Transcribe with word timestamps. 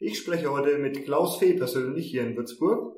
Ich 0.00 0.18
spreche 0.18 0.50
heute 0.50 0.78
mit 0.78 1.04
Klaus 1.04 1.38
Fee 1.38 1.54
persönlich 1.54 2.10
hier 2.10 2.22
in 2.22 2.36
Würzburg. 2.36 2.96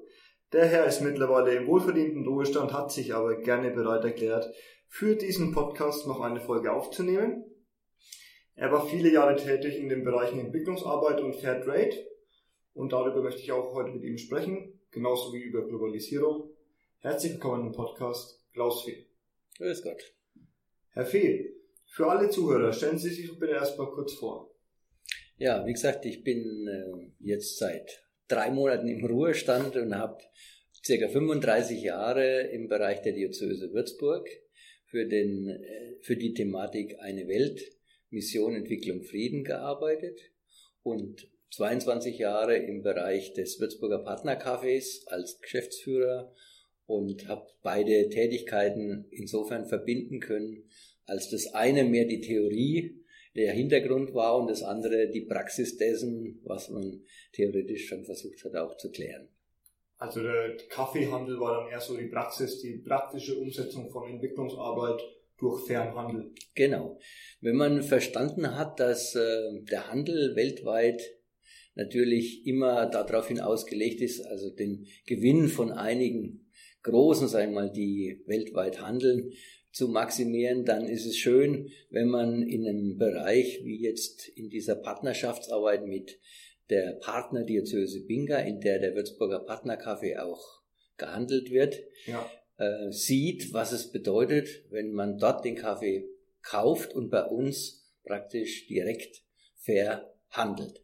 Der 0.53 0.65
Herr 0.65 0.87
ist 0.87 1.03
mittlerweile 1.03 1.55
im 1.55 1.67
wohlverdienten 1.67 2.27
Ruhestand, 2.27 2.73
hat 2.73 2.91
sich 2.91 3.15
aber 3.15 3.37
gerne 3.37 3.71
bereit 3.71 4.05
erklärt, 4.05 4.51
für 4.89 5.15
diesen 5.15 5.53
Podcast 5.53 6.07
noch 6.07 6.21
eine 6.21 6.41
Folge 6.41 6.73
aufzunehmen. 6.73 7.45
Er 8.55 8.73
war 8.73 8.87
viele 8.87 9.13
Jahre 9.13 9.37
tätig 9.37 9.77
in 9.77 9.91
den 9.91 10.05
Bereichen 10.05 10.39
Entwicklungsarbeit 10.39 11.21
und 11.21 11.35
Fair 11.35 11.63
Trade 11.63 11.95
und 12.73 12.93
darüber 12.93 13.21
möchte 13.21 13.43
ich 13.43 13.53
auch 13.53 13.75
heute 13.75 13.91
mit 13.91 14.03
ihm 14.03 14.17
sprechen, 14.17 14.81
genauso 14.91 15.35
wie 15.35 15.43
über 15.43 15.67
Globalisierung. 15.69 16.51
Herzlich 17.01 17.33
willkommen 17.33 17.67
im 17.67 17.73
Podcast 17.73 18.43
Klaus 18.55 18.85
Fee. 18.85 19.07
Grüß 19.59 19.83
Gott. 19.83 20.03
Herr 20.93 21.05
Fee, 21.05 21.57
für 21.85 22.07
alle 22.07 22.31
Zuhörer, 22.31 22.73
stellen 22.73 22.97
Sie 22.97 23.11
sich 23.11 23.39
bitte 23.39 23.53
erstmal 23.53 23.91
kurz 23.91 24.15
vor. 24.15 24.56
Ja, 25.39 25.67
wie 25.67 25.75
gesagt, 25.75 26.07
ich 26.07 26.25
bin 26.25 26.67
äh, 26.67 27.11
jetzt 27.21 27.59
seit 27.59 28.07
drei 28.27 28.51
Monaten 28.51 28.89
im 28.89 29.05
Ruhestand 29.05 29.77
und 29.77 29.95
habe 29.95 30.25
circa 30.83 31.09
35 31.09 31.83
Jahre 31.83 32.49
im 32.53 32.69
Bereich 32.69 33.03
der 33.03 33.13
Diözese 33.13 33.71
Würzburg 33.75 34.27
für, 34.87 35.05
den, 35.05 35.47
äh, 35.51 35.97
für 36.01 36.17
die 36.17 36.33
Thematik 36.33 36.97
Eine 37.01 37.29
Welt, 37.29 37.61
Mission, 38.09 38.55
Entwicklung, 38.55 39.03
Frieden 39.03 39.45
gearbeitet 39.45 40.19
und 40.83 41.29
22 41.51 42.17
Jahre 42.17 42.57
im 42.57 42.83
Bereich 42.83 43.35
des 43.35 43.61
Würzburger 43.61 44.07
Partnercafés 44.07 45.07
als 45.09 45.39
Geschäftsführer 45.43 46.33
und 46.87 47.29
habe 47.29 47.47
beide 47.63 48.09
Tätigkeiten 48.09 49.05
insofern 49.11 49.67
verbinden 49.67 50.21
können, 50.21 50.65
als 51.05 51.29
das 51.29 51.53
eine 51.53 51.85
mehr 51.85 52.07
die 52.07 52.23
Theorie 52.23 53.05
der 53.37 53.53
Hintergrund 53.53 54.15
war 54.15 54.39
und 54.39 54.49
das 54.49 54.63
andere 54.63 55.09
die 55.11 55.27
Praxis 55.27 55.77
dessen, 55.77 56.41
was 56.45 56.71
man 56.71 57.03
theoretisch 57.33 57.87
schon 57.87 58.05
versucht 58.05 58.45
hat 58.45 58.57
auch 58.57 58.77
zu 58.77 58.91
klären. 58.91 59.29
Also 59.99 60.23
der 60.23 60.57
Kaffeehandel 60.69 61.41
war 61.41 61.61
dann 61.61 61.71
eher 61.71 61.81
so 61.81 61.97
die 61.97 62.07
Praxis, 62.07 62.61
die 62.61 62.79
praktische 62.79 63.39
Umsetzung 63.39 63.91
von 63.91 64.11
Entwicklungsarbeit 64.11 65.01
durch 65.39 65.67
Fernhandel. 65.67 66.33
Genau. 66.55 66.99
Wenn 67.41 67.57
man 67.57 67.83
verstanden 67.83 68.57
hat, 68.57 68.81
dass 68.81 69.15
äh, 69.15 69.63
der 69.71 69.91
Handel 69.91 70.35
weltweit 70.35 71.01
natürlich 71.75 72.47
immer 72.47 72.87
darauf 72.87 73.31
ausgelegt 73.41 74.01
ist, 74.01 74.25
also 74.27 74.51
den 74.51 74.87
Gewinn 75.07 75.49
von 75.49 75.73
einigen 75.73 76.51
Großen, 76.83 77.29
sagen 77.29 77.53
wir 77.53 77.63
mal, 77.63 77.73
die 77.73 78.23
weltweit 78.27 78.81
handeln, 78.81 79.33
zu 79.77 79.89
maximieren, 79.89 80.65
dann 80.65 80.89
ist 80.89 81.05
es 81.05 81.19
schön, 81.19 81.71
wenn 81.91 82.09
man 82.09 82.41
in 82.41 82.67
einem 82.67 82.97
Bereich 82.97 83.61
wie 83.63 83.79
jetzt 83.79 84.27
in 84.27 84.49
dieser 84.49 84.75
Partnerschaftsarbeit 84.75 85.87
mit 85.87 86.19
der 86.71 86.93
Partnerdiözese 87.03 88.07
Binga, 88.07 88.39
in 88.39 88.63
der 88.63 88.79
der 88.79 88.95
Würzburger 88.95 89.41
Partnerkaffee 89.41 90.17
auch 90.17 90.63
gehandelt 90.97 91.51
wird, 91.51 91.79
ja. 92.07 92.27
äh, 92.57 92.91
sieht, 92.91 93.53
was 93.53 93.73
es 93.73 93.93
bedeutet, 93.93 94.49
wenn 94.71 94.93
man 94.93 95.19
dort 95.19 95.45
den 95.45 95.57
Kaffee 95.57 96.09
kauft 96.41 96.95
und 96.95 97.11
bei 97.11 97.25
uns 97.25 97.87
praktisch 98.03 98.69
direkt 98.69 99.25
verhandelt. 99.59 100.83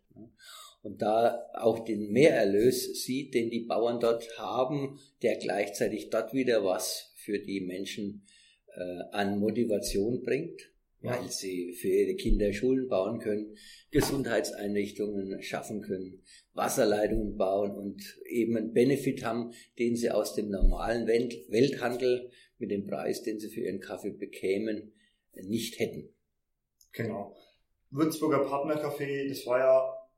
Und 0.83 1.01
da 1.01 1.47
auch 1.55 1.83
den 1.83 2.11
Mehrerlös 2.11 3.03
sieht, 3.03 3.33
den 3.33 3.49
die 3.49 3.65
Bauern 3.65 4.01
dort 4.01 4.39
haben, 4.39 5.01
der 5.23 5.37
gleichzeitig 5.37 6.11
dort 6.11 6.35
wieder 6.35 6.63
was 6.63 7.15
für 7.17 7.39
die 7.39 7.63
Menschen 7.63 8.27
äh, 8.77 9.03
an 9.13 9.39
Motivation 9.39 10.23
bringt, 10.23 10.73
ja. 11.01 11.13
weil 11.13 11.29
sie 11.31 11.73
für 11.75 11.89
ihre 11.89 12.15
Kinder 12.15 12.53
Schulen 12.53 12.89
bauen 12.89 13.19
können, 13.19 13.57
Gesundheitseinrichtungen 13.91 15.43
schaffen 15.43 15.83
können, 15.83 16.23
Wasserleitungen 16.55 17.37
bauen 17.37 17.77
und 17.77 18.03
eben 18.27 18.57
einen 18.57 18.73
Benefit 18.73 19.25
haben, 19.25 19.53
den 19.79 19.97
sie 19.97 20.11
aus 20.11 20.35
dem 20.35 20.51
normalen 20.51 21.07
Welthandel 21.07 22.31
mit 22.59 22.71
dem 22.71 22.87
Preis, 22.87 23.23
den 23.23 23.39
sie 23.39 23.49
für 23.49 23.61
ihren 23.61 23.81
Kaffee 23.81 24.13
bekämen, 24.13 24.93
nicht 25.35 25.79
hätten. 25.79 26.15
Genau. 26.93 27.37
Würzburger 27.91 28.47
Partnercafé, 28.47 29.29
das 29.29 29.47
war 29.47 29.59
ja, 29.59 30.09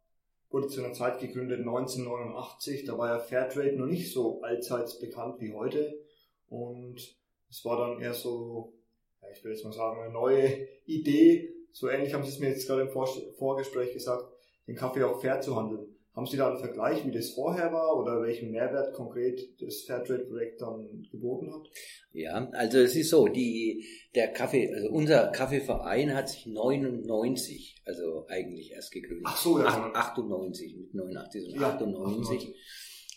wurde 0.51 0.69
zu 0.69 0.85
einer 0.85 0.93
Zeit 0.93 1.21
gegründet 1.21 1.61
1989, 1.61 2.85
da 2.85 2.97
war 2.97 3.09
ja 3.09 3.19
Fairtrade 3.19 3.77
noch 3.77 3.87
nicht 3.87 4.13
so 4.13 4.43
allseits 4.43 5.01
bekannt 5.01 5.41
wie 5.41 5.53
heute 5.53 6.01
und 6.49 7.17
es 7.55 7.65
war 7.65 7.77
dann 7.77 8.01
eher 8.01 8.15
so, 8.15 8.75
ja, 9.23 9.29
ich 9.33 9.45
will 9.45 9.53
jetzt 9.53 9.65
mal 9.65 9.73
sagen, 9.73 10.01
eine 10.03 10.13
neue 10.13 10.67
Idee. 10.87 11.55
So 11.73 11.89
ähnlich 11.89 12.13
haben 12.13 12.25
Sie 12.25 12.31
es 12.31 12.41
mir 12.41 12.49
jetzt 12.49 12.67
gerade 12.67 12.83
im 12.83 12.91
Vor 12.91 13.09
Vorgespräch 13.39 13.93
gesagt, 13.93 14.25
den 14.67 14.75
Kaffee 14.75 15.05
auch 15.05 15.21
fair 15.21 15.41
zu 15.41 15.55
handeln. 15.55 15.87
Haben 16.15 16.27
Sie 16.27 16.37
da 16.37 16.49
einen 16.49 16.59
Vergleich, 16.59 17.05
wie 17.05 17.13
das 17.13 17.31
vorher 17.31 17.73
war 17.73 17.97
oder 17.97 18.23
welchen 18.23 18.51
Mehrwert 18.51 18.95
konkret 18.95 19.41
das 19.61 19.83
Fairtrade-Projekt 19.83 20.63
dann 20.63 21.07
geboten 21.11 21.53
hat? 21.53 21.69
Ja, 22.13 22.49
also 22.53 22.79
es 22.79 22.95
ist 22.95 23.11
so, 23.11 23.27
die, 23.27 23.85
der 24.15 24.33
Kaffee, 24.33 24.73
also 24.73 24.91
unser 24.91 25.29
Kaffeeverein 25.29 26.15
hat 26.15 26.29
sich 26.29 26.47
99, 26.47 27.83
also 27.85 28.27
eigentlich 28.29 28.73
erst 28.73 28.93
gegründet. 28.93 29.27
Ach 29.27 29.37
so, 29.37 29.59
ja. 29.59 29.67
98, 29.67 30.77
mit 30.77 30.95
89 30.95 31.53
und 31.53 31.61
ja, 31.61 31.75
98. 31.75 32.31
98. 32.31 32.55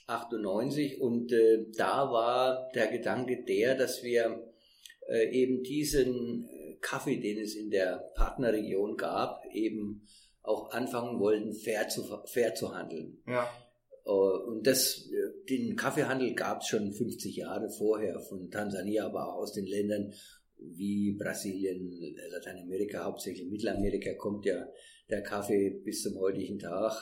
98 0.07 1.01
und 1.01 1.31
äh, 1.31 1.65
da 1.77 2.11
war 2.11 2.71
der 2.73 2.87
Gedanke 2.87 3.43
der, 3.43 3.75
dass 3.75 4.03
wir 4.03 4.51
äh, 5.07 5.29
eben 5.31 5.63
diesen 5.63 6.45
äh, 6.45 6.75
Kaffee, 6.81 7.17
den 7.17 7.39
es 7.39 7.55
in 7.55 7.69
der 7.69 8.11
Partnerregion 8.15 8.97
gab, 8.97 9.45
eben 9.51 10.07
auch 10.41 10.71
anfangen 10.71 11.19
wollten, 11.19 11.53
fair 11.53 11.89
zu, 11.89 12.03
fair 12.25 12.55
zu 12.55 12.73
handeln. 12.73 13.21
Ja. 13.27 13.49
Äh, 14.05 14.09
und 14.09 14.65
das, 14.65 15.09
äh, 15.11 15.45
den 15.49 15.75
Kaffeehandel 15.75 16.33
gab 16.35 16.61
es 16.61 16.67
schon 16.67 16.93
50 16.93 17.35
Jahre 17.35 17.69
vorher 17.69 18.19
von 18.21 18.49
Tansania, 18.49 19.05
aber 19.05 19.27
auch 19.27 19.41
aus 19.41 19.53
den 19.53 19.65
Ländern 19.65 20.13
wie 20.59 21.11
Brasilien, 21.11 22.15
Lateinamerika, 22.31 23.03
hauptsächlich 23.03 23.47
Mittelamerika 23.47 24.13
kommt 24.15 24.45
ja 24.45 24.67
der 25.09 25.21
Kaffee 25.21 25.69
bis 25.69 26.01
zum 26.01 26.17
heutigen 26.17 26.59
Tag 26.59 26.93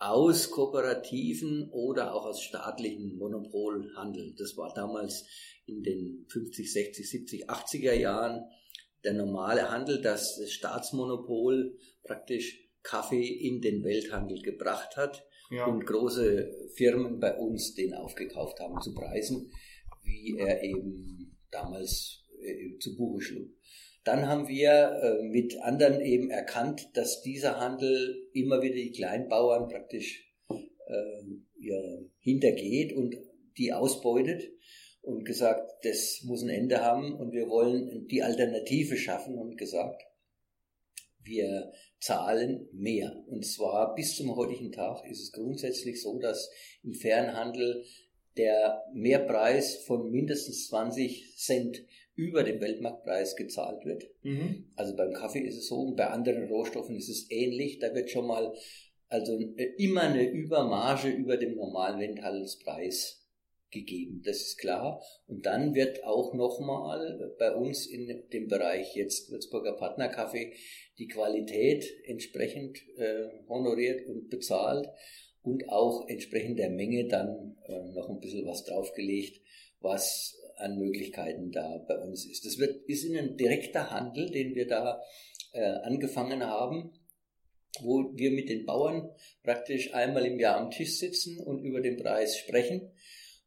aus 0.00 0.50
kooperativen 0.50 1.68
oder 1.70 2.14
auch 2.14 2.24
aus 2.24 2.42
staatlichen 2.42 3.16
Monopolhandel. 3.16 4.34
Das 4.36 4.56
war 4.56 4.72
damals 4.74 5.26
in 5.66 5.82
den 5.82 6.26
50, 6.28 6.72
60, 6.72 7.10
70, 7.10 7.50
80er 7.50 7.92
Jahren 7.92 8.42
der 9.04 9.12
normale 9.12 9.70
Handel, 9.70 10.00
dass 10.00 10.38
das 10.38 10.50
Staatsmonopol 10.52 11.78
praktisch 12.02 12.66
Kaffee 12.82 13.26
in 13.26 13.60
den 13.60 13.84
Welthandel 13.84 14.40
gebracht 14.40 14.96
hat 14.96 15.22
ja. 15.50 15.66
und 15.66 15.84
große 15.84 16.70
Firmen 16.74 17.20
bei 17.20 17.36
uns 17.36 17.74
den 17.74 17.92
aufgekauft 17.92 18.58
haben 18.58 18.80
zu 18.80 18.94
Preisen, 18.94 19.52
wie 20.02 20.36
er 20.38 20.62
eben 20.62 21.36
damals 21.50 22.24
äh, 22.40 22.78
zu 22.78 22.96
Buche 22.96 23.20
schlug. 23.20 23.50
Dann 24.10 24.26
haben 24.26 24.48
wir 24.48 24.72
äh, 24.72 25.22
mit 25.22 25.62
anderen 25.62 26.00
eben 26.00 26.30
erkannt, 26.30 26.90
dass 26.94 27.22
dieser 27.22 27.60
Handel 27.60 28.28
immer 28.32 28.60
wieder 28.60 28.74
die 28.74 28.90
Kleinbauern 28.90 29.68
praktisch 29.68 30.28
äh, 30.48 31.22
ja, 31.60 31.80
hintergeht 32.18 32.92
und 32.92 33.14
die 33.56 33.72
ausbeutet 33.72 34.50
und 35.00 35.24
gesagt, 35.24 35.84
das 35.84 36.22
muss 36.24 36.42
ein 36.42 36.48
Ende 36.48 36.84
haben 36.84 37.14
und 37.14 37.30
wir 37.30 37.48
wollen 37.48 38.08
die 38.08 38.24
Alternative 38.24 38.96
schaffen 38.96 39.38
und 39.38 39.56
gesagt, 39.56 40.02
wir 41.22 41.70
zahlen 42.00 42.66
mehr. 42.72 43.22
Und 43.28 43.46
zwar 43.46 43.94
bis 43.94 44.16
zum 44.16 44.34
heutigen 44.34 44.72
Tag 44.72 45.08
ist 45.08 45.20
es 45.20 45.30
grundsätzlich 45.30 46.02
so, 46.02 46.18
dass 46.18 46.50
im 46.82 46.94
Fernhandel 46.94 47.84
der 48.36 48.82
Mehrpreis 48.92 49.76
von 49.76 50.10
mindestens 50.10 50.66
20 50.66 51.36
Cent 51.36 51.84
über 52.14 52.42
dem 52.42 52.60
Weltmarktpreis 52.60 53.36
gezahlt 53.36 53.84
wird. 53.84 54.04
Mhm. 54.22 54.70
Also 54.76 54.96
beim 54.96 55.12
Kaffee 55.12 55.40
ist 55.40 55.56
es 55.56 55.68
so 55.68 55.80
und 55.80 55.96
bei 55.96 56.08
anderen 56.08 56.44
Rohstoffen 56.48 56.96
ist 56.96 57.08
es 57.08 57.30
ähnlich. 57.30 57.78
Da 57.78 57.94
wird 57.94 58.10
schon 58.10 58.26
mal 58.26 58.52
also 59.08 59.38
äh, 59.56 59.74
immer 59.78 60.02
eine 60.02 60.28
Übermarge 60.28 61.08
über 61.08 61.36
dem 61.36 61.56
normalen 61.56 62.00
Welthandelspreis 62.00 63.20
gegeben. 63.70 64.22
Das 64.24 64.40
ist 64.40 64.58
klar. 64.58 65.02
Und 65.26 65.46
dann 65.46 65.74
wird 65.74 66.04
auch 66.04 66.34
nochmal 66.34 67.34
bei 67.38 67.54
uns 67.54 67.86
in 67.86 68.28
dem 68.32 68.48
Bereich 68.48 68.94
jetzt 68.96 69.30
Würzburger 69.30 69.74
Partnerkaffee 69.74 70.52
die 70.98 71.08
Qualität 71.08 71.84
entsprechend 72.04 72.78
äh, 72.96 73.28
honoriert 73.48 74.06
und 74.06 74.28
bezahlt. 74.28 74.88
und 75.42 75.70
auch 75.70 76.06
entsprechend 76.08 76.58
der 76.58 76.70
Menge 76.70 77.08
dann 77.08 77.56
äh, 77.66 77.92
noch 77.94 78.10
ein 78.10 78.20
bisschen 78.20 78.46
was 78.46 78.64
draufgelegt, 78.64 79.40
was 79.80 80.38
an 80.60 80.78
Möglichkeiten 80.78 81.50
da 81.50 81.84
bei 81.86 81.98
uns 81.98 82.24
ist. 82.26 82.44
Das 82.44 82.58
wird, 82.58 82.84
ist 82.88 83.04
in 83.04 83.16
ein 83.16 83.36
direkter 83.36 83.90
Handel, 83.90 84.30
den 84.30 84.54
wir 84.54 84.66
da 84.66 85.00
äh, 85.52 85.62
angefangen 85.82 86.44
haben, 86.44 86.92
wo 87.82 88.12
wir 88.14 88.30
mit 88.30 88.48
den 88.48 88.66
Bauern 88.66 89.10
praktisch 89.42 89.94
einmal 89.94 90.26
im 90.26 90.38
Jahr 90.38 90.56
am 90.56 90.70
Tisch 90.70 90.98
sitzen 90.98 91.38
und 91.40 91.62
über 91.62 91.80
den 91.80 91.96
Preis 91.96 92.36
sprechen, 92.36 92.92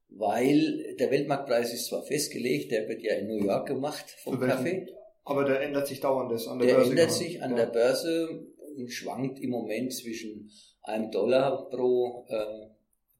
weil 0.10 0.96
der 1.00 1.12
Weltmarktpreis 1.12 1.74
ist 1.74 1.88
zwar 1.88 2.04
festgelegt, 2.04 2.72
der 2.72 2.88
wird 2.88 3.02
ja 3.02 3.16
in 3.16 3.28
New 3.28 3.44
York 3.44 3.68
gemacht 3.68 4.06
vom 4.24 4.40
Kaffee. 4.40 4.88
Aber 5.26 5.46
der 5.46 5.62
ändert 5.62 5.88
sich 5.88 6.00
dauernd 6.02 6.32
das 6.32 6.48
an 6.48 6.60
der, 6.60 6.68
der 6.68 6.76
Börse. 6.76 6.96
Der 6.96 7.04
ändert 7.04 7.18
sich 7.18 7.42
an 7.42 7.52
ja. 7.52 7.58
der 7.58 7.66
Börse 7.68 8.48
und 8.76 8.92
schwankt 8.92 9.40
im 9.40 9.52
Moment 9.52 9.94
zwischen 9.94 10.52
einem 10.82 11.12
Dollar 11.12 11.70
pro 11.70 12.26
äh, 12.28 12.68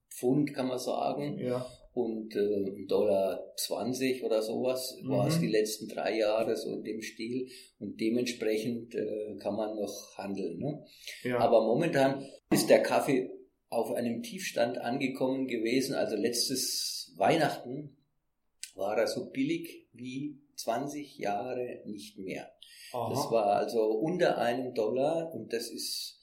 Pfund, 0.10 0.54
kann 0.54 0.68
man 0.68 0.80
sagen, 0.80 1.40
ja 1.40 1.66
und 1.94 2.36
äh, 2.36 2.86
Dollar 2.88 3.54
20 3.56 4.24
oder 4.24 4.42
sowas 4.42 4.98
mhm. 5.02 5.10
war 5.10 5.28
es 5.28 5.40
die 5.40 5.48
letzten 5.48 5.88
drei 5.88 6.18
Jahre 6.18 6.56
so 6.56 6.74
in 6.74 6.84
dem 6.84 7.02
Stil 7.02 7.48
und 7.80 8.00
dementsprechend 8.02 8.96
äh, 8.96 9.36
kann 9.40 9.56
man 9.56 9.76
noch 9.76 10.18
handeln. 10.18 10.58
Ne? 10.58 10.86
Ja. 11.24 11.40
Aber 11.40 11.62
momentan 11.62 12.26
ist 12.52 12.70
der 12.70 12.82
Kaffee 12.82 13.32
auf 13.70 13.92
einem 13.92 14.24
Tiefstand 14.24 14.80
angekommen 14.80 15.48
gewesen. 15.48 15.94
Also 15.94 16.16
letztes 16.16 17.14
Weihnachten 17.18 17.98
war 18.76 18.98
er 18.98 19.08
so 19.08 19.30
billig 19.30 19.88
wie 19.94 20.40
20 20.56 21.18
Jahre 21.18 21.82
nicht 21.86 22.18
mehr. 22.18 22.52
Aha. 22.92 23.10
Das 23.10 23.32
war 23.32 23.58
also 23.58 23.84
unter 23.84 24.40
einem 24.40 24.74
Dollar 24.74 25.34
und 25.34 25.54
das 25.54 25.70
ist 25.70 26.20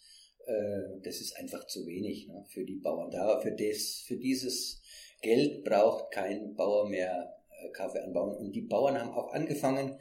äh, 0.46 1.00
das 1.02 1.20
ist 1.20 1.36
einfach 1.36 1.66
zu 1.66 1.86
wenig 1.86 2.28
ne, 2.28 2.44
für 2.48 2.64
die 2.64 2.76
Bauern. 2.76 3.10
Da 3.10 3.40
für 3.40 3.52
das 3.52 4.04
für 4.06 4.16
dieses 4.16 4.79
Geld 5.20 5.64
braucht 5.64 6.10
kein 6.12 6.54
Bauer 6.54 6.88
mehr 6.88 7.36
äh, 7.62 7.70
Kaffee 7.70 8.00
anbauen. 8.00 8.36
Und 8.36 8.52
die 8.52 8.62
Bauern 8.62 8.98
haben 8.98 9.10
auch 9.10 9.32
angefangen, 9.32 9.98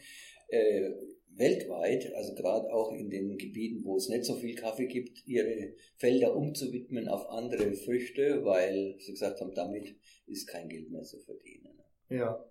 äh, 0.47 0.91
weltweit, 1.35 2.13
also 2.15 2.35
gerade 2.35 2.71
auch 2.73 2.91
in 2.91 3.09
den 3.09 3.37
Gebieten, 3.37 3.83
wo 3.85 3.95
es 3.95 4.09
nicht 4.09 4.25
so 4.25 4.35
viel 4.35 4.55
Kaffee 4.55 4.87
gibt, 4.87 5.25
ihre 5.25 5.73
Felder 5.95 6.35
umzuwidmen 6.35 7.07
auf 7.07 7.29
andere 7.29 7.73
Früchte, 7.73 8.43
weil 8.43 8.95
sie 8.99 9.13
gesagt 9.13 9.39
haben, 9.39 9.53
damit 9.53 9.95
ist 10.27 10.47
kein 10.47 10.67
Geld 10.67 10.91
mehr 10.91 11.03
zu 11.03 11.17
verdienen. 11.19 11.79
Ja. 12.09 12.43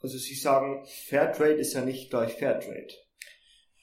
Also 0.00 0.18
Sie 0.18 0.34
sagen, 0.34 0.84
Fairtrade 0.86 1.54
ist 1.54 1.74
ja 1.74 1.84
nicht 1.84 2.10
gleich 2.10 2.32
Fairtrade. 2.34 2.94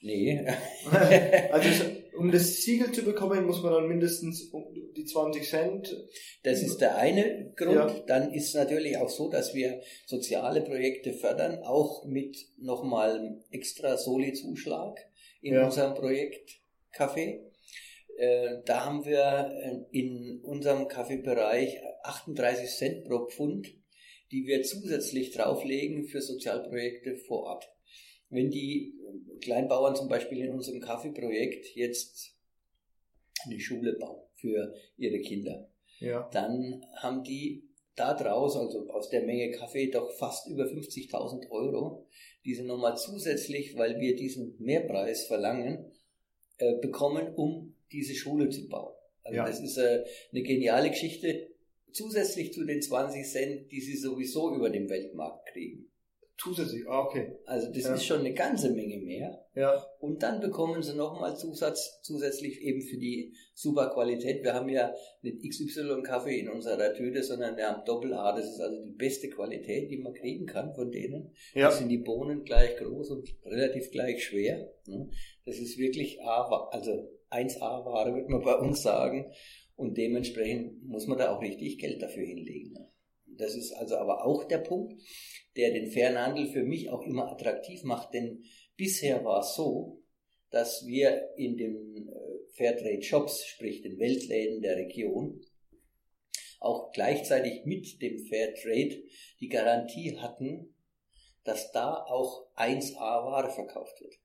Nee. 0.02 0.46
also 1.52 1.70
um 2.18 2.32
das 2.32 2.62
Siegel 2.62 2.92
zu 2.92 3.04
bekommen, 3.04 3.46
muss 3.46 3.62
man 3.62 3.74
dann 3.74 3.88
mindestens 3.88 4.52
die 4.96 5.06
20 5.06 5.48
Cent. 5.48 6.08
Das 6.44 6.62
ist 6.62 6.78
der 6.78 6.98
eine 6.98 7.54
Grund. 7.56 7.76
Ja. 7.76 8.00
Dann 8.08 8.34
ist 8.34 8.56
natürlich 8.56 8.98
auch 8.98 9.10
so, 9.10 9.30
dass 9.30 9.54
wir 9.54 9.82
soziale 10.06 10.62
Projekte 10.62 11.14
fördern, 11.14 11.60
auch 11.64 12.06
mit 12.06 12.38
nochmal 12.58 13.42
extra 13.52 13.98
Soli-Zuschlag 13.98 15.00
in 15.42 15.56
ja. 15.56 15.66
unserem 15.66 15.94
Projekt 15.94 16.60
Kaffee. 16.92 17.52
Äh, 18.18 18.62
da 18.66 18.86
haben 18.86 19.06
wir 19.06 19.52
äh, 19.62 19.98
in 19.98 20.40
unserem 20.42 20.88
Kaffeebereich 20.88 21.82
38 22.04 22.70
Cent 22.70 23.06
pro 23.06 23.28
Pfund, 23.28 23.68
die 24.32 24.48
wir 24.48 24.64
zusätzlich 24.64 25.32
drauflegen 25.32 26.08
für 26.08 26.22
Sozialprojekte 26.22 27.18
vor 27.18 27.44
Ort. 27.44 27.75
Wenn 28.30 28.50
die 28.50 28.94
Kleinbauern 29.42 29.96
zum 29.96 30.08
Beispiel 30.08 30.40
in 30.40 30.52
unserem 30.52 30.80
Kaffeeprojekt 30.82 31.76
jetzt 31.76 32.36
eine 33.44 33.60
Schule 33.60 33.94
bauen 33.94 34.22
für 34.36 34.74
ihre 34.98 35.20
Kinder, 35.20 35.70
ja. 36.00 36.30
dann 36.32 36.86
haben 36.98 37.24
die 37.24 37.70
da 37.96 38.14
draus, 38.14 38.56
also 38.58 38.90
aus 38.90 39.10
der 39.10 39.24
Menge 39.24 39.52
Kaffee, 39.52 39.88
doch 39.88 40.12
fast 40.18 40.48
über 40.48 40.66
50.000 40.66 41.50
Euro, 41.50 42.08
die 42.44 42.54
sie 42.54 42.64
nochmal 42.64 42.98
zusätzlich, 42.98 43.78
weil 43.78 44.00
wir 44.00 44.16
diesen 44.16 44.56
Mehrpreis 44.60 45.26
verlangen, 45.28 45.92
äh, 46.58 46.76
bekommen, 46.80 47.34
um 47.36 47.76
diese 47.92 48.16
Schule 48.16 48.50
zu 48.50 48.68
bauen. 48.68 48.94
Also 49.24 49.38
ja. 49.38 49.46
das 49.46 49.60
ist 49.60 49.78
äh, 49.78 50.06
eine 50.32 50.44
geniale 50.44 50.90
Geschichte, 50.90 51.50
zusätzlich 51.92 52.54
zu 52.54 52.66
den 52.66 52.82
20 52.82 53.26
Cent, 53.26 53.72
die 53.72 53.82
sie 53.82 53.96
sowieso 53.96 54.54
über 54.54 54.70
den 54.70 54.90
Weltmarkt 54.90 55.48
kriegen. 55.48 55.90
Zusätzlich, 56.38 56.86
ah, 56.88 57.00
okay. 57.00 57.38
Also 57.46 57.72
das 57.72 57.84
ja. 57.84 57.94
ist 57.94 58.06
schon 58.06 58.20
eine 58.20 58.34
ganze 58.34 58.70
Menge 58.72 58.98
mehr. 58.98 59.46
Ja. 59.56 59.86
Und 60.00 60.22
dann 60.22 60.42
bekommen 60.42 60.84
sie 60.84 60.94
nochmal 60.94 61.38
Zusatz, 61.38 62.02
zusätzlich 62.02 62.62
eben 62.62 62.82
für 62.82 62.98
die 62.98 63.34
super 63.54 63.90
Qualität. 63.94 64.44
Wir 64.44 64.54
haben 64.54 64.68
ja 64.68 64.94
nicht 65.22 65.42
XY-Kaffee 65.50 66.40
in 66.40 66.50
unserer 66.50 66.94
Tüte, 66.94 67.24
sondern 67.24 67.56
wir 67.56 67.70
haben 67.70 67.86
Doppel-A. 67.86 68.36
Das 68.36 68.50
ist 68.50 68.60
also 68.60 68.84
die 68.84 68.92
beste 68.92 69.30
Qualität, 69.30 69.90
die 69.90 69.98
man 69.98 70.14
kriegen 70.14 70.46
kann 70.46 70.74
von 70.76 70.92
denen. 70.92 71.32
Ja. 71.54 71.68
Das 71.68 71.78
sind 71.78 71.88
die 71.88 72.00
Bohnen 72.00 72.44
gleich 72.44 72.76
groß 72.78 73.12
und 73.12 73.30
relativ 73.46 73.92
gleich 73.92 74.26
schwer. 74.26 74.74
Ne? 74.88 75.10
Das 75.46 75.58
ist 75.58 75.78
wirklich 75.78 76.22
A, 76.22 76.68
also 76.72 77.10
1A-Ware, 77.32 78.14
würde 78.14 78.30
man 78.30 78.44
bei 78.44 78.56
uns 78.56 78.82
sagen. 78.82 79.32
Und 79.78 79.98
dementsprechend 79.98 80.84
muss 80.84 81.08
man 81.08 81.18
da 81.18 81.34
auch 81.34 81.42
richtig 81.42 81.80
Geld 81.80 82.02
dafür 82.02 82.26
hinlegen. 82.26 82.78
Das 83.38 83.56
ist 83.56 83.74
also 83.74 83.98
aber 83.98 84.26
auch 84.26 84.44
der 84.46 84.60
Punkt 84.60 84.94
der 85.56 85.72
den 85.72 85.92
fairen 85.92 86.18
Handel 86.18 86.48
für 86.48 86.64
mich 86.64 86.90
auch 86.90 87.02
immer 87.04 87.32
attraktiv 87.32 87.84
macht, 87.84 88.14
denn 88.14 88.44
bisher 88.76 89.24
war 89.24 89.42
es 89.42 89.56
so, 89.56 90.02
dass 90.52 90.86
wir 90.86 91.30
in 91.38 91.58
den 91.58 92.08
äh, 92.08 92.54
Fairtrade 92.56 93.02
Shops, 93.02 93.46
sprich 93.46 93.82
den 93.82 94.00
Weltläden 94.00 94.62
der 94.62 94.78
Region, 94.78 95.42
auch 96.60 96.92
gleichzeitig 96.92 97.66
mit 97.66 98.02
dem 98.02 98.26
Fairtrade 98.26 99.04
die 99.40 99.50
Garantie 99.50 100.18
hatten, 100.18 100.76
dass 101.44 101.72
da 101.72 101.94
auch 101.94 102.48
1A 102.56 103.00
Ware 103.00 103.52
verkauft 103.52 104.02
wird. 104.02 104.16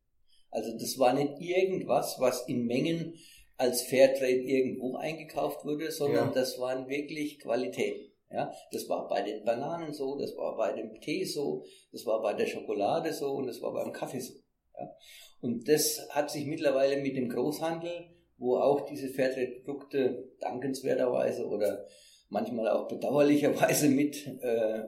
Also 0.50 0.72
das 0.72 0.98
war 0.98 1.12
nicht 1.12 1.40
irgendwas, 1.40 2.16
was 2.18 2.48
in 2.48 2.66
Mengen 2.66 3.14
als 3.56 3.82
Fairtrade 3.82 4.40
irgendwo 4.40 4.96
eingekauft 4.96 5.64
wurde, 5.64 5.92
sondern 5.92 6.28
ja. 6.28 6.32
das 6.32 6.58
waren 6.58 6.88
wirklich 6.88 7.38
Qualitäten. 7.40 8.09
Ja, 8.32 8.52
das 8.70 8.88
war 8.88 9.08
bei 9.08 9.22
den 9.22 9.44
Bananen 9.44 9.92
so, 9.92 10.16
das 10.16 10.36
war 10.36 10.56
bei 10.56 10.72
dem 10.72 11.00
Tee 11.00 11.24
so, 11.24 11.64
das 11.90 12.06
war 12.06 12.22
bei 12.22 12.32
der 12.34 12.46
Schokolade 12.46 13.12
so 13.12 13.32
und 13.32 13.46
das 13.46 13.60
war 13.60 13.72
beim 13.72 13.92
Kaffee 13.92 14.20
so. 14.20 14.34
Ja. 14.78 14.94
Und 15.40 15.68
das 15.68 16.06
hat 16.10 16.30
sich 16.30 16.46
mittlerweile 16.46 16.98
mit 16.98 17.16
dem 17.16 17.28
Großhandel, 17.28 18.06
wo 18.38 18.56
auch 18.56 18.82
diese 18.82 19.08
Fairtrade-Produkte 19.08 20.30
dankenswerterweise 20.40 21.46
oder 21.46 21.86
manchmal 22.28 22.68
auch 22.68 22.86
bedauerlicherweise 22.86 23.88
mit 23.88 24.26
äh, 24.42 24.82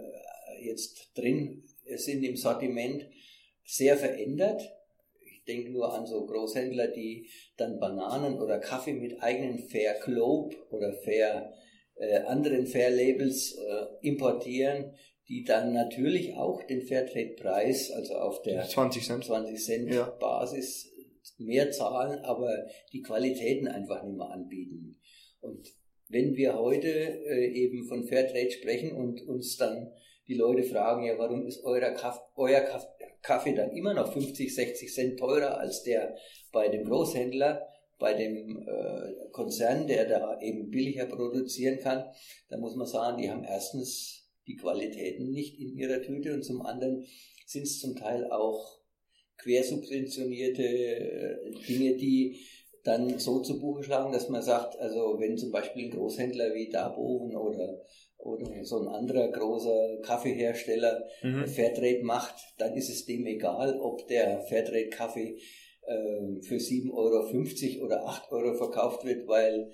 jetzt 0.60 1.10
drin 1.16 1.64
sind 1.96 2.22
im 2.22 2.36
Sortiment, 2.36 3.08
sehr 3.64 3.96
verändert. 3.96 4.62
Ich 5.20 5.44
denke 5.44 5.70
nur 5.70 5.92
an 5.92 6.06
so 6.06 6.24
Großhändler, 6.26 6.88
die 6.88 7.28
dann 7.56 7.80
Bananen 7.80 8.40
oder 8.40 8.58
Kaffee 8.58 8.92
mit 8.92 9.20
eigenen 9.22 9.58
Fair 9.58 9.98
Globe 10.00 10.54
oder 10.70 10.92
Fair 10.92 11.52
äh, 11.96 12.18
anderen 12.20 12.66
Fair-Labels 12.66 13.56
äh, 13.56 14.06
importieren, 14.06 14.94
die 15.28 15.44
dann 15.44 15.72
natürlich 15.72 16.34
auch 16.34 16.62
den 16.64 16.82
Fairtrade-Preis, 16.82 17.90
also 17.90 18.14
auf 18.14 18.42
der 18.42 18.64
20 18.64 19.04
Cent, 19.04 19.24
20 19.24 19.64
Cent 19.64 19.90
ja. 19.90 20.04
Basis 20.04 20.92
mehr 21.38 21.70
zahlen, 21.70 22.20
aber 22.20 22.66
die 22.92 23.02
Qualitäten 23.02 23.68
einfach 23.68 24.02
nicht 24.02 24.16
mehr 24.16 24.30
anbieten. 24.30 25.00
Und 25.40 25.68
wenn 26.08 26.36
wir 26.36 26.58
heute 26.58 26.88
äh, 26.88 27.46
eben 27.46 27.86
von 27.86 28.04
Fairtrade 28.04 28.50
sprechen 28.50 28.92
und 28.92 29.26
uns 29.26 29.56
dann 29.56 29.92
die 30.28 30.34
Leute 30.34 30.62
fragen, 30.62 31.04
ja, 31.04 31.18
warum 31.18 31.46
ist 31.46 31.64
euer, 31.64 31.90
Kaff, 31.92 32.20
euer 32.36 32.62
Kaffee 33.22 33.54
dann 33.54 33.70
immer 33.72 33.94
noch 33.94 34.12
50, 34.12 34.54
60 34.54 34.94
Cent 34.94 35.18
teurer 35.18 35.58
als 35.58 35.82
der 35.82 36.16
bei 36.52 36.68
dem 36.68 36.84
Großhändler, 36.84 37.66
bei 38.02 38.14
dem 38.14 38.58
äh, 38.58 39.30
Konzern, 39.30 39.86
der 39.86 40.06
da 40.08 40.40
eben 40.40 40.70
billiger 40.70 41.06
produzieren 41.06 41.78
kann, 41.78 42.04
da 42.48 42.58
muss 42.58 42.74
man 42.74 42.86
sagen, 42.86 43.22
die 43.22 43.30
haben 43.30 43.44
erstens 43.44 44.28
die 44.48 44.56
Qualitäten 44.56 45.30
nicht 45.30 45.58
in 45.60 45.76
ihrer 45.78 46.02
Tüte 46.02 46.34
und 46.34 46.42
zum 46.42 46.62
anderen 46.62 47.06
sind 47.46 47.62
es 47.62 47.78
zum 47.78 47.94
Teil 47.94 48.28
auch 48.30 48.80
quersubventionierte 49.38 50.62
äh, 50.62 51.36
Dinge, 51.68 51.96
die 51.96 52.40
dann 52.82 53.20
so 53.20 53.40
zu 53.40 53.60
Buche 53.60 53.84
schlagen, 53.84 54.12
dass 54.12 54.28
man 54.28 54.42
sagt, 54.42 54.76
also 54.80 55.20
wenn 55.20 55.38
zum 55.38 55.52
Beispiel 55.52 55.84
ein 55.84 55.90
Großhändler 55.92 56.52
wie 56.54 56.68
Darboven 56.68 57.36
oder 57.36 57.82
oder 58.18 58.64
so 58.64 58.78
ein 58.80 58.88
anderer 58.88 59.28
großer 59.32 59.98
Kaffeehersteller 60.02 61.04
mhm. 61.22 61.46
Fairtrade 61.46 62.04
macht, 62.04 62.36
dann 62.58 62.74
ist 62.74 62.88
es 62.88 63.04
dem 63.04 63.26
egal, 63.26 63.80
ob 63.80 64.06
der 64.06 64.42
Fairtrade-Kaffee 64.42 65.38
für 65.84 66.56
7,50 66.56 67.78
Euro 67.78 67.86
oder 67.86 68.06
8 68.06 68.30
Euro 68.32 68.54
verkauft 68.54 69.04
wird, 69.04 69.26
weil 69.26 69.72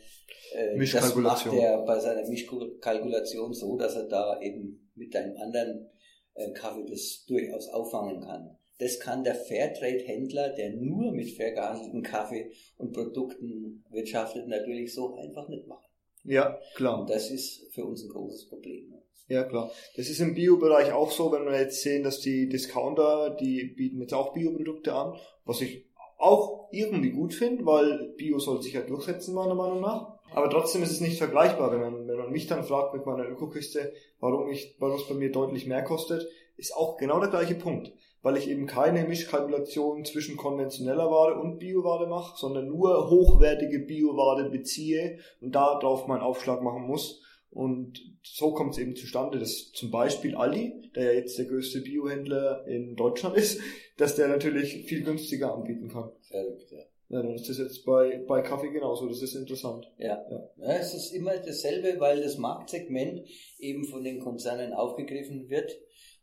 äh, 0.52 0.78
das 0.78 1.14
macht 1.14 1.52
er 1.52 1.84
bei 1.84 1.98
seiner 1.98 2.26
Mischkalkulation 2.28 3.52
so, 3.52 3.76
dass 3.76 3.94
er 3.94 4.04
da 4.04 4.40
eben 4.40 4.90
mit 4.94 5.14
einem 5.14 5.36
anderen 5.36 5.90
äh, 6.34 6.50
Kaffee 6.52 6.84
das 6.88 7.24
durchaus 7.26 7.68
auffangen 7.68 8.20
kann. 8.22 8.56
Das 8.78 9.00
kann 9.00 9.24
der 9.24 9.34
Fairtrade-Händler, 9.34 10.50
der 10.50 10.70
nur 10.74 11.12
mit 11.12 11.30
fair 11.36 11.52
gehandelten 11.52 12.02
Kaffee 12.02 12.52
und 12.76 12.92
Produkten 12.92 13.84
wirtschaftet, 13.90 14.46
natürlich 14.46 14.94
so 14.94 15.16
einfach 15.16 15.48
nicht 15.48 15.66
machen. 15.66 15.84
Ja, 16.24 16.58
klar. 16.74 17.00
Und 17.00 17.10
das 17.10 17.30
ist 17.30 17.72
für 17.72 17.84
uns 17.84 18.04
ein 18.04 18.08
großes 18.08 18.48
Problem. 18.48 18.94
Ja, 19.28 19.44
klar. 19.44 19.70
Das 19.96 20.08
ist 20.08 20.20
im 20.20 20.34
Bio-Bereich 20.34 20.92
auch 20.92 21.10
so, 21.10 21.30
wenn 21.32 21.44
wir 21.44 21.58
jetzt 21.58 21.82
sehen, 21.82 22.02
dass 22.02 22.20
die 22.20 22.48
Discounter, 22.48 23.36
die 23.38 23.74
bieten 23.76 24.00
jetzt 24.00 24.14
auch 24.14 24.32
Bioprodukte 24.32 24.94
an, 24.94 25.18
was 25.44 25.60
ich 25.60 25.87
auch 26.18 26.68
irgendwie 26.72 27.10
gut 27.10 27.32
finde, 27.32 27.64
weil 27.64 28.12
Bio 28.16 28.38
soll 28.38 28.60
sich 28.60 28.74
ja 28.74 28.82
durchsetzen, 28.82 29.34
meiner 29.34 29.54
Meinung 29.54 29.80
nach. 29.80 30.18
Aber 30.34 30.50
trotzdem 30.50 30.82
ist 30.82 30.90
es 30.90 31.00
nicht 31.00 31.16
vergleichbar, 31.16 31.72
wenn 31.72 31.80
man, 31.80 32.08
wenn 32.08 32.18
man 32.18 32.30
mich 32.30 32.46
dann 32.46 32.64
fragt 32.64 32.92
mit 32.92 33.06
meiner 33.06 33.26
Ökokiste, 33.26 33.92
warum 34.20 34.50
ich, 34.50 34.76
warum 34.78 34.96
es 34.96 35.08
bei 35.08 35.14
mir 35.14 35.32
deutlich 35.32 35.66
mehr 35.66 35.82
kostet, 35.82 36.28
ist 36.56 36.76
auch 36.76 36.98
genau 36.98 37.20
der 37.20 37.30
gleiche 37.30 37.54
Punkt. 37.54 37.92
Weil 38.20 38.36
ich 38.36 38.50
eben 38.50 38.66
keine 38.66 39.04
Mischkalkulation 39.04 40.04
zwischen 40.04 40.36
konventioneller 40.36 41.08
Ware 41.08 41.38
und 41.38 41.58
Bioware 41.58 42.08
mache, 42.08 42.36
sondern 42.36 42.66
nur 42.66 43.08
hochwertige 43.08 43.78
Bioware 43.78 44.50
beziehe 44.50 45.18
und 45.40 45.54
darauf 45.54 46.08
meinen 46.08 46.22
Aufschlag 46.22 46.62
machen 46.62 46.82
muss. 46.82 47.22
Und 47.50 47.98
so 48.22 48.52
kommt 48.52 48.74
es 48.74 48.78
eben 48.78 48.94
zustande, 48.94 49.38
dass 49.38 49.72
zum 49.72 49.90
Beispiel 49.90 50.34
Aldi, 50.34 50.90
der 50.94 51.04
ja 51.04 51.12
jetzt 51.12 51.38
der 51.38 51.46
größte 51.46 51.80
Biohändler 51.80 52.66
in 52.66 52.94
Deutschland 52.94 53.36
ist, 53.36 53.60
dass 53.96 54.16
der 54.16 54.28
natürlich 54.28 54.84
viel 54.86 55.02
günstiger 55.02 55.54
anbieten 55.54 55.88
kann. 55.88 56.10
Verrückt, 56.28 56.70
ja. 56.70 56.84
Ja, 57.10 57.22
dann 57.22 57.34
ist 57.34 57.48
das 57.48 57.56
jetzt 57.56 57.86
bei, 57.86 58.22
bei 58.28 58.42
Kaffee 58.42 58.68
genauso, 58.68 59.08
das 59.08 59.22
ist 59.22 59.34
interessant. 59.34 59.90
Ja. 59.96 60.22
ja. 60.30 60.50
ja. 60.58 60.76
Es 60.76 60.92
ist 60.92 61.10
immer 61.14 61.38
dasselbe, 61.38 61.98
weil 62.00 62.22
das 62.22 62.36
Marktsegment 62.36 63.26
eben 63.58 63.84
von 63.84 64.04
den 64.04 64.20
Konzernen 64.20 64.74
aufgegriffen 64.74 65.48
wird 65.48 65.74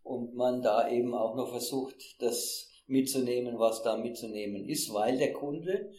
und 0.04 0.36
man 0.36 0.62
da 0.62 0.88
eben 0.88 1.16
auch 1.16 1.36
noch 1.36 1.50
versucht, 1.50 1.96
das 2.20 2.70
mitzunehmen, 2.86 3.58
was 3.58 3.82
da 3.82 3.98
mitzunehmen 3.98 4.70
ist, 4.70 4.94
weil 4.94 5.18
der 5.18 5.34
Kunde 5.34 5.90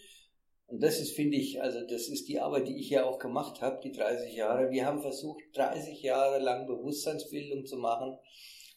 und 0.69 0.83
das 0.83 0.99
ist, 0.99 1.13
finde 1.13 1.37
ich, 1.37 1.63
also 1.63 1.81
das 1.87 2.09
ist 2.09 2.29
die 2.29 2.41
Arbeit, 2.41 2.67
die 2.67 2.79
ich 2.79 2.91
ja 2.91 3.05
auch 3.05 3.19
gemacht 3.19 3.61
habe, 3.61 3.81
die 3.83 3.93
30 3.93 4.35
Jahre. 4.35 4.71
Wir 4.71 4.85
haben 4.85 5.01
versucht, 5.01 5.43
30 5.55 6.03
Jahre 6.03 6.41
lang 6.41 6.67
Bewusstseinsbildung 6.67 7.67
zu 7.67 7.77
machen, 7.77 8.19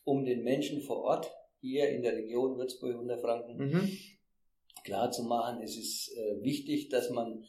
um 0.03 0.24
den 0.24 0.43
Menschen 0.43 0.81
vor 0.81 1.03
Ort, 1.03 1.31
hier 1.62 1.89
in 1.89 2.03
der 2.03 2.15
Region 2.15 2.58
Würzburg, 2.58 2.98
Unterfranken, 2.98 3.58
mhm. 3.58 3.98
klar 4.84 5.12
zu 5.12 5.24
machen, 5.24 5.62
es 5.62 5.77
ist 5.77 6.15
äh, 6.15 6.43
wichtig, 6.43 6.89
dass 6.89 7.10
man 7.10 7.43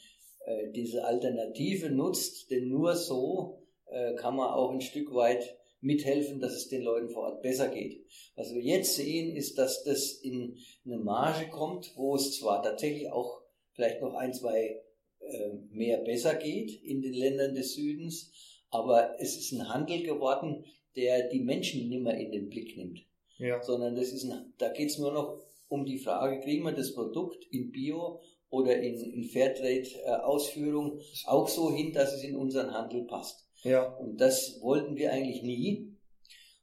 äh, 0.47 0.71
diese 0.73 1.05
Alternative 1.05 1.91
nutzt, 1.91 2.51
denn 2.51 2.69
nur 2.69 2.97
so 2.97 3.63
äh, 3.87 4.15
kann 4.15 4.37
man 4.37 4.49
auch 4.49 4.73
ein 4.73 4.81
Stück 4.81 5.15
weit 5.15 5.57
mithelfen, 5.81 6.41
dass 6.41 6.55
es 6.55 6.69
den 6.69 6.83
Leuten 6.83 7.11
vor 7.11 7.25
Ort 7.25 7.43
besser 7.43 7.69
geht. 7.69 8.05
Was 8.37 8.53
wir 8.53 8.63
jetzt 8.63 8.97
sehen, 8.97 9.35
ist, 9.37 9.59
dass 9.59 9.85
das 9.85 10.13
in 10.13 10.57
eine 10.85 10.99
Marge 10.99 11.49
kommt, 11.51 11.93
wo 11.97 12.17
es 12.17 12.39
zwar 12.39 12.63
tatsächlich 12.63 13.11
auch 13.11 13.40
vielleicht 13.81 14.03
noch 14.03 14.15
ein, 14.15 14.35
zwei 14.35 14.83
äh, 15.21 15.51
mehr 15.71 15.99
besser 16.05 16.35
geht 16.35 16.83
in 16.85 17.01
den 17.01 17.15
Ländern 17.15 17.55
des 17.55 17.75
Südens, 17.75 18.31
aber 18.69 19.17
es 19.19 19.39
ist 19.39 19.53
ein 19.53 19.69
Handel 19.69 20.03
geworden, 20.03 20.67
der 20.97 21.29
die 21.29 21.41
Menschen 21.41 21.89
nicht 21.89 22.03
mehr 22.03 22.19
in 22.19 22.31
den 22.31 22.51
Blick 22.51 22.77
nimmt. 22.77 23.01
Ja. 23.39 23.63
Sondern 23.63 23.95
das 23.95 24.13
ist 24.13 24.25
ein, 24.25 24.53
da 24.59 24.69
geht 24.69 24.91
es 24.91 24.99
nur 24.99 25.13
noch 25.13 25.43
um 25.69 25.87
die 25.87 25.99
Frage, 25.99 26.41
kriegen 26.41 26.65
wir 26.65 26.73
das 26.73 26.93
Produkt 26.95 27.47
in 27.51 27.71
Bio 27.71 28.21
oder 28.51 28.77
in, 28.77 28.97
in 29.01 29.25
Fairtrade-Ausführung 29.25 30.99
äh, 30.99 31.29
auch 31.29 31.49
so 31.49 31.71
hin, 31.75 31.93
dass 31.95 32.13
es 32.13 32.23
in 32.23 32.37
unseren 32.37 32.73
Handel 32.73 33.05
passt. 33.07 33.49
Ja. 33.63 33.85
Und 33.95 34.21
das 34.21 34.59
wollten 34.61 34.97
wir 34.97 35.13
eigentlich 35.13 35.43
nie. 35.43 35.97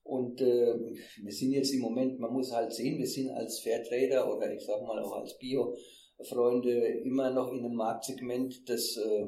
Und 0.03 0.39
äh, 0.39 0.75
wir 1.23 1.31
sind 1.31 1.51
jetzt 1.51 1.73
im 1.73 1.81
Moment, 1.81 2.19
man 2.19 2.31
muss 2.31 2.51
halt 2.51 2.73
sehen, 2.73 2.99
wir 2.99 3.07
sind 3.07 3.31
als 3.31 3.59
Fairtrader 3.59 4.31
oder 4.31 4.53
ich 4.53 4.63
sag 4.63 4.81
mal 4.83 4.99
auch 4.99 5.13
als 5.13 5.37
Bio 5.39 5.75
Freunde 6.23 6.71
immer 7.03 7.29
noch 7.29 7.51
in 7.51 7.59
einem 7.59 7.75
Marktsegment, 7.75 8.67
das 8.69 8.97
äh, 8.97 9.27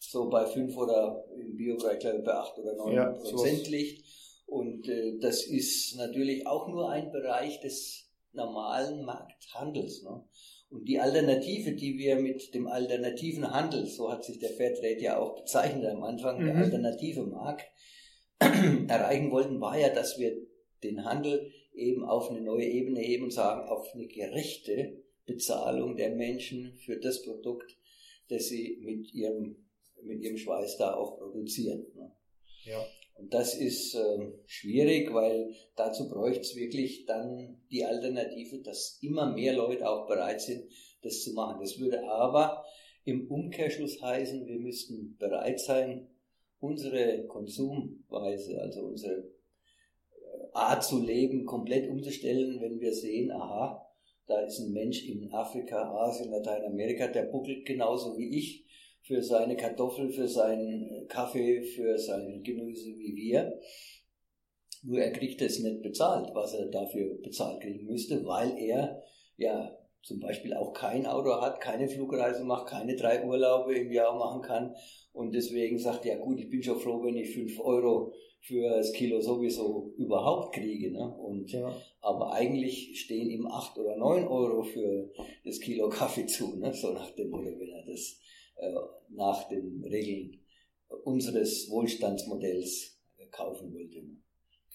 so 0.00 0.28
bei 0.28 0.46
5 0.46 0.76
oder 0.76 1.24
im 1.34 1.56
Biobereich 1.56 1.98
glaube 1.98 2.18
ich 2.18 2.24
bei 2.24 2.34
8 2.34 2.58
oder 2.58 2.74
9 2.76 2.94
ja, 2.94 3.12
Prozent 3.12 3.68
liegt. 3.68 4.04
Und 4.46 4.88
äh, 4.88 5.18
das 5.18 5.44
ist 5.44 5.96
natürlich 5.96 6.46
auch 6.46 6.68
nur 6.68 6.90
ein 6.90 7.10
Bereich 7.10 7.60
des 7.60 8.08
normalen 8.32 9.04
Markthandels. 9.04 10.02
Ne? 10.02 10.24
Und 10.68 10.84
die 10.88 11.00
Alternative, 11.00 11.72
die 11.72 11.96
wir 11.98 12.16
mit 12.16 12.54
dem 12.54 12.66
alternativen 12.66 13.50
Handel, 13.50 13.86
so 13.86 14.10
hat 14.10 14.24
sich 14.24 14.38
der 14.38 14.50
Fairtrade 14.50 15.00
ja 15.00 15.18
auch 15.18 15.36
bezeichnet 15.36 15.86
am 15.86 16.02
Anfang, 16.02 16.40
mhm. 16.40 16.46
der 16.46 16.56
alternative 16.56 17.24
Markt, 17.24 17.66
erreichen 18.38 19.30
wollten, 19.30 19.60
war 19.60 19.78
ja, 19.78 19.88
dass 19.88 20.18
wir 20.18 20.36
den 20.82 21.04
Handel 21.04 21.50
eben 21.74 22.04
auf 22.04 22.30
eine 22.30 22.40
neue 22.40 22.66
Ebene 22.66 23.00
heben 23.00 23.24
und 23.24 23.32
sagen, 23.32 23.68
auf 23.68 23.94
eine 23.94 24.06
gerechte 24.06 25.02
Bezahlung 25.26 25.96
der 25.96 26.10
Menschen 26.10 26.76
für 26.78 26.98
das 26.98 27.22
Produkt, 27.22 27.76
das 28.28 28.48
sie 28.48 28.78
mit 28.80 29.12
ihrem, 29.12 29.56
mit 30.02 30.22
ihrem 30.22 30.38
Schweiß 30.38 30.78
da 30.78 30.94
auch 30.94 31.18
produzieren. 31.18 31.86
Ne? 31.94 32.12
Ja. 32.64 32.84
Und 33.14 33.32
das 33.32 33.54
ist 33.54 33.94
äh, 33.94 34.32
schwierig, 34.46 35.12
weil 35.12 35.54
dazu 35.74 36.08
bräuchte 36.08 36.42
es 36.42 36.54
wirklich 36.54 37.06
dann 37.06 37.62
die 37.70 37.84
Alternative, 37.84 38.58
dass 38.58 38.98
immer 39.00 39.32
mehr 39.32 39.54
Leute 39.54 39.88
auch 39.88 40.06
bereit 40.06 40.40
sind, 40.40 40.64
das 41.02 41.22
zu 41.22 41.32
machen. 41.32 41.60
Das 41.60 41.78
würde 41.78 42.04
aber 42.08 42.64
im 43.04 43.30
Umkehrschluss 43.30 44.02
heißen, 44.02 44.46
wir 44.46 44.58
müssten 44.58 45.16
bereit 45.16 45.60
sein, 45.60 46.08
unsere 46.60 47.26
Konsumweise, 47.26 48.60
also 48.60 48.80
unsere 48.80 49.18
äh, 49.18 49.26
Art 50.52 50.84
zu 50.84 51.02
leben, 51.02 51.46
komplett 51.46 51.88
umzustellen, 51.88 52.60
wenn 52.60 52.80
wir 52.80 52.92
sehen, 52.92 53.30
aha, 53.30 53.85
da 54.26 54.40
ist 54.40 54.58
ein 54.58 54.72
Mensch 54.72 55.06
in 55.08 55.32
Afrika, 55.32 55.90
Asien, 55.92 56.30
Lateinamerika, 56.30 57.08
der 57.08 57.24
buckelt 57.24 57.64
genauso 57.64 58.16
wie 58.18 58.38
ich 58.38 58.66
für 59.02 59.22
seine 59.22 59.56
Kartoffel, 59.56 60.10
für 60.10 60.28
seinen 60.28 61.06
Kaffee, 61.08 61.62
für 61.62 61.96
sein 61.96 62.42
Gemüse 62.42 62.90
wie 62.96 63.14
wir. 63.14 63.60
Nur 64.82 64.98
er 64.98 65.12
kriegt 65.12 65.40
es 65.42 65.60
nicht 65.60 65.82
bezahlt, 65.82 66.30
was 66.34 66.54
er 66.54 66.66
dafür 66.66 67.16
bezahlt 67.22 67.60
kriegen 67.62 67.86
müsste, 67.86 68.24
weil 68.24 68.58
er 68.58 69.02
ja 69.36 69.76
zum 70.02 70.20
Beispiel 70.20 70.54
auch 70.54 70.72
kein 70.72 71.06
Auto 71.06 71.40
hat, 71.40 71.60
keine 71.60 71.88
Flugreise 71.88 72.44
macht, 72.44 72.68
keine 72.68 72.94
drei 72.94 73.24
Urlaube 73.24 73.74
im 73.76 73.90
Jahr 73.90 74.16
machen 74.16 74.42
kann 74.42 74.74
und 75.12 75.34
deswegen 75.34 75.78
sagt 75.78 76.06
er, 76.06 76.16
ja 76.16 76.24
gut, 76.24 76.38
ich 76.38 76.48
bin 76.48 76.62
schon 76.62 76.78
froh, 76.78 77.02
wenn 77.02 77.16
ich 77.16 77.34
fünf 77.34 77.58
Euro 77.58 78.12
für 78.46 78.68
das 78.68 78.92
Kilo 78.92 79.20
sowieso 79.20 79.92
überhaupt 79.96 80.54
kriege. 80.54 80.92
Ne? 80.92 81.14
Und, 81.16 81.50
ja. 81.50 81.76
Aber 82.00 82.32
eigentlich 82.32 83.00
stehen 83.00 83.28
ihm 83.28 83.46
acht 83.48 83.76
oder 83.76 83.96
neun 83.96 84.28
Euro 84.28 84.62
für 84.62 85.10
das 85.44 85.58
Kilo 85.58 85.88
Kaffee 85.90 86.26
zu, 86.26 86.56
ne? 86.56 86.72
so 86.72 86.92
nach 86.92 87.10
dem 87.10 87.30
Motto, 87.30 87.58
wenn 87.58 87.70
er 87.70 87.84
das 87.84 88.20
äh, 88.56 88.72
nach 89.10 89.48
den 89.48 89.84
Regeln 89.84 90.38
unseres 91.02 91.68
Wohlstandsmodells 91.70 93.00
äh, 93.18 93.26
kaufen 93.26 93.74
wollte. 93.74 93.98
Ne? 93.98 94.16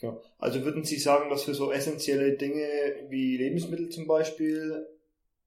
Ja. 0.01 0.19
Also 0.37 0.65
würden 0.65 0.83
Sie 0.83 0.97
sagen, 0.97 1.29
dass 1.29 1.43
für 1.43 1.53
so 1.53 1.71
essentielle 1.71 2.35
Dinge 2.35 2.67
wie 3.09 3.37
Lebensmittel 3.37 3.87
zum 3.87 4.05
Beispiel 4.05 4.85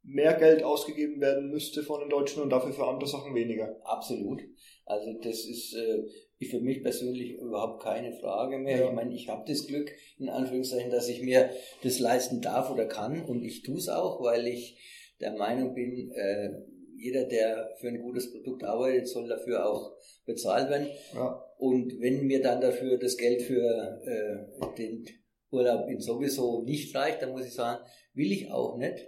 mehr 0.02 0.35
Geld 0.35 0.62
ausgegeben 0.62 1.21
werden 1.21 1.50
müsste 1.50 1.83
von 1.83 2.00
den 2.00 2.09
Deutschen 2.09 2.43
und 2.43 2.50
dafür 2.50 2.73
für 2.73 2.87
andere 2.87 3.09
Sachen 3.09 3.35
weniger? 3.35 3.76
Absolut. 3.85 4.40
Also 4.87 5.12
das 5.23 5.45
ist 5.45 5.75
äh, 5.75 6.04
für 6.44 6.60
mich 6.60 6.82
persönlich 6.82 7.32
überhaupt 7.32 7.82
keine 7.82 8.12
Frage 8.12 8.58
mehr. 8.58 8.78
Ja. 8.78 8.88
Ich 8.88 8.94
meine, 8.94 9.14
ich 9.14 9.28
habe 9.28 9.44
das 9.46 9.66
Glück, 9.66 9.92
in 10.18 10.28
Anführungszeichen, 10.28 10.90
dass 10.90 11.08
ich 11.08 11.22
mir 11.22 11.50
das 11.82 11.98
leisten 11.98 12.40
darf 12.40 12.70
oder 12.70 12.86
kann 12.86 13.24
und 13.24 13.42
ich 13.42 13.62
tue 13.62 13.78
es 13.78 13.88
auch, 13.88 14.22
weil 14.22 14.46
ich 14.46 14.78
der 15.20 15.32
Meinung 15.32 15.74
bin, 15.74 16.10
äh, 16.12 16.50
jeder, 16.96 17.24
der 17.24 17.70
für 17.80 17.88
ein 17.88 18.00
gutes 18.00 18.32
Produkt 18.32 18.64
arbeitet, 18.64 19.08
soll 19.08 19.28
dafür 19.28 19.66
auch 19.68 19.96
bezahlt 20.24 20.70
werden. 20.70 20.88
Ja. 21.14 21.44
Und 21.58 22.00
wenn 22.00 22.26
mir 22.26 22.42
dann 22.42 22.60
dafür 22.60 22.98
das 22.98 23.16
Geld 23.16 23.42
für 23.42 24.00
äh, 24.04 24.76
den 24.78 25.04
Urlaub 25.50 25.88
in 25.88 26.00
sowieso 26.00 26.62
nicht 26.62 26.94
reicht, 26.94 27.22
dann 27.22 27.32
muss 27.32 27.46
ich 27.46 27.54
sagen, 27.54 27.84
will 28.14 28.32
ich 28.32 28.50
auch 28.50 28.76
nicht. 28.76 29.06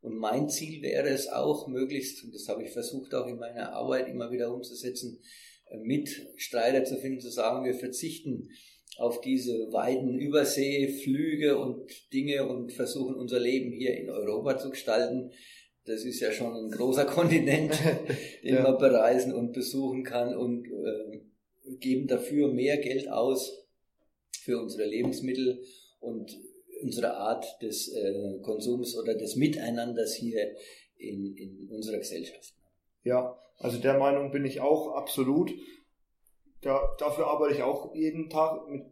Und 0.00 0.18
mein 0.18 0.48
Ziel 0.50 0.82
wäre 0.82 1.08
es 1.08 1.28
auch, 1.28 1.66
möglichst, 1.66 2.24
und 2.24 2.34
das 2.34 2.48
habe 2.48 2.62
ich 2.62 2.72
versucht 2.72 3.14
auch 3.14 3.26
in 3.26 3.38
meiner 3.38 3.72
Arbeit 3.72 4.08
immer 4.08 4.30
wieder 4.30 4.52
umzusetzen, 4.52 5.18
Mitstreiter 5.82 6.84
zu 6.84 6.96
finden, 6.96 7.20
zu 7.20 7.30
sagen, 7.30 7.64
wir 7.64 7.74
verzichten 7.74 8.48
auf 8.96 9.20
diese 9.20 9.72
weiten 9.72 10.18
Überseeflüge 10.18 11.58
und 11.58 12.12
Dinge 12.12 12.46
und 12.46 12.72
versuchen 12.72 13.16
unser 13.16 13.40
Leben 13.40 13.72
hier 13.72 13.96
in 13.96 14.08
Europa 14.08 14.58
zu 14.58 14.70
gestalten. 14.70 15.32
Das 15.84 16.04
ist 16.04 16.20
ja 16.20 16.30
schon 16.30 16.54
ein 16.54 16.70
großer 16.70 17.04
Kontinent, 17.06 17.78
den 18.42 18.54
ja. 18.54 18.62
man 18.62 18.78
bereisen 18.78 19.32
und 19.32 19.52
besuchen 19.52 20.04
kann 20.04 20.36
und 20.36 20.66
äh, 20.66 21.20
geben 21.80 22.06
dafür 22.06 22.52
mehr 22.52 22.78
Geld 22.78 23.08
aus 23.08 23.66
für 24.40 24.60
unsere 24.60 24.86
Lebensmittel 24.86 25.62
und 26.00 26.38
unsere 26.82 27.14
Art 27.14 27.46
des 27.62 27.92
äh, 27.92 28.38
Konsums 28.42 28.96
oder 28.96 29.14
des 29.14 29.36
Miteinanders 29.36 30.14
hier 30.14 30.54
in, 30.96 31.36
in 31.36 31.68
unserer 31.70 31.98
Gesellschaft. 31.98 32.54
Ja, 33.04 33.38
also 33.58 33.78
der 33.78 33.98
Meinung 33.98 34.30
bin 34.30 34.44
ich 34.44 34.60
auch 34.60 34.94
absolut. 34.94 35.52
Da, 36.60 36.94
dafür 36.98 37.26
arbeite 37.26 37.54
ich 37.54 37.62
auch 37.62 37.94
jeden 37.94 38.30
Tag 38.30 38.68
mit, 38.68 38.84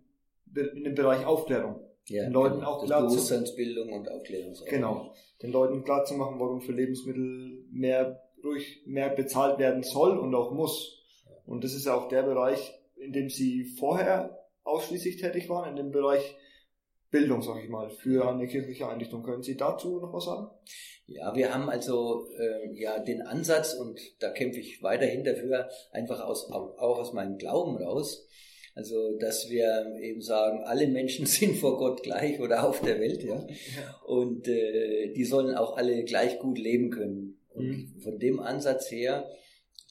in 0.74 0.84
dem 0.84 0.94
Bereich 0.94 1.24
Aufklärung. 1.24 1.80
Ja, 2.08 2.24
den 2.24 2.32
Leuten 2.32 2.56
genau. 2.56 2.68
auch 2.68 2.84
klar 2.84 3.02
Bewusstseinsbildung 3.02 3.92
und 3.92 4.10
Aufklärungsarbeit. 4.10 4.72
Genau. 4.72 5.14
Den 5.40 5.52
Leuten 5.52 5.84
klar 5.84 6.04
zu 6.04 6.14
machen, 6.14 6.40
warum 6.40 6.60
für 6.60 6.72
Lebensmittel 6.72 7.64
mehr 7.70 8.22
ruhig 8.44 8.82
mehr 8.86 9.10
bezahlt 9.10 9.58
werden 9.58 9.82
soll 9.82 10.18
und 10.18 10.34
auch 10.34 10.52
muss. 10.52 11.00
Und 11.46 11.64
das 11.64 11.74
ist 11.74 11.86
auch 11.86 12.08
der 12.08 12.22
Bereich, 12.22 12.74
in 12.96 13.12
dem 13.12 13.28
Sie 13.28 13.64
vorher 13.78 14.38
ausschließlich 14.64 15.16
tätig 15.16 15.48
waren, 15.48 15.70
in 15.70 15.76
dem 15.76 15.90
Bereich 15.90 16.36
Bildung, 17.12 17.42
sag 17.42 17.62
ich 17.62 17.68
mal, 17.68 17.90
für 17.90 18.28
eine 18.28 18.48
kirchliche 18.48 18.88
Einrichtung. 18.88 19.22
Können 19.22 19.42
Sie 19.42 19.56
dazu 19.56 20.00
noch 20.00 20.12
was 20.12 20.24
sagen? 20.24 20.48
Ja, 21.06 21.36
wir 21.36 21.54
haben 21.54 21.68
also 21.68 22.30
äh, 22.38 22.72
ja 22.74 22.98
den 22.98 23.20
Ansatz 23.20 23.74
und 23.74 24.00
da 24.20 24.30
kämpfe 24.30 24.60
ich 24.60 24.82
weiterhin 24.82 25.22
dafür, 25.22 25.68
einfach 25.92 26.24
aus, 26.24 26.50
auch 26.50 26.98
aus 26.98 27.12
meinem 27.12 27.36
Glauben 27.36 27.76
raus. 27.76 28.26
Also, 28.74 29.18
dass 29.18 29.50
wir 29.50 29.94
eben 30.00 30.22
sagen, 30.22 30.64
alle 30.64 30.86
Menschen 30.86 31.26
sind 31.26 31.56
vor 31.56 31.76
Gott 31.76 32.02
gleich 32.02 32.40
oder 32.40 32.66
auf 32.66 32.80
der 32.80 32.98
Welt, 32.98 33.22
ja. 33.22 33.46
Und 34.06 34.48
äh, 34.48 35.12
die 35.12 35.24
sollen 35.24 35.54
auch 35.54 35.76
alle 35.76 36.04
gleich 36.04 36.38
gut 36.38 36.58
leben 36.58 36.90
können. 36.90 37.38
Und 37.50 37.66
mhm. 37.66 38.00
von 38.00 38.18
dem 38.18 38.40
Ansatz 38.40 38.90
her, 38.90 39.28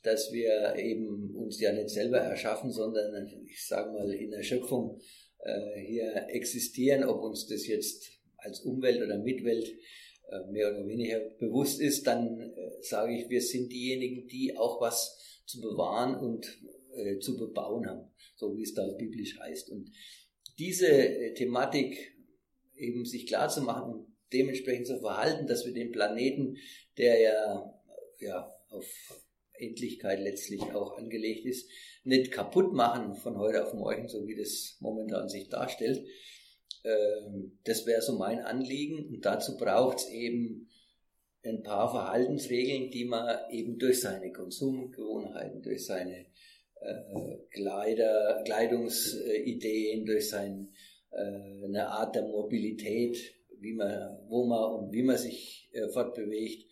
dass 0.01 0.32
wir 0.34 0.75
eben 0.78 1.36
uns 1.36 1.62
ja 1.62 1.72
nicht 1.72 1.90
selber 1.90 2.18
erschaffen, 2.18 2.72
sondern 2.72 3.28
ich 3.46 3.68
sage 3.68 3.92
mal 3.92 4.12
in 4.12 4.32
der 4.32 4.42
Schöpfung 4.42 5.00
hier 5.75 6.27
existieren, 6.29 7.03
ob 7.03 7.24
uns 7.24 7.48
das 7.48 7.65
jetzt 7.65 8.12
als 8.38 8.62
Umwelt 8.62 9.01
oder 9.01 9.17
Mitwelt 9.17 9.75
äh, 10.31 10.51
mehr 10.51 10.69
oder 10.69 10.88
weniger 10.88 11.19
bewusst 11.39 11.81
ist, 11.81 12.07
dann 12.07 12.39
äh, 12.39 12.71
sage 12.81 13.17
ich, 13.17 13.29
wir 13.29 13.41
sind 13.41 13.71
diejenigen, 13.71 14.27
die 14.27 14.55
auch 14.57 14.79
was 14.79 15.41
zu 15.45 15.60
bewahren 15.60 16.15
und 16.15 16.60
äh, 16.95 17.19
zu 17.19 17.38
bebauen 17.38 17.86
haben, 17.86 18.12
so 18.36 18.55
wie 18.55 18.63
es 18.63 18.74
da 18.74 18.88
biblisch 18.98 19.39
heißt. 19.39 19.69
Und 19.69 19.91
diese 20.57 20.88
äh, 20.88 21.33
Thematik 21.33 22.15
eben 22.75 23.05
sich 23.05 23.27
klar 23.27 23.50
zu 23.50 23.62
machen 23.62 24.07
dementsprechend 24.31 24.88
zu 24.88 25.00
verhalten, 25.00 25.48
dass 25.48 25.65
wir 25.65 25.74
den 25.74 25.91
Planeten, 25.91 26.57
der 26.98 27.19
ja, 27.19 27.81
ja 28.19 28.55
auf 28.69 29.21
Endlichkeit 29.62 30.20
letztlich 30.20 30.62
auch 30.62 30.98
angelegt 30.98 31.46
ist, 31.46 31.70
nicht 32.03 32.32
kaputt 32.32 32.74
machen 32.74 33.15
von 33.15 33.38
heute 33.38 33.65
auf 33.65 33.74
morgen, 33.74 34.08
so 34.08 34.27
wie 34.27 34.36
das 34.36 34.77
momentan 34.80 35.30
sich 35.30 35.50
darstellt. 35.50 36.06
Ähm, 36.84 37.60
das 37.63 37.86
wäre 37.86 38.01
so 38.01 38.18
mein 38.18 38.39
Anliegen 38.39 39.08
und 39.08 39.25
dazu 39.25 39.58
braucht 39.58 40.00
es 40.00 40.10
eben 40.10 40.70
ein 41.44 41.63
paar 41.63 41.89
Verhaltensregeln, 41.89 42.91
die 42.91 43.06
man 43.06 43.38
eben 43.51 43.77
durch 43.77 44.01
seine 44.01 44.32
Konsumgewohnheiten, 44.32 45.62
durch 45.62 45.86
seine 45.86 46.25
äh, 46.82 47.38
Kleider, 47.50 48.44
Kleidungsideen, 48.46 50.06
durch 50.06 50.30
seine 50.30 50.68
äh, 51.12 51.65
eine 51.65 51.88
Art 51.88 52.15
der 52.15 52.24
Mobilität, 52.24 53.18
wie 53.60 53.74
man, 53.74 54.20
wo 54.27 54.46
man 54.46 54.74
und 54.74 54.94
wie 54.94 55.03
man 55.03 55.18
sich 55.18 55.70
äh, 55.74 55.88
fortbewegt, 55.89 56.65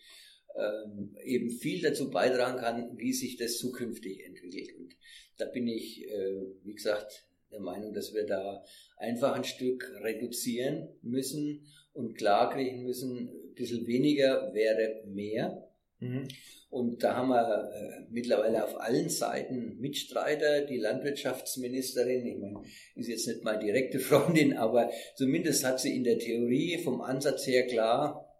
ähm, 0.60 1.16
eben 1.24 1.50
viel 1.50 1.80
dazu 1.80 2.10
beitragen 2.10 2.58
kann, 2.58 2.98
wie 2.98 3.12
sich 3.12 3.36
das 3.36 3.58
zukünftig 3.58 4.24
entwickelt. 4.24 4.76
Und 4.78 4.96
da 5.38 5.46
bin 5.46 5.66
ich, 5.66 6.06
äh, 6.08 6.42
wie 6.64 6.74
gesagt, 6.74 7.26
der 7.50 7.60
Meinung, 7.60 7.92
dass 7.92 8.14
wir 8.14 8.26
da 8.26 8.62
einfach 8.96 9.34
ein 9.34 9.44
Stück 9.44 9.90
reduzieren 10.02 10.88
müssen 11.02 11.66
und 11.92 12.16
klarkriegen 12.16 12.84
müssen, 12.84 13.28
ein 13.28 13.54
bisschen 13.54 13.86
weniger 13.86 14.52
wäre 14.54 15.02
mehr. 15.06 15.68
Mhm. 15.98 16.28
Und 16.70 17.02
da 17.02 17.16
haben 17.16 17.30
wir 17.30 17.70
äh, 17.72 18.06
mittlerweile 18.10 18.64
auf 18.64 18.80
allen 18.80 19.08
Seiten 19.08 19.78
Mitstreiter, 19.80 20.64
die 20.66 20.76
Landwirtschaftsministerin, 20.76 22.24
ich 22.24 22.38
meine, 22.38 22.62
ist 22.94 23.08
jetzt 23.08 23.26
nicht 23.26 23.42
meine 23.42 23.58
direkte 23.58 23.98
Freundin, 23.98 24.56
aber 24.56 24.90
zumindest 25.16 25.64
hat 25.64 25.80
sie 25.80 25.96
in 25.96 26.04
der 26.04 26.18
Theorie 26.18 26.78
vom 26.78 27.00
Ansatz 27.00 27.46
her 27.46 27.66
klar, 27.66 28.30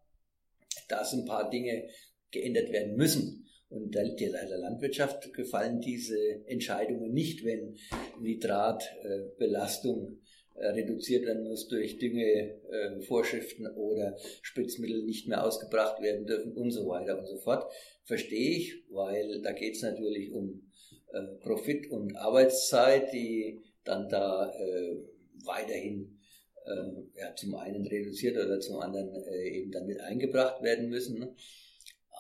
dass 0.89 1.13
ein 1.13 1.25
paar 1.25 1.51
Dinge 1.51 1.89
geändert 2.31 2.73
werden 2.73 2.97
müssen. 2.97 3.47
Und 3.69 3.95
der, 3.95 4.09
der 4.17 4.59
Landwirtschaft 4.59 5.33
gefallen 5.33 5.81
diese 5.81 6.45
Entscheidungen 6.47 7.13
nicht, 7.13 7.45
wenn 7.45 7.77
Nitratbelastung 8.21 10.19
äh, 10.55 10.67
reduziert 10.67 11.25
werden 11.25 11.45
muss 11.45 11.69
durch 11.69 11.99
Düngevorschriften 11.99 13.67
äh, 13.67 13.71
oder 13.71 14.17
Spritzmittel 14.43 15.05
nicht 15.05 15.29
mehr 15.29 15.45
ausgebracht 15.45 16.03
werden 16.03 16.27
dürfen 16.27 16.53
und 16.53 16.73
so 16.73 16.89
weiter 16.89 17.19
und 17.19 17.27
so 17.27 17.37
fort. 17.39 17.73
Verstehe 18.05 18.57
ich, 18.57 18.83
weil 18.91 19.41
da 19.43 19.53
geht 19.53 19.77
es 19.77 19.83
natürlich 19.83 20.33
um 20.33 20.69
äh, 21.13 21.23
Profit 21.41 21.91
und 21.91 22.17
Arbeitszeit, 22.17 23.13
die 23.13 23.61
dann 23.85 24.09
da 24.09 24.51
äh, 24.51 24.97
weiterhin 25.45 26.19
äh, 26.67 27.21
ja, 27.21 27.35
zum 27.35 27.55
einen 27.55 27.87
reduziert 27.87 28.37
oder 28.37 28.61
zum 28.61 28.81
anderen 28.81 29.15
äh, 29.15 29.49
eben 29.49 29.71
dann 29.71 29.87
mit 29.87 30.01
eingebracht 30.01 30.63
werden 30.63 30.89
müssen. 30.89 31.37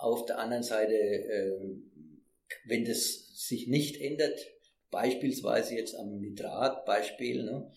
Auf 0.01 0.27
der 0.27 0.39
anderen 0.39 0.63
Seite, 0.63 0.95
ähm, 0.95 1.91
wenn 2.67 2.85
das 2.85 3.47
sich 3.49 3.69
nicht 3.69 4.01
ändert, 4.01 4.39
beispielsweise 4.91 5.75
jetzt 5.75 5.95
am 5.95 6.19
Nitrat-Beispiel, 6.19 7.45
ne, 7.45 7.71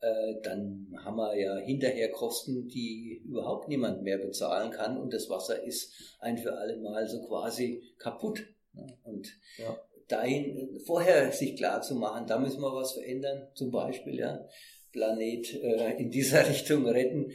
äh, 0.00 0.34
dann 0.42 0.88
haben 1.04 1.16
wir 1.16 1.38
ja 1.38 1.56
hinterher 1.58 2.10
Kosten, 2.10 2.68
die 2.68 3.22
überhaupt 3.24 3.68
niemand 3.68 4.02
mehr 4.02 4.18
bezahlen 4.18 4.70
kann 4.70 4.98
und 4.98 5.12
das 5.12 5.30
Wasser 5.30 5.62
ist 5.62 6.16
ein 6.18 6.38
für 6.38 6.56
alle 6.56 6.76
Mal 6.76 7.08
so 7.08 7.22
quasi 7.22 7.82
kaputt. 7.98 8.44
Ne? 8.72 8.86
Und 9.04 9.28
ja. 9.58 9.78
dahin 10.08 10.80
vorher 10.84 11.30
sich 11.32 11.56
klar 11.56 11.82
zu 11.82 11.94
machen, 11.94 12.26
da 12.26 12.38
müssen 12.38 12.60
wir 12.60 12.74
was 12.74 12.92
verändern, 12.92 13.48
zum 13.54 13.70
Beispiel 13.70 14.18
ja 14.18 14.44
Planet 14.92 15.54
äh, 15.62 15.96
in 15.98 16.10
dieser 16.10 16.48
Richtung 16.48 16.86
retten, 16.86 17.32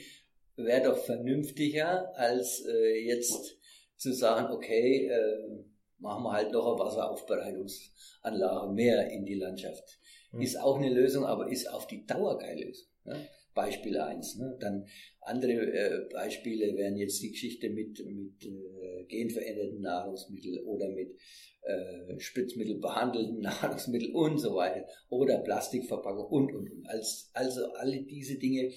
wäre 0.57 0.89
doch 0.89 0.97
vernünftiger 0.97 2.13
als 2.17 2.65
äh, 2.65 3.05
jetzt 3.05 3.56
zu 3.97 4.13
sagen, 4.13 4.53
okay, 4.53 5.07
äh, 5.07 5.63
machen 5.99 6.23
wir 6.23 6.31
halt 6.31 6.51
noch 6.51 6.67
eine 6.67 6.79
Wasseraufbereitungsanlage 6.79 8.71
mehr 8.73 9.09
in 9.11 9.25
die 9.25 9.35
Landschaft. 9.35 9.99
Mhm. 10.31 10.41
Ist 10.41 10.59
auch 10.59 10.77
eine 10.77 10.89
Lösung, 10.89 11.25
aber 11.25 11.51
ist 11.51 11.67
auf 11.67 11.87
die 11.87 12.05
Dauer 12.05 12.37
keine 12.37 12.65
Lösung. 12.65 12.87
Ne? 13.05 13.27
Beispiel 13.53 13.97
eins. 13.97 14.35
Ne? 14.35 14.55
Dann 14.59 14.85
andere 15.21 15.51
äh, 15.51 16.07
Beispiele 16.13 16.75
wären 16.77 16.95
jetzt 16.95 17.21
die 17.21 17.31
Geschichte 17.31 17.69
mit, 17.69 17.99
mit 18.05 18.45
äh, 18.45 19.03
genveränderten 19.05 19.81
Nahrungsmitteln 19.81 20.63
oder 20.65 20.89
mit 20.89 21.15
äh, 21.63 22.19
Spritzmittel 22.19 22.79
Nahrungsmitteln 23.39 24.13
und 24.13 24.37
so 24.37 24.55
weiter 24.55 24.85
oder 25.09 25.39
Plastikverpackung 25.39 26.27
und 26.27 26.53
und 26.53 26.71
und. 26.71 26.87
Als, 26.87 27.31
also 27.33 27.73
alle 27.73 28.03
diese 28.03 28.37
Dinge, 28.37 28.71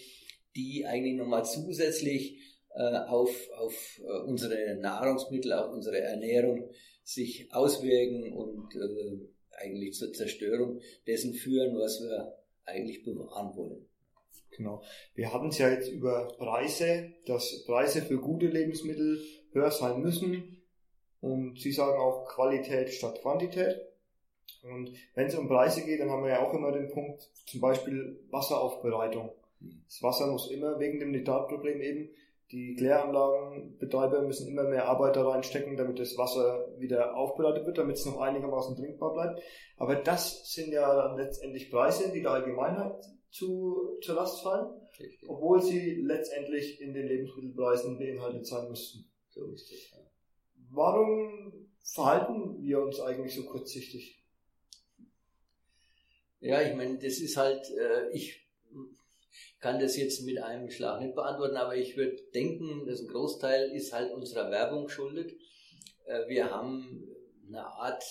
die 0.57 0.87
eigentlich 0.87 1.15
nochmal 1.15 1.45
zusätzlich 1.45 2.50
auf, 2.79 3.49
auf 3.59 4.01
äh, 4.03 4.19
unsere 4.27 4.77
Nahrungsmittel, 4.77 5.53
auf 5.53 5.73
unsere 5.73 6.01
Ernährung 6.01 6.71
sich 7.03 7.53
auswirken 7.53 8.33
und 8.33 8.75
äh, 8.75 9.19
eigentlich 9.59 9.95
zur 9.95 10.13
Zerstörung 10.13 10.81
dessen 11.07 11.35
führen, 11.35 11.77
was 11.77 12.01
wir 12.01 12.37
eigentlich 12.65 13.03
bewahren 13.03 13.57
wollen. 13.57 13.87
Genau. 14.57 14.83
Wir 15.15 15.33
hatten 15.33 15.49
es 15.49 15.59
ja 15.59 15.71
jetzt 15.71 15.89
über 15.89 16.29
Preise, 16.39 17.13
dass 17.27 17.65
Preise 17.65 18.03
für 18.03 18.19
gute 18.19 18.47
Lebensmittel 18.47 19.21
höher 19.53 19.71
sein 19.71 20.01
müssen. 20.01 20.63
Und 21.21 21.61
Sie 21.61 21.73
sagen 21.73 21.99
auch 21.99 22.27
Qualität 22.27 22.91
statt 22.91 23.21
Quantität. 23.23 23.81
Und 24.63 24.93
wenn 25.15 25.27
es 25.27 25.35
um 25.35 25.49
Preise 25.49 25.85
geht, 25.85 26.01
dann 26.01 26.11
haben 26.11 26.25
wir 26.25 26.31
ja 26.31 26.47
auch 26.47 26.53
immer 26.55 26.73
den 26.73 26.91
Punkt, 26.91 27.31
zum 27.47 27.61
Beispiel 27.61 28.21
Wasseraufbereitung. 28.31 29.31
Mhm. 29.61 29.83
Das 29.87 30.03
Wasser 30.03 30.27
muss 30.27 30.51
immer 30.51 30.79
wegen 30.79 31.01
dem 31.01 31.13
Nitratproblem 31.13 31.81
eben 31.81 32.11
die 32.53 32.75
Kläranlagenbetreiber 32.75 34.23
müssen 34.23 34.49
immer 34.49 34.65
mehr 34.65 34.87
Arbeiter 34.87 35.25
reinstecken, 35.25 35.77
damit 35.77 36.01
das 36.01 36.17
Wasser 36.19 36.67
wieder 36.79 37.17
aufbereitet 37.17 37.65
wird, 37.65 37.79
damit 37.79 37.97
es 37.97 38.07
noch 38.07 38.21
einigermaßen 38.21 38.77
trinkbar 38.77 39.13
bleibt. 39.13 39.41
Aber 39.77 39.95
das 39.95 40.51
sind 40.51 40.73
ja 40.73 40.95
dann 40.95 41.17
letztendlich 41.17 41.71
Preise, 41.71 42.11
die 42.13 42.23
der 42.23 42.33
Allgemeinheit 42.33 43.05
zu, 43.31 43.99
zur 44.03 44.17
Last 44.17 44.43
fallen, 44.43 44.69
Richtig. 44.99 45.29
obwohl 45.29 45.63
sie 45.63 46.03
letztendlich 46.03 46.81
in 46.81 46.93
den 46.93 47.07
Lebensmittelpreisen 47.07 47.99
beinhaltet 47.99 48.47
sein 48.47 48.69
müssten. 48.69 49.09
So 49.29 49.47
ist 49.53 49.71
es. 49.71 49.91
Ja. 49.93 49.99
Warum 50.73 51.69
verhalten 51.83 52.61
wir 52.63 52.83
uns 52.83 53.01
eigentlich 53.01 53.35
so 53.35 53.45
kurzsichtig? 53.45 54.25
Ja, 56.41 56.63
ich 56.63 56.75
meine, 56.75 56.99
das 56.99 57.21
ist 57.21 57.37
halt, 57.37 57.71
äh, 57.71 58.11
ich 58.11 58.49
kann 59.61 59.81
das 59.81 59.97
jetzt 59.97 60.23
mit 60.23 60.39
einem 60.39 60.71
Schlag 60.71 61.01
nicht 61.01 61.15
beantworten, 61.15 61.57
aber 61.57 61.77
ich 61.77 61.97
würde 61.97 62.17
denken, 62.35 62.87
dass 62.87 63.01
ein 63.01 63.09
Großteil 63.09 63.71
ist 63.73 63.93
halt 63.93 64.13
unserer 64.13 64.51
Werbung 64.51 64.89
schuldet. 64.89 65.33
Äh, 66.07 66.29
wir 66.29 66.51
haben 66.51 67.07
eine 67.49 67.67
Art 67.67 68.05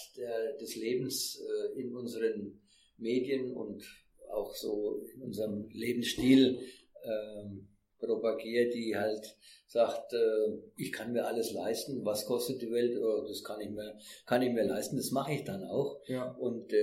des 0.60 0.76
Lebens 0.76 1.42
äh, 1.42 1.80
in 1.80 1.96
unseren 1.96 2.62
Medien 2.98 3.54
und 3.54 3.84
auch 4.32 4.54
so 4.54 5.02
in 5.16 5.22
unserem 5.22 5.70
Lebensstil 5.72 6.60
ähm, 7.04 7.70
propagiert, 7.98 8.74
die 8.74 8.96
halt 8.96 9.38
sagt, 9.68 10.14
äh, 10.14 10.58
ich 10.76 10.92
kann 10.92 11.14
mir 11.14 11.26
alles 11.26 11.54
leisten, 11.54 12.04
was 12.04 12.26
kostet 12.26 12.62
die 12.62 12.72
Welt, 12.72 12.98
oh, 12.98 13.26
das 13.26 13.44
kann 13.44 13.62
ich 13.62 13.70
mir, 13.70 13.98
kann 14.26 14.42
ich 14.42 14.52
mir 14.52 14.66
leisten, 14.66 14.98
das 14.98 15.12
mache 15.12 15.34
ich 15.34 15.46
dann 15.46 15.64
auch. 15.64 16.02
Ja. 16.08 16.32
Und 16.34 16.74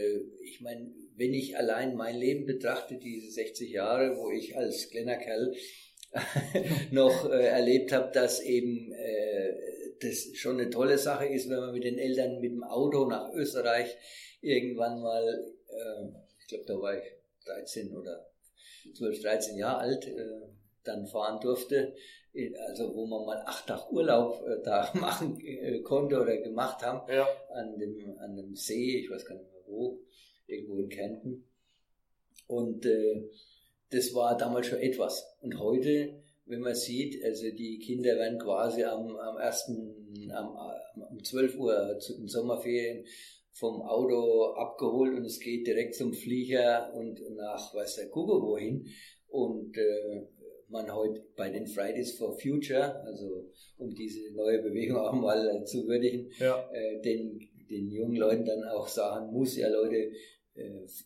ich 0.42 0.60
meine, 0.60 0.92
wenn 1.16 1.34
ich 1.34 1.56
allein 1.56 1.96
mein 1.96 2.16
Leben 2.16 2.46
betrachte, 2.46 2.98
diese 2.98 3.30
60 3.30 3.70
Jahre, 3.70 4.16
wo 4.16 4.30
ich 4.30 4.56
als 4.56 4.90
kleiner 4.90 5.16
Kerl 5.16 5.54
noch 6.90 7.30
äh, 7.30 7.46
erlebt 7.46 7.92
habe, 7.92 8.10
dass 8.12 8.40
eben 8.40 8.92
äh, 8.92 9.54
das 10.00 10.30
schon 10.34 10.60
eine 10.60 10.70
tolle 10.70 10.98
Sache 10.98 11.26
ist, 11.26 11.48
wenn 11.48 11.58
man 11.58 11.72
mit 11.72 11.84
den 11.84 11.98
Eltern 11.98 12.40
mit 12.40 12.52
dem 12.52 12.64
Auto 12.64 13.06
nach 13.06 13.32
Österreich 13.32 13.96
irgendwann 14.40 15.00
mal, 15.00 15.24
äh, 15.68 16.04
ich 16.40 16.48
glaube, 16.48 16.64
da 16.66 16.74
war 16.80 16.96
ich 16.96 17.04
13 17.46 17.96
oder 17.96 18.26
12, 18.94 19.22
13 19.22 19.58
Jahre 19.58 19.78
alt, 19.78 20.06
äh, 20.06 20.48
dann 20.84 21.06
fahren 21.06 21.40
durfte, 21.40 21.94
also 22.68 22.94
wo 22.94 23.06
man 23.06 23.24
mal 23.24 23.42
acht 23.46 23.66
Tage 23.66 23.90
Urlaub 23.90 24.44
äh, 24.46 24.62
da 24.62 24.90
machen 24.94 25.40
äh, 25.40 25.80
konnte 25.80 26.20
oder 26.20 26.36
gemacht 26.36 26.82
haben, 26.82 27.10
ja. 27.12 27.26
an, 27.54 27.78
dem, 27.78 28.16
an 28.18 28.36
dem 28.36 28.54
See, 28.54 28.98
ich 29.00 29.10
weiß 29.10 29.24
gar 29.24 29.34
nicht 29.36 29.50
mehr 29.50 29.62
wo, 29.66 29.98
irgendwo 30.46 30.78
in 30.78 30.88
Kärnten. 30.88 31.44
Und 32.46 32.86
äh, 32.86 33.28
das 33.90 34.14
war 34.14 34.36
damals 34.36 34.66
schon 34.66 34.78
etwas. 34.78 35.36
Und 35.40 35.58
heute, 35.58 36.22
wenn 36.46 36.60
man 36.60 36.74
sieht, 36.74 37.24
also 37.24 37.50
die 37.50 37.78
Kinder 37.78 38.16
werden 38.16 38.38
quasi 38.38 38.84
am, 38.84 39.16
am 39.16 39.38
ersten, 39.38 40.30
am, 40.32 40.56
um 41.10 41.22
12 41.22 41.56
Uhr 41.58 41.98
zu 41.98 42.16
den 42.16 42.28
Sommerferien 42.28 43.04
vom 43.52 43.80
Auto 43.82 44.52
abgeholt 44.52 45.16
und 45.16 45.24
es 45.24 45.40
geht 45.40 45.66
direkt 45.66 45.94
zum 45.94 46.12
Flieger 46.12 46.92
und 46.94 47.20
nach 47.36 47.74
weiß 47.74 47.96
der 47.96 48.08
Kuckuck 48.08 48.42
wohin. 48.42 48.86
Und 49.28 49.76
äh, 49.78 50.26
man 50.68 50.92
heute 50.94 51.24
bei 51.36 51.48
den 51.48 51.66
Fridays 51.66 52.18
for 52.18 52.38
Future, 52.38 53.02
also 53.04 53.50
um 53.78 53.94
diese 53.94 54.32
neue 54.34 54.62
Bewegung 54.62 54.96
auch 54.98 55.12
mal 55.12 55.64
zu 55.64 55.86
würdigen, 55.86 56.30
ja. 56.38 56.68
äh, 56.72 57.00
den, 57.00 57.48
den 57.70 57.88
jungen 57.90 58.16
Leuten 58.16 58.44
dann 58.44 58.64
auch 58.64 58.88
sagen 58.88 59.32
muss, 59.32 59.56
ja 59.56 59.68
Leute, 59.68 60.10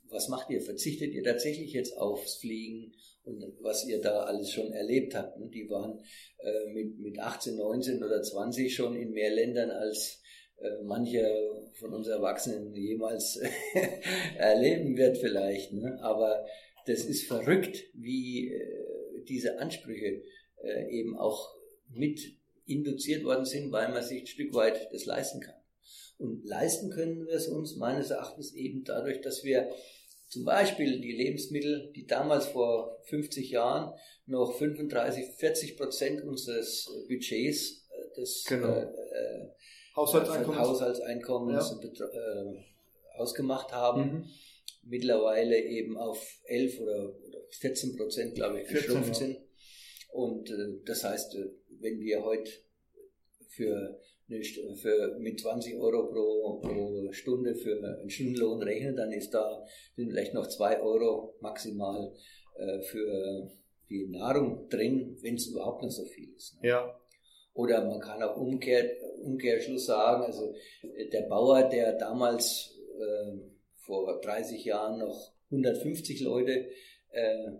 was 0.08 0.28
macht 0.28 0.50
ihr? 0.50 0.60
Verzichtet 0.60 1.12
ihr 1.12 1.22
tatsächlich 1.22 1.72
jetzt 1.72 1.96
aufs 1.96 2.36
Fliegen 2.36 2.92
und 3.24 3.44
was 3.60 3.86
ihr 3.86 4.00
da 4.00 4.24
alles 4.24 4.50
schon 4.50 4.72
erlebt 4.72 5.14
habt? 5.14 5.38
Ne? 5.38 5.48
Die 5.48 5.68
waren 5.68 6.00
äh, 6.38 6.72
mit, 6.72 6.98
mit 6.98 7.18
18, 7.18 7.56
19 7.56 8.02
oder 8.02 8.22
20 8.22 8.74
schon 8.74 8.96
in 8.96 9.12
mehr 9.12 9.30
Ländern 9.30 9.70
als 9.70 10.22
äh, 10.58 10.82
mancher 10.82 11.28
von 11.74 11.94
uns 11.94 12.08
Erwachsenen 12.08 12.74
jemals 12.74 13.40
erleben 14.36 14.96
wird 14.96 15.18
vielleicht. 15.18 15.72
Ne? 15.72 15.98
Aber 16.02 16.46
das 16.86 17.04
ist 17.04 17.26
verrückt, 17.26 17.84
wie 17.94 18.52
diese 19.28 19.58
Ansprüche 19.58 20.22
eben 20.88 21.16
auch 21.16 21.54
mit 21.88 22.20
induziert 22.66 23.24
worden 23.24 23.44
sind, 23.44 23.70
weil 23.70 23.90
man 23.90 24.02
sich 24.02 24.22
ein 24.22 24.26
Stück 24.26 24.54
weit 24.54 24.88
das 24.92 25.04
leisten 25.04 25.40
kann. 25.40 25.59
Und 26.18 26.44
leisten 26.44 26.90
können 26.90 27.26
wir 27.26 27.34
es 27.34 27.48
uns 27.48 27.76
meines 27.76 28.10
Erachtens 28.10 28.54
eben 28.54 28.84
dadurch, 28.84 29.20
dass 29.20 29.44
wir 29.44 29.70
zum 30.28 30.44
Beispiel 30.44 31.00
die 31.00 31.12
Lebensmittel, 31.12 31.90
die 31.94 32.06
damals 32.06 32.46
vor 32.46 33.00
50 33.06 33.50
Jahren 33.50 33.92
noch 34.26 34.56
35, 34.56 35.24
40 35.36 35.76
Prozent 35.76 36.22
unseres 36.22 36.88
Budgets 37.08 37.88
äh, 37.88 38.20
des 38.20 38.44
genau. 38.44 38.68
äh, 38.68 38.82
äh 38.82 39.48
Haushaltseinkommens, 39.96 40.60
Haushaltseinkommens 40.60 41.74
ja. 41.98 42.06
äh, 42.06 42.64
ausgemacht 43.16 43.72
haben, 43.72 44.02
mhm. 44.02 44.24
mittlerweile 44.84 45.60
eben 45.60 45.96
auf 45.96 46.24
11 46.44 46.80
oder, 46.80 47.12
14 47.58 47.96
Prozent, 47.96 48.34
glaube 48.36 48.60
ich, 48.60 48.68
geschrumpft 48.68 49.16
sind. 49.16 49.38
Und 50.12 50.50
äh, 50.50 50.80
das 50.84 51.04
heißt, 51.04 51.34
äh, 51.34 51.50
wenn 51.80 52.00
wir 52.00 52.24
heute 52.24 52.50
für 53.48 54.00
für, 54.76 55.16
mit 55.18 55.40
20 55.40 55.76
Euro 55.76 56.08
pro, 56.08 56.60
pro 56.60 57.12
Stunde 57.12 57.54
für 57.54 57.76
einen 57.76 58.10
Stundenlohn 58.10 58.62
rechnen, 58.62 58.96
dann 58.96 59.12
ist 59.12 59.34
da 59.34 59.64
sind 59.96 60.10
vielleicht 60.10 60.34
noch 60.34 60.46
2 60.46 60.80
Euro 60.80 61.34
maximal 61.40 62.12
äh, 62.56 62.80
für 62.82 63.50
die 63.88 64.06
Nahrung 64.08 64.68
drin, 64.68 65.16
wenn 65.20 65.34
es 65.34 65.48
überhaupt 65.48 65.82
noch 65.82 65.90
so 65.90 66.04
viel 66.04 66.32
ist. 66.34 66.62
Ne? 66.62 66.68
Ja. 66.68 67.00
Oder 67.54 67.84
man 67.84 68.00
kann 68.00 68.22
auch 68.22 68.36
umkehrt, 68.36 68.90
Umkehrschluss 69.22 69.86
sagen, 69.86 70.24
also 70.24 70.54
äh, 70.82 71.08
der 71.08 71.22
Bauer, 71.22 71.68
der 71.68 71.94
damals 71.94 72.78
äh, 72.98 73.36
vor 73.74 74.20
30 74.20 74.64
Jahren 74.64 75.00
noch 75.00 75.32
150 75.50 76.20
Leute 76.20 76.70
äh, 77.10 77.46
äh, 77.46 77.56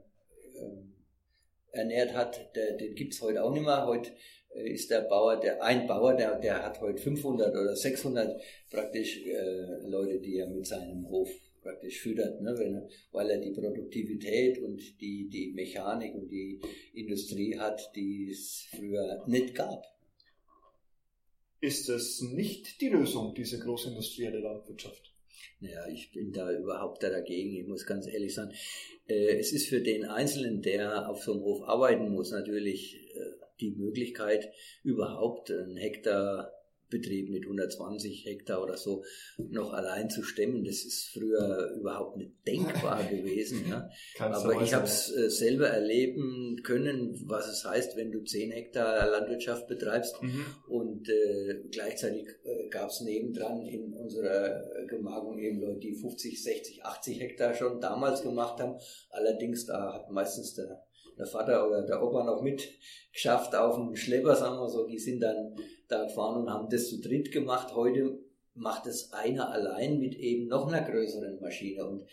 ernährt 1.73 2.15
hat, 2.15 2.55
der, 2.55 2.77
den 2.77 2.95
gibt 2.95 3.15
es 3.15 3.21
heute 3.21 3.43
auch 3.43 3.53
nicht 3.53 3.65
mehr. 3.65 3.87
Heute 3.87 4.11
äh, 4.11 4.15
ist 4.55 4.91
der 4.91 5.03
Bauer, 5.03 5.39
der 5.39 5.63
ein 5.63 5.87
Bauer, 5.87 6.15
der, 6.15 6.39
der 6.39 6.65
hat 6.65 6.81
heute 6.81 7.01
500 7.01 7.55
oder 7.55 7.77
600 7.77 8.41
praktisch 8.71 9.25
äh, 9.25 9.87
Leute, 9.87 10.21
die 10.21 10.39
er 10.39 10.49
mit 10.49 10.67
seinem 10.67 11.09
Hof 11.09 11.31
praktisch 11.63 12.01
füttert, 12.01 12.41
ne, 12.41 12.55
wenn, 12.59 12.89
weil 13.13 13.31
er 13.31 13.39
die 13.39 13.53
Produktivität 13.53 14.59
und 14.59 15.01
die, 15.01 15.29
die 15.29 15.53
Mechanik 15.53 16.15
und 16.15 16.29
die 16.31 16.61
Industrie 16.95 17.59
hat, 17.59 17.93
die 17.95 18.31
es 18.31 18.67
früher 18.71 19.23
nicht 19.27 19.55
gab. 19.55 19.85
Ist 21.61 21.91
es 21.91 22.23
nicht 22.23 22.81
die 22.81 22.89
Lösung, 22.89 23.35
diese 23.35 23.59
großindustrielle 23.59 24.41
Landwirtschaft? 24.41 25.13
Naja, 25.61 25.87
ich 25.89 26.11
bin 26.11 26.33
da 26.33 26.51
überhaupt 26.51 27.03
dagegen, 27.03 27.55
ich 27.55 27.67
muss 27.67 27.85
ganz 27.85 28.07
ehrlich 28.07 28.35
sagen. 28.35 28.53
Äh, 29.07 29.39
es 29.39 29.53
ist 29.53 29.69
für 29.69 29.83
den 29.83 30.07
Einzelnen, 30.07 30.63
der 30.63 31.11
auf 31.11 31.23
so 31.23 31.33
einem 31.33 31.43
Hof 31.43 31.63
arbeiten 31.69 32.09
muss, 32.11 32.31
natürlich 32.31 32.97
äh, 33.15 33.40
die 33.61 33.71
Möglichkeit, 33.73 34.51
überhaupt 34.83 35.51
einen 35.51 35.77
Hektar 35.77 36.53
Betrieb 36.91 37.31
mit 37.31 37.45
120 37.45 38.27
Hektar 38.27 38.63
oder 38.63 38.77
so 38.77 39.05
noch 39.39 39.73
allein 39.73 40.11
zu 40.11 40.23
stemmen. 40.23 40.65
Das 40.65 40.85
ist 40.85 41.11
früher 41.15 41.75
überhaupt 41.79 42.17
nicht 42.17 42.33
denkbar 42.47 43.03
gewesen. 43.11 43.65
Ja. 43.69 43.89
Aber 44.19 44.61
ich 44.61 44.75
habe 44.75 44.85
es 44.85 45.11
äh, 45.17 45.31
selber 45.31 45.69
erleben 45.69 46.61
können, 46.65 47.15
was 47.27 47.49
es 47.49 47.65
heißt, 47.65 47.97
wenn 47.97 48.11
du 48.11 48.23
10 48.23 48.51
Hektar 48.51 49.09
Landwirtschaft 49.09 49.69
betreibst 49.69 50.21
mhm. 50.21 50.45
und 50.69 51.09
äh, 51.09 51.63
gleichzeitig 51.71 52.27
äh, 52.45 52.69
gab 52.69 52.91
es 52.91 53.01
nebendran 53.01 53.65
in 53.67 53.95
unserer 53.95 54.63
Gemarkung 54.89 55.39
eben 55.39 55.61
Leute, 55.61 55.79
die 55.81 55.95
50, 55.95 56.43
60, 56.43 56.85
80 56.85 57.21
Hektar 57.21 57.55
schon 57.55 57.81
damals 57.81 58.23
gemacht 58.23 58.61
haben. 58.61 58.79
Allerdings 59.11 59.67
da 59.67 59.95
hat 59.95 60.11
meistens 60.11 60.55
der 60.55 60.83
der 61.21 61.27
Vater 61.27 61.69
oder 61.69 61.83
der 61.83 62.03
Opa 62.03 62.25
noch 62.25 62.43
mitgeschafft 62.43 63.55
auf 63.55 63.77
dem 63.77 63.95
Schlepper, 63.95 64.35
sagen 64.35 64.59
wir 64.59 64.69
so, 64.69 64.87
die 64.87 64.99
sind 64.99 65.21
dann 65.21 65.55
da 65.89 66.05
gefahren 66.05 66.43
und 66.43 66.51
haben 66.51 66.69
das 66.71 66.89
zu 66.89 67.01
dritt 67.01 67.31
gemacht. 67.31 67.75
Heute 67.75 68.19
macht 68.55 68.87
es 68.87 69.13
einer 69.13 69.51
allein 69.53 69.99
mit 69.99 70.15
eben 70.15 70.49
noch 70.49 70.67
einer 70.67 70.89
größeren 70.89 71.39
Maschine. 71.41 71.87
Und 71.87 72.07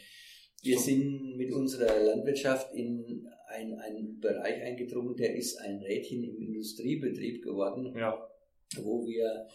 wir 0.61 0.77
sind 0.77 1.37
mit 1.37 1.53
unserer 1.53 1.99
Landwirtschaft 1.99 2.73
in 2.73 3.27
einen 3.47 4.19
Bereich 4.19 4.61
eingedrungen, 4.61 5.15
der 5.15 5.35
ist 5.35 5.57
ein 5.57 5.81
Rädchen 5.81 6.23
im 6.23 6.37
Industriebetrieb 6.37 7.43
geworden, 7.43 7.95
ja. 7.97 8.13
wo 8.81 9.05
wir 9.05 9.47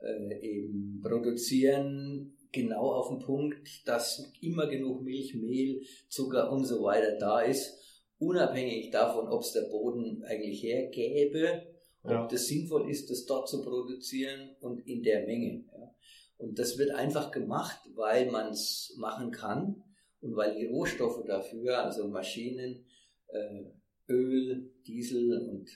äh, 0.00 0.40
eben 0.40 1.00
produzieren, 1.02 2.36
genau 2.52 2.92
auf 2.92 3.08
den 3.08 3.18
Punkt, 3.18 3.88
dass 3.88 4.32
immer 4.40 4.68
genug 4.68 5.02
Milch, 5.02 5.34
Mehl, 5.34 5.82
Zucker 6.08 6.52
und 6.52 6.64
so 6.64 6.84
weiter 6.84 7.18
da 7.18 7.40
ist 7.40 7.80
unabhängig 8.20 8.90
davon, 8.90 9.28
ob 9.28 9.42
es 9.42 9.52
der 9.52 9.62
Boden 9.62 10.22
eigentlich 10.24 10.62
hergäbe, 10.62 11.62
ob 12.02 12.10
ja. 12.10 12.26
das 12.28 12.46
sinnvoll 12.46 12.88
ist, 12.88 13.10
das 13.10 13.26
dort 13.26 13.48
zu 13.48 13.62
produzieren 13.62 14.50
und 14.60 14.86
in 14.86 15.02
der 15.02 15.26
Menge. 15.26 15.64
Ja. 15.72 15.94
Und 16.38 16.58
das 16.58 16.78
wird 16.78 16.92
einfach 16.92 17.30
gemacht, 17.30 17.80
weil 17.94 18.30
man 18.30 18.52
es 18.52 18.94
machen 18.96 19.30
kann 19.30 19.82
und 20.20 20.36
weil 20.36 20.54
die 20.54 20.66
Rohstoffe 20.66 21.24
dafür, 21.26 21.84
also 21.84 22.08
Maschinen, 22.08 22.84
äh, 23.28 23.64
Öl, 24.08 24.70
Diesel 24.86 25.38
und 25.38 25.68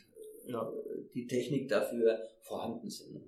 ja. 0.46 0.62
Äh, 0.62 1.04
die 1.14 1.26
Technik 1.26 1.68
dafür 1.68 2.28
vorhanden 2.40 2.90
sind. 2.90 3.22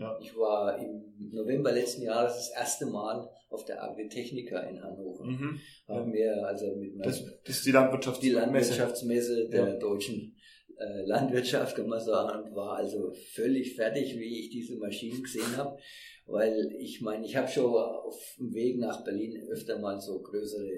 Ja. 0.00 0.18
Ich 0.18 0.34
war 0.34 0.78
im 0.78 1.30
November 1.30 1.72
letzten 1.72 2.02
Jahres 2.02 2.32
das 2.32 2.50
erste 2.56 2.86
Mal 2.86 3.28
auf 3.50 3.66
der 3.66 3.82
Agritechnica 3.82 4.60
in 4.60 4.82
Hannover. 4.82 5.24
Mhm. 5.26 5.60
Haben 5.86 6.12
wir 6.14 6.46
also 6.46 6.74
mit 6.76 6.94
das, 7.04 7.22
das 7.44 7.56
ist 7.56 7.66
die 7.66 7.72
Landwirtschaftsmesse, 7.72 8.30
die 8.30 8.34
Landwirtschaftsmesse 8.34 9.48
der 9.50 9.68
ja. 9.68 9.76
deutschen 9.76 10.34
äh, 10.78 11.04
Landwirtschaft, 11.04 11.76
kann 11.76 11.86
man 11.86 12.00
sagen, 12.00 12.44
und 12.44 12.56
war 12.56 12.78
also 12.78 13.12
völlig 13.12 13.76
fertig, 13.76 14.18
wie 14.18 14.40
ich 14.40 14.50
diese 14.50 14.76
Maschinen 14.78 15.22
gesehen 15.22 15.54
habe. 15.58 15.78
Weil 16.24 16.74
ich 16.78 17.02
meine, 17.02 17.26
ich 17.26 17.36
habe 17.36 17.48
schon 17.48 17.66
auf 17.66 18.36
dem 18.38 18.54
Weg 18.54 18.78
nach 18.78 19.04
Berlin 19.04 19.48
öfter 19.50 19.78
mal 19.78 20.00
so 20.00 20.22
größere 20.22 20.70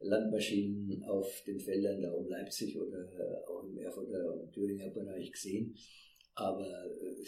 Landmaschinen 0.00 1.04
auf 1.04 1.42
den 1.46 1.60
Feldern 1.60 2.00
da 2.00 2.10
um 2.12 2.26
Leipzig 2.26 2.78
oder 2.78 3.06
auch 3.46 3.64
im 3.64 3.76
Erfurter 3.76 4.32
und 4.32 4.50
Thüringer 4.50 4.88
Bereich 4.88 5.30
gesehen. 5.30 5.76
Aber 6.34 6.66
äh, 6.66 7.24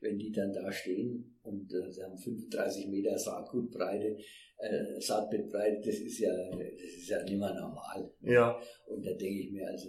wenn 0.00 0.18
die 0.18 0.32
dann 0.32 0.52
da 0.52 0.72
stehen 0.72 1.38
und 1.42 1.72
äh, 1.72 1.90
sie 1.90 2.02
haben 2.02 2.16
35 2.16 2.88
Meter 2.88 3.18
Saatgutbreite, 3.18 4.16
äh, 4.58 5.00
Saatbettbreite, 5.00 5.80
das 5.84 5.96
ist 5.96 6.18
ja, 6.18 6.32
das 6.50 6.90
ist 6.96 7.08
ja 7.08 7.22
nicht 7.22 7.38
mehr 7.38 7.54
normal. 7.54 8.10
Ja. 8.22 8.60
Und 8.86 9.04
da 9.04 9.12
denke 9.12 9.40
ich 9.40 9.50
mir 9.52 9.68
also, 9.68 9.88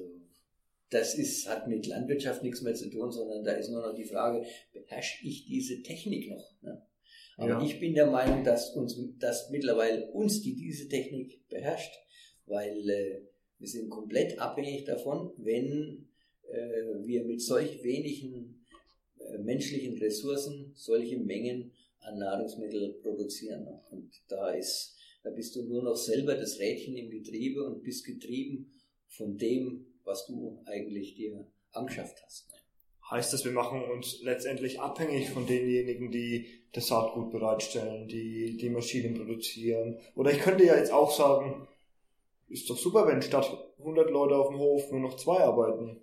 das 0.90 1.16
ist, 1.16 1.48
hat 1.48 1.68
mit 1.68 1.88
Landwirtschaft 1.88 2.44
nichts 2.44 2.62
mehr 2.62 2.74
zu 2.74 2.90
tun, 2.90 3.12
sondern 3.12 3.44
da 3.44 3.54
ist 3.54 3.70
nur 3.70 3.82
noch 3.82 3.96
die 3.96 4.04
Frage, 4.04 4.46
beherrsche 4.74 5.26
ich 5.26 5.46
diese 5.46 5.82
Technik 5.82 6.30
noch? 6.30 6.62
Ne? 6.62 6.82
Aber 7.38 7.50
ja. 7.50 7.64
ich 7.64 7.80
bin 7.80 7.96
der 7.96 8.08
Meinung, 8.08 8.44
dass 8.44 8.76
uns, 8.76 9.00
dass 9.18 9.50
mittlerweile 9.50 10.12
uns 10.12 10.42
die 10.42 10.56
diese 10.56 10.90
Technik 10.90 11.48
beherrscht, 11.48 11.94
weil 12.46 12.90
äh, 12.90 13.22
wir 13.58 13.68
sind 13.68 13.90
komplett 13.90 14.38
abhängig 14.40 14.84
davon, 14.84 15.32
wenn 15.38 16.10
äh, 16.50 17.06
wir 17.06 17.24
mit 17.24 17.42
solch 17.42 17.82
wenigen 17.84 18.61
menschlichen 19.40 19.98
Ressourcen 19.98 20.72
solche 20.76 21.18
Mengen 21.18 21.72
an 22.00 22.18
Nahrungsmittel 22.18 22.94
produzieren. 23.02 23.68
Und 23.90 24.12
da 24.28 24.52
ist, 24.52 24.96
da 25.24 25.30
bist 25.30 25.56
du 25.56 25.64
nur 25.64 25.84
noch 25.84 25.96
selber 25.96 26.36
das 26.36 26.60
Rädchen 26.60 26.96
im 26.98 27.10
Getriebe 27.10 27.64
und 27.64 27.84
bist 27.84 28.06
getrieben 28.06 28.72
von 29.08 29.38
dem, 29.38 29.86
was 30.04 30.26
du 30.26 30.62
eigentlich 30.66 31.16
dir 31.16 31.48
angeschafft 31.72 32.22
hast. 32.26 32.48
Heißt 33.10 33.34
das, 33.34 33.44
wir 33.44 33.52
machen 33.52 33.84
uns 33.84 34.22
letztendlich 34.22 34.80
abhängig 34.80 35.30
von 35.30 35.46
denjenigen, 35.46 36.12
die 36.12 36.48
das 36.72 36.88
Saatgut 36.88 37.30
bereitstellen, 37.32 38.08
die 38.08 38.56
die 38.58 38.70
Maschinen 38.70 39.14
produzieren. 39.14 39.98
Oder 40.16 40.32
ich 40.32 40.40
könnte 40.40 40.64
ja 40.64 40.78
jetzt 40.78 40.94
auch 40.94 41.12
sagen, 41.12 41.68
ist 42.48 42.70
doch 42.70 42.78
super, 42.78 43.08
wenn 43.08 43.22
statt 43.22 43.50
100 43.80 44.10
Leute 44.10 44.36
auf 44.36 44.48
dem 44.48 44.60
Hof 44.60 44.92
nur 44.92 45.02
noch 45.02 45.18
zwei 45.18 45.40
arbeiten. 45.40 45.98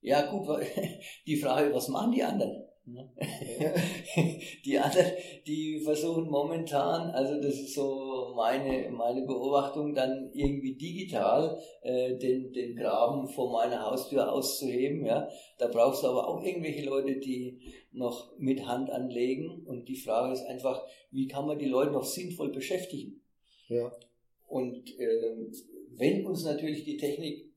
Ja 0.00 0.30
gut, 0.30 0.46
die 1.26 1.36
Frage, 1.36 1.74
was 1.74 1.88
machen 1.88 2.12
die 2.12 2.22
anderen? 2.22 2.64
Ne? 2.90 3.10
die 4.64 4.78
anderen, 4.78 5.12
die 5.46 5.80
versuchen 5.80 6.30
momentan, 6.30 7.10
also 7.10 7.34
das 7.40 7.54
ist 7.54 7.74
so 7.74 8.32
meine, 8.34 8.88
meine 8.90 9.26
Beobachtung, 9.26 9.94
dann 9.94 10.30
irgendwie 10.32 10.74
digital 10.74 11.60
äh, 11.82 12.16
den, 12.16 12.52
den 12.52 12.76
Graben 12.76 13.28
vor 13.28 13.52
meiner 13.52 13.84
Haustür 13.84 14.32
auszuheben. 14.32 15.04
Ja? 15.04 15.28
Da 15.58 15.68
brauchst 15.68 16.02
du 16.02 16.08
aber 16.08 16.28
auch 16.28 16.42
irgendwelche 16.42 16.84
Leute, 16.84 17.16
die 17.16 17.60
noch 17.92 18.32
mit 18.38 18.66
Hand 18.66 18.90
anlegen. 18.90 19.64
Und 19.66 19.88
die 19.88 19.96
Frage 19.96 20.32
ist 20.32 20.46
einfach, 20.46 20.82
wie 21.10 21.26
kann 21.26 21.46
man 21.46 21.58
die 21.58 21.66
Leute 21.68 21.92
noch 21.92 22.04
sinnvoll 22.04 22.52
beschäftigen? 22.52 23.20
Ja. 23.68 23.92
Und 24.46 24.88
äh, 24.98 25.36
wenn 25.90 26.26
uns 26.26 26.44
natürlich 26.44 26.84
die 26.84 26.96
Technik 26.96 27.47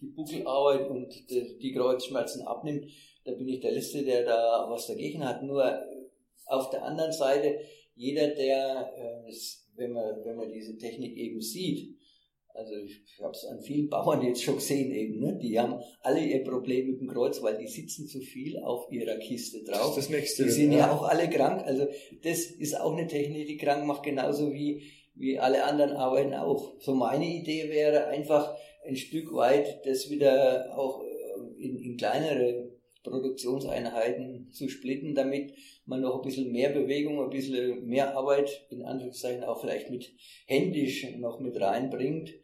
die 0.00 0.06
Buckelarbeit 0.06 0.88
und 0.88 1.08
die, 1.30 1.58
die 1.58 1.72
Kreuzschmerzen 1.72 2.42
abnimmt, 2.42 2.86
da 3.24 3.32
bin 3.32 3.48
ich 3.48 3.60
der 3.60 3.72
Letzte, 3.72 4.02
der 4.02 4.24
da 4.24 4.66
was 4.68 4.86
dagegen 4.86 5.24
hat. 5.24 5.42
Nur 5.42 5.82
auf 6.46 6.70
der 6.70 6.84
anderen 6.84 7.12
Seite, 7.12 7.60
jeder, 7.94 8.28
der, 8.28 8.92
äh, 8.96 9.32
wenn, 9.76 9.92
man, 9.92 10.24
wenn 10.24 10.36
man 10.36 10.50
diese 10.50 10.76
Technik 10.78 11.16
eben 11.16 11.40
sieht, 11.40 11.96
also 12.54 12.74
ich 12.74 13.02
habe 13.20 13.32
es 13.32 13.44
an 13.44 13.60
vielen 13.60 13.88
Bauern 13.88 14.22
jetzt 14.22 14.42
schon 14.42 14.56
gesehen 14.56 14.90
eben, 14.90 15.20
ne? 15.20 15.38
die 15.40 15.58
haben 15.58 15.80
alle 16.02 16.20
ihr 16.20 16.42
Problem 16.42 16.90
mit 16.90 17.00
dem 17.00 17.08
Kreuz, 17.08 17.40
weil 17.42 17.56
die 17.56 17.68
sitzen 17.68 18.06
zu 18.08 18.20
viel 18.20 18.58
auf 18.58 18.90
ihrer 18.90 19.16
Kiste 19.18 19.62
drauf. 19.62 19.94
Das, 19.94 20.06
das 20.06 20.10
nächste. 20.10 20.44
Die 20.44 20.50
sind 20.50 20.72
ja. 20.72 20.78
ja 20.78 20.92
auch 20.92 21.04
alle 21.04 21.30
krank. 21.30 21.62
Also 21.64 21.86
das 22.22 22.46
ist 22.46 22.78
auch 22.78 22.96
eine 22.96 23.06
Technik, 23.06 23.46
die 23.46 23.56
krank 23.56 23.86
macht, 23.86 24.02
genauso 24.02 24.52
wie, 24.52 24.82
wie 25.14 25.38
alle 25.38 25.64
anderen 25.64 25.92
arbeiten 25.92 26.34
auch. 26.34 26.74
So 26.80 26.94
meine 26.94 27.26
Idee 27.26 27.70
wäre 27.70 28.06
einfach 28.06 28.54
ein 28.86 28.96
Stück 28.96 29.32
weit 29.32 29.84
das 29.86 30.10
wieder 30.10 30.76
auch 30.76 31.02
äh, 31.02 31.62
in, 31.62 31.78
in 31.78 31.96
kleinere 31.96 32.70
Produktionseinheiten 33.02 34.50
zu 34.50 34.68
splitten, 34.68 35.14
damit 35.14 35.54
man 35.86 36.02
noch 36.02 36.16
ein 36.16 36.22
bisschen 36.22 36.52
mehr 36.52 36.70
Bewegung, 36.70 37.22
ein 37.22 37.30
bisschen 37.30 37.86
mehr 37.86 38.16
Arbeit, 38.16 38.66
in 38.70 38.82
Anführungszeichen 38.82 39.44
auch 39.44 39.60
vielleicht 39.60 39.90
mit 39.90 40.12
händisch 40.46 41.06
noch 41.16 41.40
mit 41.40 41.58
reinbringt. 41.60 42.34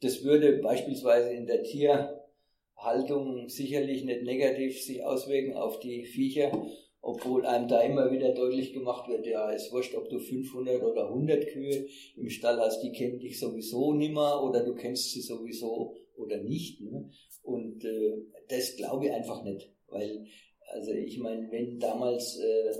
Das 0.00 0.24
würde 0.24 0.58
beispielsweise 0.58 1.32
in 1.32 1.46
der 1.46 1.62
Tierhaltung 1.64 3.48
sicherlich 3.48 4.04
nicht 4.04 4.22
negativ 4.22 4.82
sich 4.82 5.04
auswirken 5.04 5.54
auf 5.54 5.80
die 5.80 6.04
Viecher, 6.04 6.66
obwohl 7.06 7.46
einem 7.46 7.68
da 7.68 7.82
immer 7.82 8.10
wieder 8.10 8.32
deutlich 8.32 8.72
gemacht 8.72 9.08
wird, 9.08 9.28
ja, 9.28 9.52
es 9.52 9.70
wurscht, 9.70 9.94
ob 9.94 10.08
du 10.08 10.18
500 10.18 10.82
oder 10.82 11.06
100 11.06 11.46
Kühe 11.46 11.86
im 12.16 12.28
Stall 12.28 12.58
hast, 12.58 12.82
die 12.82 12.90
kennen 12.90 13.20
dich 13.20 13.38
sowieso 13.38 13.92
nimmer 13.92 14.42
oder 14.42 14.64
du 14.64 14.74
kennst 14.74 15.12
sie 15.12 15.20
sowieso 15.20 15.94
oder 16.16 16.38
nicht. 16.38 16.80
Ne? 16.80 17.08
Und 17.44 17.84
äh, 17.84 18.24
das 18.48 18.74
glaube 18.74 19.04
ich 19.04 19.12
einfach 19.12 19.44
nicht. 19.44 19.72
Weil, 19.86 20.26
also 20.72 20.90
ich 20.90 21.18
meine, 21.18 21.48
wenn 21.52 21.78
damals 21.78 22.40
äh, 22.40 22.72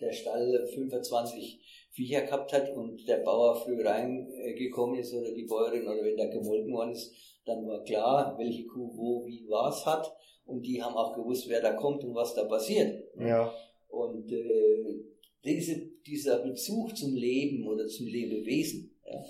der 0.00 0.12
Stall 0.12 0.64
25 0.74 1.88
Viecher 1.90 2.20
gehabt 2.20 2.52
hat 2.52 2.72
und 2.76 3.08
der 3.08 3.18
Bauer 3.18 3.56
früh 3.56 3.82
reingekommen 3.82 5.00
ist 5.00 5.12
oder 5.12 5.32
die 5.32 5.44
Bäuerin 5.44 5.88
oder 5.88 6.04
wenn 6.04 6.16
da 6.16 6.26
gemolken 6.26 6.72
worden 6.72 6.92
ist, 6.92 7.12
dann 7.46 7.66
war 7.66 7.82
klar, 7.82 8.36
welche 8.38 8.64
Kuh 8.64 8.92
wo, 8.94 9.26
wie, 9.26 9.44
was 9.48 9.84
hat. 9.86 10.16
Und 10.44 10.62
die 10.62 10.80
haben 10.80 10.94
auch 10.94 11.14
gewusst, 11.16 11.48
wer 11.48 11.60
da 11.60 11.72
kommt 11.72 12.04
und 12.04 12.14
was 12.14 12.34
da 12.34 12.44
passiert. 12.44 13.04
Ja. 13.18 13.52
Und 14.02 14.30
äh, 14.32 15.02
diese, 15.44 15.76
dieser 16.06 16.38
Bezug 16.40 16.96
zum 16.96 17.14
Leben 17.14 17.66
oder 17.66 17.86
zum 17.88 18.06
Lebewesen, 18.06 18.94
ja, 19.06 19.24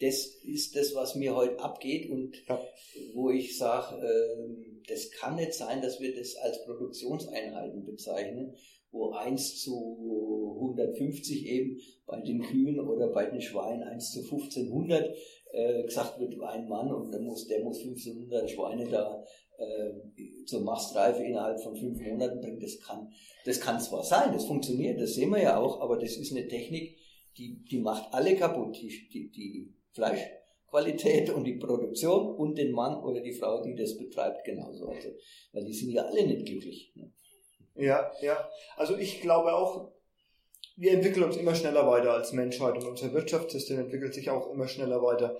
das 0.00 0.26
ist 0.44 0.74
das, 0.74 0.94
was 0.94 1.14
mir 1.14 1.36
heute 1.36 1.60
abgeht 1.60 2.10
und 2.10 2.34
ja. 2.48 2.60
wo 3.14 3.30
ich 3.30 3.56
sage, 3.56 4.04
äh, 4.04 4.82
das 4.88 5.10
kann 5.12 5.36
nicht 5.36 5.54
sein, 5.54 5.80
dass 5.80 6.00
wir 6.00 6.14
das 6.14 6.34
als 6.36 6.64
Produktionseinheiten 6.64 7.84
bezeichnen, 7.84 8.56
wo 8.90 9.12
1 9.12 9.62
zu 9.62 10.56
150 10.56 11.46
eben 11.46 11.80
bei 12.06 12.20
den 12.20 12.42
Kühen 12.42 12.80
oder 12.80 13.08
bei 13.08 13.26
den 13.26 13.40
Schweinen 13.40 13.84
1 13.84 14.12
zu 14.12 14.20
1500 14.22 15.16
äh, 15.52 15.82
gesagt 15.84 16.18
wird, 16.18 16.40
ein 16.40 16.68
Mann 16.68 16.92
und 16.92 17.12
der 17.12 17.20
muss, 17.20 17.46
der 17.46 17.62
muss 17.62 17.78
1500 17.78 18.50
Schweine 18.50 18.88
da 18.88 19.24
zur 20.46 20.62
Mastreife 20.62 21.22
innerhalb 21.22 21.60
von 21.60 21.76
fünf 21.76 22.00
Monaten 22.00 22.40
bringen. 22.40 22.60
Das 22.60 22.80
kann, 22.80 23.12
das 23.44 23.60
kann 23.60 23.80
zwar 23.80 24.02
sein, 24.02 24.32
das 24.32 24.44
funktioniert, 24.44 25.00
das 25.00 25.14
sehen 25.14 25.30
wir 25.30 25.42
ja 25.42 25.58
auch, 25.58 25.80
aber 25.80 25.98
das 25.98 26.16
ist 26.16 26.32
eine 26.32 26.48
Technik, 26.48 26.98
die, 27.38 27.62
die 27.64 27.78
macht 27.78 28.12
alle 28.12 28.36
kaputt, 28.36 28.76
die, 28.76 29.08
die, 29.08 29.30
die 29.30 29.74
Fleisch 29.92 30.20
Qualität 30.72 31.28
und 31.28 31.44
die 31.44 31.56
Produktion 31.56 32.34
und 32.34 32.56
den 32.56 32.72
Mann 32.72 32.96
oder 33.04 33.20
die 33.20 33.34
Frau, 33.34 33.62
die 33.62 33.74
das 33.74 33.98
betreibt, 33.98 34.42
genauso. 34.44 34.88
Also, 34.88 35.10
weil 35.52 35.64
die 35.64 35.74
sind 35.74 35.90
ja 35.90 36.02
alle 36.02 36.26
nicht 36.26 36.46
glücklich. 36.46 36.92
Ne? 36.94 37.12
Ja, 37.74 38.10
ja. 38.22 38.48
Also 38.76 38.96
ich 38.96 39.20
glaube 39.20 39.52
auch, 39.54 39.92
wir 40.76 40.92
entwickeln 40.92 41.24
uns 41.24 41.36
immer 41.36 41.54
schneller 41.54 41.86
weiter 41.86 42.14
als 42.14 42.32
Menschheit 42.32 42.74
und 42.76 42.86
unser 42.86 43.12
Wirtschaftssystem 43.12 43.80
entwickelt 43.80 44.14
sich 44.14 44.30
auch 44.30 44.50
immer 44.50 44.66
schneller 44.66 45.02
weiter. 45.02 45.36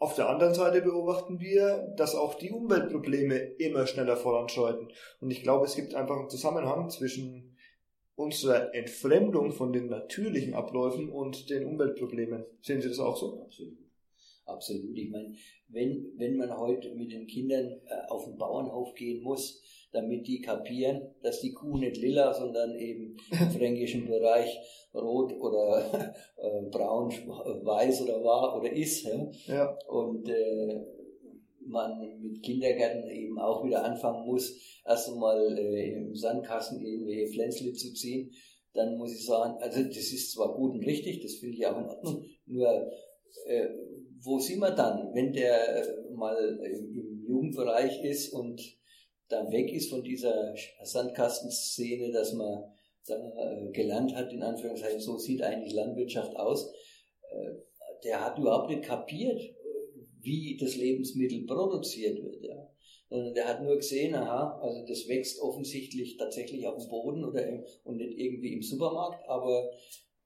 Auf 0.00 0.14
der 0.14 0.28
anderen 0.28 0.54
Seite 0.54 0.80
beobachten 0.80 1.40
wir, 1.40 1.92
dass 1.96 2.14
auch 2.14 2.34
die 2.34 2.52
Umweltprobleme 2.52 3.36
immer 3.36 3.86
schneller 3.86 4.16
voranschreiten. 4.16 4.92
Und 5.20 5.30
ich 5.30 5.42
glaube, 5.42 5.64
es 5.64 5.74
gibt 5.74 5.94
einfach 5.94 6.18
einen 6.18 6.30
Zusammenhang 6.30 6.88
zwischen 6.88 7.56
unserer 8.14 8.74
Entfremdung 8.74 9.52
von 9.52 9.72
den 9.72 9.88
natürlichen 9.88 10.54
Abläufen 10.54 11.08
und 11.10 11.50
den 11.50 11.66
Umweltproblemen. 11.66 12.44
Sehen 12.62 12.80
Sie 12.80 12.88
das 12.88 13.00
auch 13.00 13.16
so? 13.16 13.42
Absolut. 13.42 13.87
Absolut. 14.48 14.96
Ich 14.96 15.10
meine, 15.10 15.34
wenn, 15.68 16.12
wenn 16.16 16.36
man 16.36 16.56
heute 16.56 16.94
mit 16.94 17.12
den 17.12 17.26
Kindern 17.26 17.80
äh, 17.86 18.08
auf 18.08 18.24
den 18.24 18.38
Bauernhof 18.38 18.94
gehen 18.94 19.22
muss, 19.22 19.62
damit 19.92 20.26
die 20.26 20.40
kapieren, 20.40 21.14
dass 21.22 21.40
die 21.40 21.52
Kuh 21.52 21.78
nicht 21.78 21.96
lila, 21.96 22.32
sondern 22.34 22.74
eben 22.76 23.16
im 23.30 23.50
fränkischen 23.56 24.06
Bereich 24.06 24.58
rot 24.94 25.32
oder 25.34 26.14
äh, 26.36 26.62
braun, 26.70 27.10
weiß 27.10 28.02
oder 28.02 28.24
war 28.24 28.56
oder 28.56 28.72
ist. 28.72 29.04
Ja? 29.04 29.30
ja. 29.46 29.78
Und 29.86 30.28
äh, 30.28 30.84
man 31.66 32.20
mit 32.22 32.42
Kindergärten 32.42 33.10
eben 33.10 33.38
auch 33.38 33.64
wieder 33.64 33.84
anfangen 33.84 34.26
muss, 34.26 34.56
erst 34.86 35.10
einmal 35.10 35.58
äh, 35.58 35.92
im 35.92 36.14
Sandkasten 36.14 36.80
irgendwelche 36.80 37.32
Pflänzle 37.32 37.72
zu 37.74 37.92
ziehen, 37.92 38.32
dann 38.72 38.96
muss 38.96 39.12
ich 39.12 39.24
sagen, 39.24 39.58
also 39.60 39.82
das 39.82 39.96
ist 39.96 40.32
zwar 40.32 40.54
gut 40.54 40.72
und 40.72 40.84
richtig, 40.84 41.20
das 41.20 41.34
finde 41.34 41.56
ich 41.56 41.66
auch 41.66 41.78
in 41.78 41.88
Ordnung, 41.88 42.24
nur 42.46 42.90
äh, 43.46 43.68
wo 44.22 44.38
sind 44.38 44.60
wir 44.60 44.70
dann, 44.72 45.14
wenn 45.14 45.32
der 45.32 45.76
äh, 45.76 46.10
mal 46.10 46.36
im 46.62 47.24
Jugendbereich 47.26 48.02
ist 48.04 48.32
und 48.32 48.60
dann 49.28 49.52
weg 49.52 49.72
ist 49.72 49.90
von 49.90 50.02
dieser 50.02 50.54
Sandkastenszene, 50.82 52.12
dass 52.12 52.32
man 52.32 52.64
da 53.06 53.14
äh, 53.16 53.70
gelernt 53.72 54.14
hat, 54.14 54.32
in 54.32 54.42
Anführungszeichen, 54.42 55.00
so 55.00 55.18
sieht 55.18 55.42
eigentlich 55.42 55.74
Landwirtschaft 55.74 56.36
aus, 56.36 56.72
äh, 57.30 57.50
der 58.04 58.24
hat 58.24 58.38
überhaupt 58.38 58.70
nicht 58.70 58.82
kapiert, 58.82 59.40
wie 60.20 60.56
das 60.58 60.76
Lebensmittel 60.76 61.46
produziert 61.46 62.22
wird. 62.22 62.38
Sondern 63.10 63.34
der 63.34 63.48
hat 63.48 63.62
nur 63.62 63.76
gesehen, 63.76 64.14
aha, 64.14 64.60
also 64.60 64.84
das 64.86 65.08
wächst 65.08 65.40
offensichtlich 65.40 66.18
tatsächlich 66.18 66.66
auf 66.66 66.76
dem 66.76 66.88
Boden 66.88 67.24
oder 67.24 67.46
im, 67.46 67.64
und 67.84 67.96
nicht 67.96 68.18
irgendwie 68.18 68.52
im 68.52 68.62
Supermarkt, 68.62 69.26
aber 69.28 69.70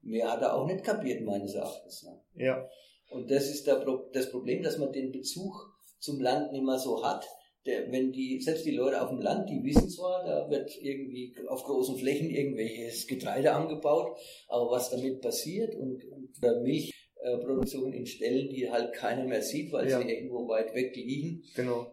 mehr 0.00 0.32
hat 0.32 0.42
er 0.42 0.56
auch 0.56 0.66
nicht 0.66 0.82
kapiert, 0.82 1.22
meines 1.22 1.54
Erachtens. 1.54 2.02
Ne? 2.02 2.44
Ja. 2.44 2.68
Und 3.12 3.30
das 3.30 3.48
ist 3.48 3.66
der, 3.66 3.84
das 4.12 4.30
Problem, 4.30 4.62
dass 4.62 4.78
man 4.78 4.92
den 4.92 5.12
Bezug 5.12 5.72
zum 5.98 6.20
Land 6.20 6.52
nicht 6.52 6.64
mehr 6.64 6.78
so 6.78 7.04
hat. 7.04 7.26
Der, 7.64 7.92
wenn 7.92 8.10
die, 8.10 8.40
selbst 8.40 8.66
die 8.66 8.74
Leute 8.74 9.00
auf 9.00 9.10
dem 9.10 9.20
Land, 9.20 9.48
die 9.48 9.62
wissen 9.62 9.88
zwar, 9.88 10.24
da 10.24 10.50
wird 10.50 10.76
irgendwie 10.82 11.32
auf 11.46 11.62
großen 11.62 11.96
Flächen 11.96 12.30
irgendwelches 12.30 13.06
Getreide 13.06 13.52
angebaut, 13.52 14.18
aber 14.48 14.68
was 14.72 14.90
damit 14.90 15.20
passiert 15.20 15.76
und, 15.76 16.04
und 16.06 16.62
Milchproduktion 16.62 17.92
in 17.92 18.06
Stellen, 18.06 18.48
die 18.48 18.68
halt 18.68 18.92
keiner 18.94 19.24
mehr 19.24 19.42
sieht, 19.42 19.70
weil 19.72 19.88
ja. 19.88 20.00
sie 20.00 20.10
irgendwo 20.10 20.48
weit 20.48 20.74
weg 20.74 20.96
liegen. 20.96 21.44
Genau. 21.54 21.92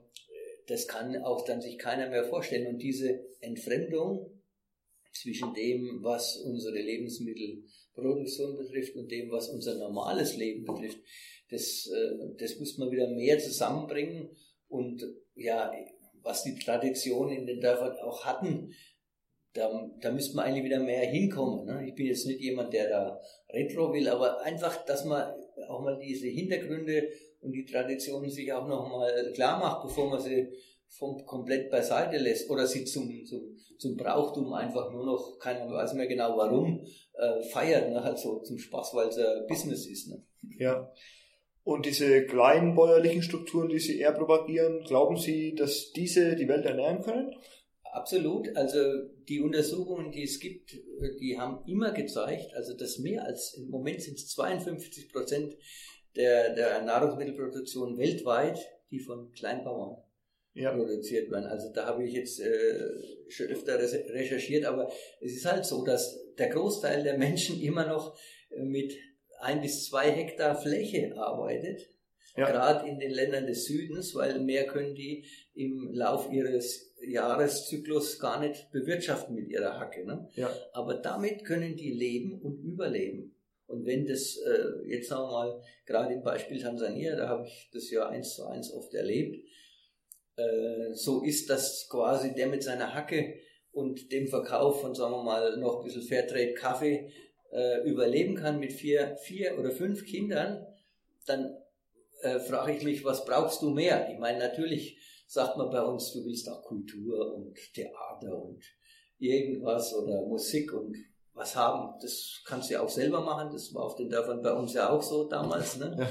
Das 0.65 0.87
kann 0.87 1.15
auch 1.23 1.45
dann 1.45 1.61
sich 1.61 1.77
keiner 1.77 2.09
mehr 2.09 2.23
vorstellen. 2.23 2.67
Und 2.67 2.79
diese 2.79 3.19
Entfremdung 3.39 4.39
zwischen 5.13 5.53
dem, 5.53 5.99
was 6.01 6.37
unsere 6.37 6.79
Lebensmittel 6.79 7.63
Produktion 7.99 8.57
betrifft 8.57 8.95
und 8.95 9.11
dem, 9.11 9.31
was 9.31 9.49
unser 9.49 9.75
normales 9.75 10.35
Leben 10.35 10.65
betrifft, 10.65 10.99
das, 11.49 11.87
äh, 11.87 12.35
das 12.37 12.59
muss 12.59 12.77
man 12.77 12.91
wieder 12.91 13.07
mehr 13.09 13.39
zusammenbringen 13.39 14.29
und 14.67 15.03
ja, 15.35 15.71
was 16.21 16.43
die 16.43 16.55
Tradition 16.55 17.31
in 17.31 17.45
den 17.45 17.61
Dörfern 17.61 17.97
auch 17.99 18.25
hatten, 18.25 18.73
da, 19.53 19.89
da 20.01 20.11
müsste 20.11 20.35
man 20.35 20.45
eigentlich 20.45 20.65
wieder 20.65 20.79
mehr 20.79 21.01
hinkommen. 21.07 21.65
Ne? 21.65 21.87
Ich 21.87 21.95
bin 21.95 22.05
jetzt 22.05 22.27
nicht 22.27 22.39
jemand, 22.39 22.73
der 22.73 22.89
da 22.89 23.21
Retro 23.49 23.91
will, 23.91 24.07
aber 24.07 24.41
einfach, 24.41 24.85
dass 24.85 25.05
man 25.05 25.33
auch 25.67 25.81
mal 25.81 25.97
diese 25.99 26.27
Hintergründe 26.27 27.09
und 27.41 27.51
die 27.51 27.65
Traditionen 27.65 28.29
sich 28.29 28.51
auch 28.53 28.67
noch 28.67 28.89
mal 28.89 29.31
klar 29.33 29.59
macht, 29.59 29.83
bevor 29.83 30.09
man 30.09 30.21
sie 30.21 30.49
vom, 30.87 31.25
komplett 31.25 31.69
beiseite 31.69 32.17
lässt 32.17 32.49
oder 32.49 32.67
sie 32.67 32.85
zum, 32.85 33.25
zum, 33.25 33.57
zum 33.77 33.95
Brauchtum 33.95 34.53
einfach 34.53 34.91
nur 34.91 35.05
noch, 35.05 35.39
keiner 35.39 35.71
weiß 35.71 35.93
mehr 35.93 36.07
genau 36.07 36.37
warum, 36.37 36.85
äh, 37.19 37.43
feiert, 37.43 37.89
ne? 37.89 38.01
also 38.01 38.39
zum 38.39 38.57
Spaß, 38.57 38.93
weil 38.93 39.09
es 39.09 39.17
ein 39.17 39.45
Business 39.47 39.85
ist. 39.85 40.07
Ne? 40.09 40.23
Ja. 40.57 40.91
Und 41.63 41.85
diese 41.85 42.25
kleinen 42.25 42.75
bäuerlichen 42.75 43.21
Strukturen, 43.21 43.69
die 43.69 43.79
Sie 43.79 43.99
eher 43.99 44.13
propagieren, 44.13 44.83
glauben 44.85 45.17
Sie, 45.17 45.53
dass 45.53 45.91
diese 45.91 46.35
die 46.35 46.47
Welt 46.47 46.65
ernähren 46.65 47.01
können? 47.01 47.35
Absolut. 47.91 48.55
Also 48.55 48.79
die 49.27 49.41
Untersuchungen, 49.41 50.11
die 50.11 50.23
es 50.23 50.39
gibt, 50.39 50.71
die 51.19 51.37
haben 51.37 51.63
immer 51.67 51.91
gezeigt, 51.91 52.53
also 52.55 52.75
dass 52.75 52.99
mehr 52.99 53.25
als 53.25 53.55
im 53.55 53.69
Moment 53.69 54.01
sind 54.01 54.17
es 54.17 54.29
52 54.29 55.11
Prozent 55.11 55.57
der, 56.15 56.55
der 56.55 56.81
Nahrungsmittelproduktion 56.83 57.97
weltweit, 57.97 58.59
die 58.91 58.99
von 58.99 59.31
Kleinbauern 59.31 59.97
ja. 60.59 60.71
produziert 60.71 61.31
werden. 61.31 61.45
Also 61.45 61.71
da 61.73 61.85
habe 61.85 62.03
ich 62.05 62.13
jetzt 62.13 62.39
äh, 62.39 62.89
schon 63.29 63.47
öfter 63.47 63.79
recherchiert, 63.79 64.65
aber 64.65 64.91
es 65.21 65.33
ist 65.33 65.45
halt 65.45 65.65
so, 65.65 65.83
dass 65.83 66.19
der 66.37 66.49
Großteil 66.49 67.03
der 67.03 67.17
Menschen 67.17 67.61
immer 67.61 67.87
noch 67.87 68.17
mit 68.55 68.93
ein 69.39 69.61
bis 69.61 69.85
zwei 69.85 70.11
Hektar 70.11 70.59
Fläche 70.61 71.15
arbeitet. 71.17 71.89
Ja. 72.35 72.49
Gerade 72.49 72.87
in 72.87 72.99
den 72.99 73.11
Ländern 73.11 73.47
des 73.47 73.65
Südens, 73.65 74.15
weil 74.15 74.39
mehr 74.39 74.67
können 74.67 74.95
die 74.95 75.25
im 75.55 75.91
Lauf 75.91 76.31
ihres 76.31 76.93
Jahreszyklus 77.05 78.19
gar 78.19 78.39
nicht 78.39 78.71
bewirtschaften 78.71 79.35
mit 79.35 79.49
ihrer 79.49 79.79
Hacke. 79.79 80.05
Ne? 80.05 80.29
Ja. 80.35 80.49
Aber 80.73 80.95
damit 80.95 81.45
können 81.45 81.75
die 81.75 81.91
leben 81.91 82.39
und 82.41 82.59
überleben. 82.63 83.35
Und 83.67 83.85
wenn 83.85 84.05
das, 84.05 84.37
äh, 84.37 84.87
jetzt 84.87 85.09
sagen 85.09 85.23
wir 85.23 85.31
mal, 85.31 85.61
gerade 85.85 86.13
im 86.13 86.23
Beispiel 86.23 86.59
Tansania, 86.59 87.15
da 87.15 87.29
habe 87.29 87.45
ich 87.45 87.69
das 87.71 87.89
ja 87.91 88.09
eins 88.09 88.35
zu 88.35 88.45
eins 88.45 88.73
oft 88.73 88.93
erlebt, 88.93 89.45
äh, 90.39 90.93
so 90.93 91.23
ist, 91.23 91.49
dass 91.49 91.87
quasi 91.89 92.33
der 92.33 92.47
mit 92.47 92.63
seiner 92.63 92.93
Hacke 92.93 93.35
und 93.71 94.11
dem 94.11 94.27
Verkauf 94.27 94.81
von, 94.81 94.95
sagen 94.95 95.13
wir 95.13 95.23
mal, 95.23 95.57
noch 95.57 95.79
ein 95.79 95.83
bisschen 95.83 96.01
Fairtrade 96.01 96.53
Kaffee 96.53 97.11
äh, 97.51 97.87
überleben 97.87 98.35
kann 98.35 98.59
mit 98.59 98.73
vier, 98.73 99.17
vier 99.17 99.57
oder 99.59 99.71
fünf 99.71 100.05
Kindern, 100.05 100.65
dann 101.25 101.57
äh, 102.21 102.39
frage 102.39 102.73
ich 102.73 102.83
mich, 102.83 103.03
was 103.03 103.25
brauchst 103.25 103.61
du 103.61 103.69
mehr? 103.69 104.09
Ich 104.11 104.19
meine, 104.19 104.39
natürlich 104.39 104.97
sagt 105.27 105.57
man 105.57 105.69
bei 105.69 105.81
uns, 105.81 106.11
du 106.13 106.25
willst 106.25 106.49
auch 106.49 106.63
Kultur 106.63 107.35
und 107.35 107.55
Theater 107.73 108.41
und 108.41 108.63
irgendwas 109.19 109.93
oder 109.93 110.21
Musik 110.21 110.73
und 110.73 110.95
was 111.33 111.55
haben. 111.55 111.97
Das 112.01 112.41
kannst 112.45 112.69
du 112.69 112.73
ja 112.73 112.81
auch 112.81 112.89
selber 112.89 113.21
machen. 113.21 113.51
Das 113.51 113.73
war 113.73 113.83
auf 113.83 113.95
den 113.95 114.09
Dörfern 114.09 114.41
bei 114.41 114.53
uns 114.53 114.73
ja 114.73 114.89
auch 114.89 115.01
so 115.01 115.27
damals. 115.27 115.77
Ne? 115.77 115.95
Ja. 115.99 116.09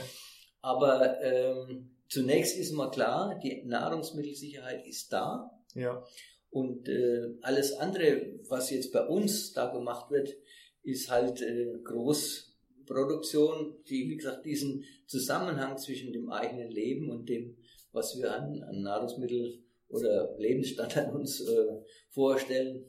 Aber 0.61 1.21
ähm, 1.23 1.98
zunächst 2.09 2.57
ist 2.57 2.73
mal 2.73 2.91
klar, 2.91 3.39
die 3.43 3.63
Nahrungsmittelsicherheit 3.65 4.87
ist 4.87 5.13
da. 5.13 5.51
Ja. 5.75 6.05
Und 6.51 6.89
äh, 6.89 7.35
alles 7.43 7.75
andere, 7.75 8.39
was 8.49 8.71
jetzt 8.71 8.93
bei 8.93 9.07
uns 9.07 9.53
da 9.53 9.71
gemacht 9.71 10.11
wird, 10.11 10.35
ist 10.83 11.11
halt 11.11 11.43
äh, 11.43 11.79
Großproduktion, 11.85 13.77
die, 13.89 14.09
wie 14.09 14.17
gesagt, 14.17 14.47
diesen 14.47 14.85
Zusammenhang 15.07 15.77
zwischen 15.77 16.13
dem 16.13 16.31
eigenen 16.31 16.71
Leben 16.71 17.11
und 17.11 17.29
dem, 17.29 17.59
was 17.93 18.17
wir 18.19 18.35
an, 18.35 18.63
an 18.63 18.81
Nahrungsmittel 18.83 19.63
oder 19.89 20.35
Lebensstandard 20.39 21.15
uns 21.15 21.41
äh, 21.41 21.83
vorstellen, 22.09 22.87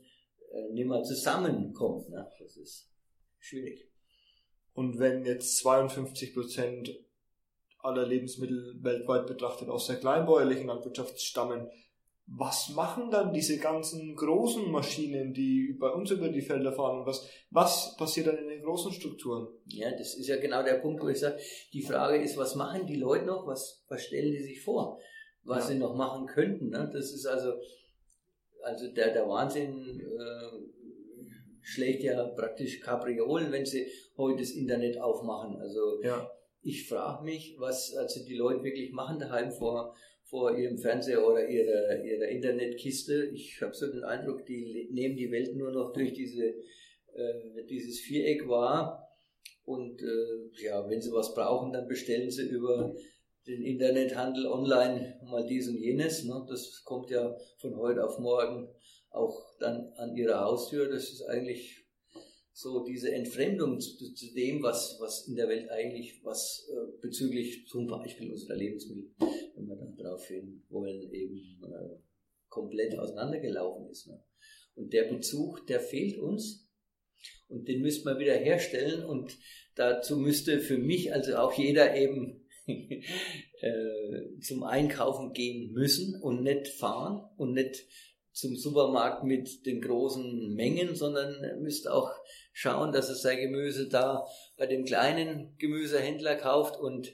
äh, 0.52 0.74
nicht 0.74 0.88
mehr 0.88 1.04
zusammenkommt. 1.04 2.10
Ne? 2.10 2.26
Das 2.40 2.56
ist 2.58 2.90
schwierig. 3.40 3.90
Und 4.74 5.00
wenn 5.00 5.26
jetzt 5.26 5.58
52 5.58 6.34
Prozent 6.34 6.98
aller 7.80 8.06
Lebensmittel 8.06 8.76
weltweit 8.82 9.28
betrachtet 9.28 9.70
aus 9.70 9.88
der 9.88 9.98
kleinbäuerlichen 9.98 10.68
Landwirtschaft 10.68 11.20
stammen, 11.22 11.70
was 12.32 12.70
machen 12.70 13.10
dann 13.10 13.34
diese 13.34 13.58
ganzen 13.58 14.16
großen 14.16 14.70
Maschinen, 14.70 15.34
die 15.34 15.76
bei 15.80 15.90
uns 15.90 16.12
über 16.12 16.30
die 16.30 16.42
Felder 16.42 16.72
fahren? 16.74 17.06
Was, 17.06 17.28
was 17.50 17.96
passiert 17.98 18.28
dann 18.28 18.38
in 18.38 18.48
den 18.48 18.62
großen 18.62 18.92
Strukturen? 18.92 19.48
Ja, 19.66 19.90
das 19.92 20.16
ist 20.16 20.28
ja 20.28 20.40
genau 20.40 20.62
der 20.62 20.76
Punkt, 20.76 21.02
wo 21.02 21.08
ich 21.08 21.20
sage, 21.20 21.40
die 21.74 21.82
Frage 21.82 22.22
ist, 22.22 22.38
was 22.38 22.56
machen 22.56 22.86
die 22.86 22.98
Leute 22.98 23.26
noch? 23.26 23.48
Was, 23.48 23.84
was 23.88 24.04
stellen 24.04 24.32
die 24.32 24.44
sich 24.44 24.62
vor, 24.62 25.00
was 25.44 25.70
ja. 25.70 25.74
sie 25.74 25.80
noch 25.80 25.96
machen 25.96 26.28
könnten? 26.28 26.70
Ne? 26.70 26.90
Das 26.94 27.12
ist 27.12 27.26
also, 27.26 27.54
also 28.62 28.94
der, 28.94 29.12
der 29.12 29.28
Wahnsinn 29.28 30.00
äh, 30.00 30.60
schlägt 31.62 32.04
ja 32.04 32.24
praktisch 32.28 32.80
Kapriolen, 32.80 33.52
wenn 33.52 33.66
sie 33.66 33.88
heute 34.18 34.42
das 34.42 34.52
Internet 34.52 35.02
aufmachen. 35.02 35.60
Also 35.60 36.04
ja. 36.04 36.30
Ich 36.62 36.88
frage 36.88 37.24
mich, 37.24 37.56
was 37.58 37.96
also 37.96 38.24
die 38.26 38.36
Leute 38.36 38.64
wirklich 38.64 38.92
machen 38.92 39.20
daheim 39.20 39.52
vor 39.52 39.96
vor 40.30 40.56
ihrem 40.56 40.78
Fernseher 40.78 41.26
oder 41.26 41.48
ihrer, 41.48 42.04
ihrer 42.04 42.28
Internetkiste. 42.28 43.32
Ich 43.34 43.60
habe 43.62 43.74
so 43.74 43.92
den 43.92 44.04
Eindruck, 44.04 44.46
die 44.46 44.88
nehmen 44.92 45.16
die 45.16 45.32
Welt 45.32 45.56
nur 45.56 45.72
noch 45.72 45.92
durch 45.92 46.14
diese, 46.14 46.46
äh, 46.46 47.64
dieses 47.68 48.00
Viereck 48.00 48.48
wahr. 48.48 49.08
Und 49.66 50.02
äh, 50.02 50.64
ja, 50.64 50.88
wenn 50.88 51.02
sie 51.02 51.12
was 51.12 51.34
brauchen, 51.34 51.74
dann 51.74 51.88
bestellen 51.88 52.30
sie 52.30 52.48
über 52.48 52.96
den 53.48 53.64
Internethandel 53.64 54.46
online 54.46 55.20
mal 55.24 55.46
dies 55.48 55.68
und 55.68 55.78
jenes. 55.78 56.24
Ne? 56.26 56.46
Das 56.48 56.84
kommt 56.84 57.10
ja 57.10 57.36
von 57.58 57.76
heute 57.78 58.06
auf 58.06 58.20
morgen 58.20 58.70
auch 59.10 59.58
dann 59.60 59.92
an 59.96 60.16
ihre 60.16 60.40
Haustür. 60.40 60.90
Das 60.90 61.10
ist 61.10 61.24
eigentlich 61.24 61.86
so 62.62 62.84
diese 62.84 63.14
Entfremdung 63.14 63.80
zu, 63.80 64.14
zu, 64.14 64.34
dem, 64.34 64.62
was, 64.62 64.98
was 65.00 65.30
in 65.30 65.36
der 65.38 65.48
Welt 65.48 65.70
eigentlich, 65.70 66.20
was 66.26 66.68
äh, 66.70 67.02
bezüglich 67.02 67.66
zum 67.68 67.88
Beispiel 67.88 68.30
unserer 68.30 68.58
Lebensmittel, 68.58 69.12
wenn 69.56 69.66
wir 69.66 69.78
dann 69.78 69.96
darauf 69.96 70.28
hin 70.28 70.62
wollen, 70.68 71.10
eben 71.14 71.62
äh, 71.64 71.96
komplett 72.50 73.00
auseinandergelaufen 73.00 73.90
ist. 73.90 74.08
Ne? 74.08 74.22
Und 74.76 74.92
der 74.92 75.06
Bezug, 75.06 75.68
der 75.68 75.80
fehlt 75.80 76.18
uns 76.18 76.68
und 77.48 77.70
den 77.70 77.82
müsste 77.82 78.04
man 78.10 78.20
wieder 78.20 78.36
herstellen 78.36 79.06
und 79.06 79.38
dazu 79.76 80.18
müsste 80.18 80.60
für 80.60 80.78
mich 80.78 81.14
also 81.14 81.38
auch 81.38 81.54
jeder 81.54 81.96
eben 81.96 82.46
äh, 82.68 84.40
zum 84.42 84.64
Einkaufen 84.64 85.32
gehen 85.32 85.72
müssen 85.72 86.22
und 86.22 86.44
nicht 86.44 86.68
fahren 86.68 87.24
und 87.38 87.54
nicht 87.54 87.86
zum 88.32 88.56
Supermarkt 88.56 89.24
mit 89.24 89.66
den 89.66 89.82
großen 89.82 90.54
Mengen, 90.54 90.96
sondern 90.96 91.62
müsste 91.62 91.94
auch 91.94 92.12
schauen, 92.54 92.92
dass 92.92 93.10
er 93.10 93.16
sein 93.16 93.40
Gemüse 93.40 93.90
da 93.90 94.26
bei 94.58 94.66
dem 94.66 94.86
kleinen 94.86 95.56
Gemüsehändler 95.58 96.36
kauft 96.36 96.78
und 96.78 97.14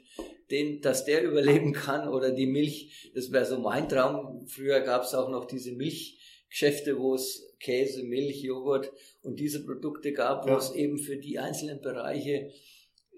den, 0.51 0.81
dass 0.81 1.05
der 1.05 1.23
überleben 1.23 1.73
kann 1.73 2.07
oder 2.07 2.31
die 2.31 2.45
Milch, 2.45 3.11
das 3.15 3.31
wäre 3.31 3.45
so 3.45 3.59
mein 3.59 3.89
Traum. 3.89 4.45
Früher 4.47 4.81
gab 4.81 5.03
es 5.03 5.15
auch 5.15 5.29
noch 5.29 5.45
diese 5.45 5.71
Milchgeschäfte, 5.71 6.99
wo 6.99 7.15
es 7.15 7.55
Käse, 7.59 8.03
Milch, 8.03 8.41
Joghurt 8.41 8.91
und 9.23 9.39
diese 9.39 9.65
Produkte 9.65 10.13
gab, 10.13 10.45
wo 10.45 10.49
ja. 10.51 10.57
es 10.57 10.71
eben 10.73 10.99
für 10.99 11.17
die 11.17 11.39
einzelnen 11.39 11.81
Bereiche 11.81 12.51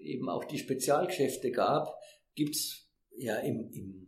eben 0.00 0.28
auch 0.28 0.44
die 0.44 0.58
Spezialgeschäfte 0.58 1.50
gab, 1.50 1.94
gibt's 2.34 2.88
ja 3.16 3.36
im, 3.38 3.70
im 3.72 4.07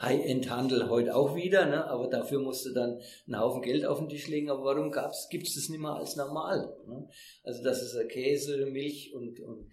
High-End-Handel 0.00 0.88
heute 0.88 1.14
auch 1.14 1.36
wieder, 1.36 1.66
ne? 1.66 1.84
aber 1.86 2.08
dafür 2.08 2.40
musste 2.40 2.72
dann 2.72 3.00
einen 3.26 3.38
Haufen 3.38 3.62
Geld 3.62 3.84
auf 3.84 3.98
den 3.98 4.08
Tisch 4.08 4.28
legen. 4.28 4.50
Aber 4.50 4.64
warum 4.64 4.92
gibt 5.30 5.46
es 5.46 5.54
das 5.54 5.68
nicht 5.68 5.80
mehr 5.80 5.94
als 5.94 6.16
normal? 6.16 6.76
Ne? 6.86 7.08
Also 7.42 7.62
dass 7.62 7.80
es 7.82 7.96
Käse, 8.08 8.66
Milch 8.66 9.14
und, 9.14 9.40
und 9.40 9.70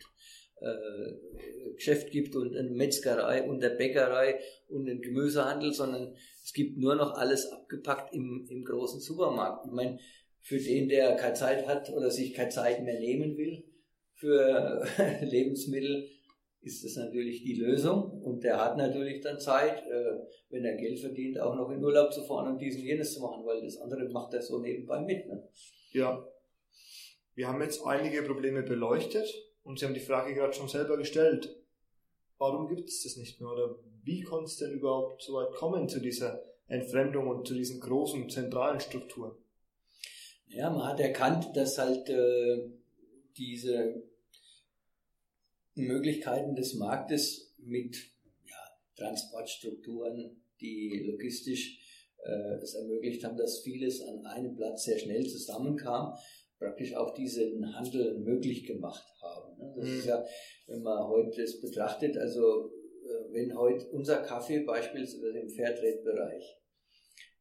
äh, 0.62 1.74
Geschäft 1.74 2.12
gibt 2.12 2.36
und 2.36 2.56
eine 2.56 2.70
Metzgerei 2.70 3.44
und 3.44 3.64
eine 3.64 3.76
Bäckerei 3.76 4.40
und 4.68 4.88
einen 4.88 5.02
Gemüsehandel, 5.02 5.74
sondern 5.74 6.16
es 6.44 6.54
gibt 6.54 6.78
nur 6.78 6.96
noch 6.96 7.16
alles 7.16 7.52
abgepackt 7.52 8.14
im, 8.14 8.48
im 8.50 8.64
großen 8.64 9.00
Supermarkt. 9.00 9.66
Ich 9.66 9.72
meine, 9.72 10.00
für 10.40 10.60
den, 10.60 10.90
der 10.90 11.16
keine 11.16 11.34
Zeit 11.34 11.68
hat 11.68 11.90
oder 11.92 12.12
sich 12.12 12.34
keine 12.34 12.50
Zeit 12.50 12.84
mehr 12.84 13.00
nehmen 13.00 13.38
will 13.38 13.64
für 14.16 14.86
Lebensmittel, 15.22 16.08
ist 16.62 16.84
das 16.84 16.96
natürlich 16.96 17.44
die 17.44 17.56
Lösung. 17.56 18.22
Und 18.22 18.44
der 18.44 18.64
hat 18.64 18.78
natürlich 18.78 19.22
dann 19.22 19.40
Zeit, 19.40 19.84
äh, 19.88 20.20
wenn 20.50 20.64
er 20.64 20.76
Geld 20.76 21.00
verdient, 21.00 21.40
auch 21.40 21.56
noch 21.56 21.70
in 21.72 21.84
Urlaub 21.84 22.14
zu 22.14 22.24
fahren 22.24 22.54
und 22.54 22.60
diesen 22.60 22.84
jenes 22.84 23.14
zu 23.14 23.22
machen, 23.22 23.46
weil 23.46 23.62
das 23.62 23.78
andere 23.78 24.08
macht 24.10 24.34
er 24.34 24.42
so 24.42 24.60
nebenbei 24.60 25.02
mit. 25.02 25.28
Ne? 25.28 25.48
Ja. 25.92 26.28
Wir 27.34 27.48
haben 27.48 27.62
jetzt 27.62 27.86
einige 27.86 28.22
Probleme 28.24 28.62
beleuchtet 28.62 29.28
und 29.64 29.80
Sie 29.80 29.86
haben 29.86 29.94
die 29.94 30.00
Frage 30.00 30.36
gerade 30.36 30.54
schon 30.54 30.68
selber 30.68 30.98
gestellt. 30.98 31.56
Warum 32.38 32.68
gibt 32.68 32.90
es 32.90 33.04
das 33.04 33.18
nicht 33.18 33.40
mehr? 33.40 33.50
Oder 33.50 33.76
wie 34.04 34.22
konnte 34.22 34.46
es 34.46 34.58
denn 34.58 34.72
überhaupt 34.72 35.22
so 35.22 35.34
weit 35.34 35.54
kommen 35.54 35.88
zu 35.88 36.00
dieser 36.00 36.44
Entfremdung 36.68 37.28
und 37.28 37.48
zu 37.48 37.54
diesen 37.54 37.80
großen 37.80 38.30
zentralen 38.30 38.80
Strukturen? 38.80 39.36
Ja, 40.48 40.70
man 40.70 40.88
hat 40.88 41.00
erkannt, 41.00 41.56
dass 41.56 41.78
halt 41.78 42.10
äh, 42.10 42.70
diese 43.38 44.04
Möglichkeiten 45.82 46.56
des 46.56 46.76
Marktes 46.76 47.54
mit 47.58 47.96
ja, 48.46 48.56
Transportstrukturen, 48.96 50.42
die 50.60 51.04
logistisch 51.06 51.80
äh, 52.24 52.56
es 52.62 52.76
ermöglicht 52.76 53.24
haben, 53.24 53.38
dass 53.38 53.60
vieles 53.60 54.02
an 54.02 54.26
einem 54.26 54.56
Platz 54.56 54.84
sehr 54.84 55.00
schnell 55.00 55.26
zusammenkam, 55.26 56.16
praktisch 56.60 56.96
auch 56.96 57.14
diesen 57.14 57.76
Handel 57.76 58.20
möglich 58.20 58.66
gemacht 58.66 59.06
haben. 59.22 59.58
Ne? 59.58 59.74
Das 59.76 59.86
mhm. 59.88 59.98
ist 59.98 60.06
ja, 60.06 60.24
wenn 60.68 60.84
man 60.84 61.08
heute 61.08 61.42
das 61.42 61.60
betrachtet, 61.60 62.18
also 62.18 62.72
äh, 63.04 63.34
wenn 63.34 63.58
heute 63.58 63.88
unser 63.90 64.18
Kaffee 64.18 64.60
beispielsweise 64.60 65.40
im 65.40 65.50
Fairtrade-Bereich 65.50 66.58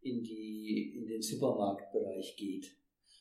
in, 0.01 0.23
die, 0.23 0.95
in 0.97 1.07
den 1.07 1.21
Supermarktbereich 1.21 2.37
geht, 2.37 2.75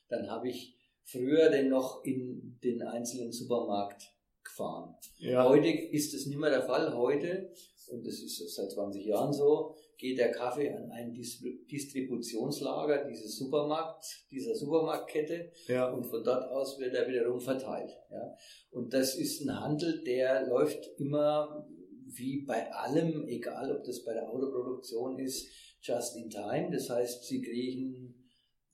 dann 0.08 0.30
habe 0.30 0.50
ich 0.50 0.78
früher 1.04 1.50
denn 1.50 1.70
noch 1.70 2.04
in 2.06 2.58
den 2.64 2.82
einzelnen 2.82 3.32
Supermarkt 3.32 4.14
gefahren. 4.60 4.96
Ja. 5.18 5.48
Heute 5.48 5.70
ist 5.70 6.14
es 6.14 6.26
nicht 6.26 6.38
mehr 6.38 6.50
der 6.50 6.64
Fall. 6.64 6.96
Heute, 6.96 7.52
und 7.92 8.06
das 8.06 8.20
ist 8.20 8.56
seit 8.56 8.72
20 8.72 9.06
Jahren 9.06 9.34
so, 9.34 9.76
geht 9.98 10.18
der 10.18 10.32
Kaffee 10.32 10.72
an 10.72 10.92
ein 10.92 11.14
Distributionslager 11.14 13.06
dieses 13.06 13.38
Supermarkt, 13.38 14.06
dieser 14.32 14.56
Supermarktkette 14.56 15.52
ja. 15.68 15.90
und 15.92 16.06
von 16.06 16.24
dort 16.24 16.50
aus 16.52 16.80
wird 16.80 16.94
er 16.94 17.08
wiederum 17.08 17.40
verteilt. 17.40 17.92
Ja. 18.12 18.36
Und 18.72 18.94
das 18.94 19.16
ist 19.16 19.42
ein 19.42 19.60
Handel, 19.60 20.04
der 20.04 20.48
läuft 20.48 20.88
immer 20.98 21.68
wie 22.06 22.46
bei 22.46 22.72
allem, 22.72 23.28
egal 23.28 23.76
ob 23.76 23.84
das 23.84 24.04
bei 24.04 24.14
der 24.14 24.30
Autoproduktion 24.30 25.20
ist, 25.20 25.48
just 25.82 26.16
in 26.16 26.30
time. 26.30 26.70
Das 26.72 26.90
heißt, 26.90 27.24
Sie 27.26 27.42
kriegen 27.42 28.16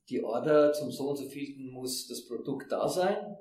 die 0.09 0.23
Order 0.23 0.73
zum 0.73 0.91
so 0.91 1.09
und 1.09 1.17
so 1.17 1.25
vielten 1.25 1.71
muss 1.71 2.07
das 2.07 2.27
Produkt 2.27 2.71
da 2.71 2.88
sein 2.88 3.38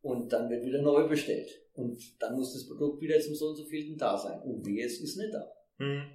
und 0.00 0.32
dann 0.32 0.48
wird 0.48 0.64
wieder 0.64 0.80
neu 0.80 1.06
bestellt. 1.06 1.65
Und 1.76 2.20
dann 2.20 2.36
muss 2.36 2.54
das 2.54 2.66
Produkt 2.66 3.00
wieder 3.00 3.20
zum 3.20 3.34
so 3.34 3.48
und 3.48 3.56
so 3.56 3.64
vielten 3.64 3.98
da 3.98 4.16
sein. 4.16 4.40
Und 4.42 4.66
wie 4.66 4.80
es 4.80 5.00
ist 5.00 5.16
nicht 5.16 5.32
da. 5.32 5.52
Mhm. 5.78 6.10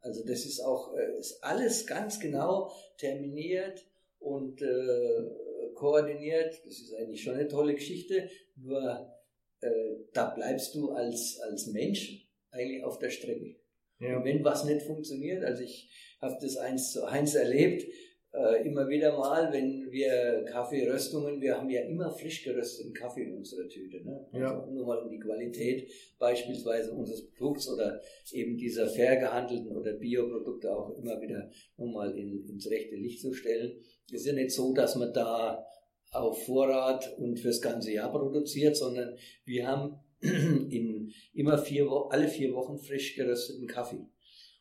Also 0.00 0.24
das 0.24 0.44
ist 0.44 0.60
auch, 0.60 0.96
äh, 0.96 1.18
ist 1.18 1.42
alles 1.42 1.86
ganz 1.86 2.20
genau 2.20 2.70
terminiert 2.98 3.86
und 4.18 4.62
äh, 4.62 5.26
koordiniert. 5.74 6.60
Das 6.64 6.78
ist 6.78 6.94
eigentlich 6.94 7.22
schon 7.22 7.34
eine 7.34 7.48
tolle 7.48 7.74
Geschichte. 7.74 8.28
Nur 8.56 9.12
äh, 9.60 9.68
da 10.12 10.30
bleibst 10.30 10.74
du 10.74 10.90
als, 10.90 11.40
als 11.40 11.66
Mensch 11.66 12.28
eigentlich 12.50 12.84
auf 12.84 12.98
der 12.98 13.10
Strecke. 13.10 13.56
Ja. 13.98 14.18
Und 14.18 14.24
wenn 14.24 14.44
was 14.44 14.64
nicht 14.64 14.82
funktioniert, 14.82 15.44
also 15.44 15.62
ich 15.62 15.90
habe 16.20 16.36
das 16.40 16.56
eins 16.56 16.92
zu 16.92 17.04
eins 17.04 17.34
erlebt, 17.34 17.86
äh, 18.32 18.66
immer 18.66 18.88
wieder 18.88 19.16
mal, 19.18 19.52
wenn 19.52 19.90
wir 19.90 20.44
Kaffeeröstungen, 20.44 21.40
wir 21.40 21.56
haben 21.56 21.68
ja 21.68 21.82
immer 21.82 22.10
frisch 22.10 22.44
gerösteten 22.44 22.92
Kaffee 22.92 23.24
in 23.24 23.36
unserer 23.36 23.68
Tüte. 23.68 24.04
Ne? 24.04 24.26
Also 24.32 24.44
ja. 24.44 24.66
Nur 24.70 24.86
mal 24.86 24.98
um 24.98 25.10
die 25.10 25.18
Qualität 25.18 25.90
beispielsweise 26.18 26.92
unseres 26.92 27.28
Produkts 27.32 27.68
oder 27.68 28.00
eben 28.32 28.56
dieser 28.56 28.86
fair 28.88 29.16
gehandelten 29.16 29.76
oder 29.76 29.94
Bioprodukte 29.94 30.70
auch 30.70 30.96
immer 30.96 31.20
wieder 31.20 31.50
nur 31.76 31.92
mal 31.92 32.16
in, 32.16 32.46
ins 32.46 32.70
rechte 32.70 32.94
Licht 32.94 33.20
zu 33.20 33.32
stellen. 33.32 33.80
Es 34.06 34.20
ist 34.20 34.26
ja 34.26 34.32
nicht 34.32 34.52
so, 34.52 34.72
dass 34.74 34.94
man 34.96 35.12
da 35.12 35.66
auf 36.12 36.44
Vorrat 36.44 37.16
und 37.18 37.38
fürs 37.38 37.60
ganze 37.60 37.92
Jahr 37.92 38.10
produziert, 38.10 38.76
sondern 38.76 39.16
wir 39.44 39.66
haben 39.66 39.98
in 40.20 41.12
immer 41.32 41.58
vier, 41.58 41.88
alle 42.10 42.28
vier 42.28 42.52
Wochen 42.54 42.78
frisch 42.78 43.16
gerösteten 43.16 43.66
Kaffee. 43.66 44.06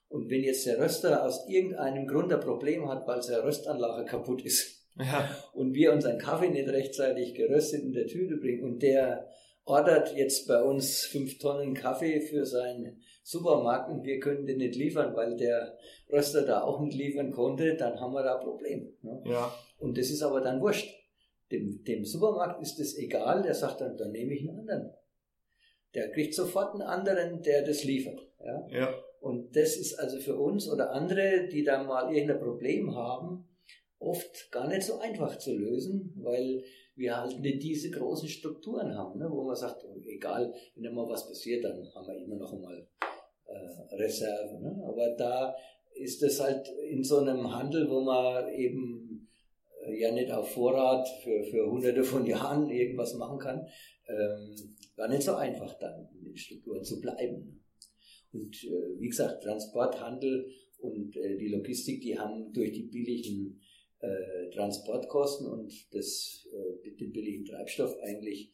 Und 0.10 0.30
wenn 0.30 0.44
jetzt 0.44 0.66
der 0.66 0.80
Röster 0.80 1.24
aus 1.24 1.48
irgendeinem 1.48 2.08
Grund 2.08 2.34
ein 2.34 2.40
Problem 2.40 2.90
hat, 2.90 3.08
weil 3.08 3.22
seine 3.22 3.44
Röstanlage 3.44 4.06
kaputt 4.06 4.44
ist, 4.44 4.86
ja. 4.98 5.30
und 5.54 5.74
wir 5.74 5.94
unseren 5.94 6.18
Kaffee 6.18 6.50
nicht 6.50 6.68
rechtzeitig 6.68 7.36
geröstet 7.36 7.84
in 7.84 7.94
der 7.94 8.08
Tüte 8.08 8.38
bringen 8.38 8.64
und 8.64 8.82
der 8.82 9.30
ordert 9.66 10.16
jetzt 10.16 10.48
bei 10.48 10.62
uns 10.62 11.06
fünf 11.06 11.38
Tonnen 11.38 11.76
Kaffee 11.76 12.22
für 12.22 12.46
seinen 12.46 13.02
Supermarkt 13.24 13.92
und 13.92 14.04
wir 14.04 14.20
können 14.20 14.48
den 14.48 14.58
nicht 14.58 14.76
liefern, 14.76 15.16
weil 15.16 15.38
der 15.38 15.78
Röster 16.12 16.42
da 16.42 16.64
auch 16.64 16.80
nicht 16.80 16.98
liefern 16.98 17.32
konnte, 17.32 17.76
dann 17.76 18.00
haben 18.00 18.14
wir 18.14 18.24
da 18.24 18.40
ein 18.40 18.44
Problem. 18.44 18.92
Ne? 19.04 19.22
Ja. 19.26 19.54
Und 19.78 19.98
das 19.98 20.10
ist 20.10 20.24
aber 20.24 20.42
dann 20.42 20.60
wurscht. 20.60 20.96
Dem, 21.52 21.84
dem 21.84 22.06
Supermarkt 22.06 22.62
ist 22.62 22.80
es 22.80 22.98
egal, 22.98 23.44
der 23.44 23.54
sagt 23.54 23.82
dann, 23.82 23.98
dann 23.98 24.12
nehme 24.12 24.34
ich 24.34 24.42
einen 24.42 24.60
anderen. 24.60 24.94
Der 25.94 26.12
kriegt 26.12 26.34
sofort 26.34 26.74
einen 26.74 26.84
anderen, 26.84 27.42
der 27.42 27.64
das 27.64 27.84
liefert. 27.84 28.20
Ja? 28.44 28.68
ja. 28.70 28.94
Und 29.22 29.56
das 29.56 29.76
ist 29.76 29.96
also 29.96 30.18
für 30.20 30.38
uns 30.38 30.70
oder 30.70 30.92
andere, 30.92 31.48
die 31.48 31.64
da 31.64 31.84
mal 31.84 32.14
irgendein 32.14 32.40
Problem 32.40 32.96
haben, 32.96 33.46
oft 34.00 34.52
gar 34.52 34.68
nicht 34.68 34.84
so 34.84 35.00
einfach 35.00 35.38
zu 35.38 35.58
lösen, 35.58 36.14
weil 36.18 36.64
wir 36.96 37.18
halt 37.18 37.40
nicht 37.40 37.64
diese 37.64 37.92
großen 37.92 38.28
Strukturen 38.28 38.96
haben, 38.96 39.20
ne, 39.20 39.28
wo 39.30 39.44
man 39.44 39.56
sagt, 39.56 39.84
oh, 39.86 39.98
egal, 40.06 40.54
wenn 40.76 40.84
da 40.84 40.92
mal 40.92 41.08
was 41.08 41.28
passiert, 41.28 41.64
dann 41.64 41.86
haben 41.94 42.08
wir 42.08 42.26
immer 42.26 42.36
noch 42.36 42.54
einmal 42.54 42.88
äh, 43.46 43.96
Reserve. 43.96 44.60
Ne? 44.62 44.84
Aber 44.86 45.16
da 45.18 45.56
ist 45.96 46.22
es 46.24 46.40
halt 46.40 46.68
in 46.90 47.04
so 47.04 47.18
einem 47.18 47.54
Handel, 47.54 47.90
wo 47.90 48.02
man 48.02 48.50
eben 48.54 49.30
äh, 49.86 50.00
ja 50.00 50.12
nicht 50.12 50.32
auf 50.32 50.52
Vorrat 50.52 51.08
für, 51.24 51.44
für 51.44 51.70
hunderte 51.70 52.04
von 52.04 52.26
Jahren 52.28 52.70
irgendwas 52.70 53.14
machen 53.16 53.40
kann, 53.40 53.68
ähm, 54.08 54.56
gar 54.96 55.08
nicht 55.08 55.24
so 55.24 55.36
einfach 55.36 55.78
dann 55.80 56.10
in 56.14 56.26
den 56.26 56.38
Strukturen 56.38 56.84
zu 56.84 57.00
bleiben. 57.00 57.64
Und 58.32 58.64
äh, 58.64 59.00
wie 59.00 59.10
gesagt, 59.10 59.44
Transport, 59.44 60.00
Handel 60.00 60.50
und 60.80 61.16
äh, 61.18 61.38
die 61.38 61.50
Logistik, 61.50 62.02
die 62.02 62.18
haben 62.18 62.54
durch 62.54 62.72
die 62.72 62.84
billigen 62.84 63.60
äh, 64.00 64.50
Transportkosten 64.52 65.48
und 65.48 65.74
das, 65.94 66.48
äh, 66.54 66.92
den 66.92 67.12
billigen 67.12 67.46
Treibstoff 67.46 67.98
eigentlich 68.00 68.54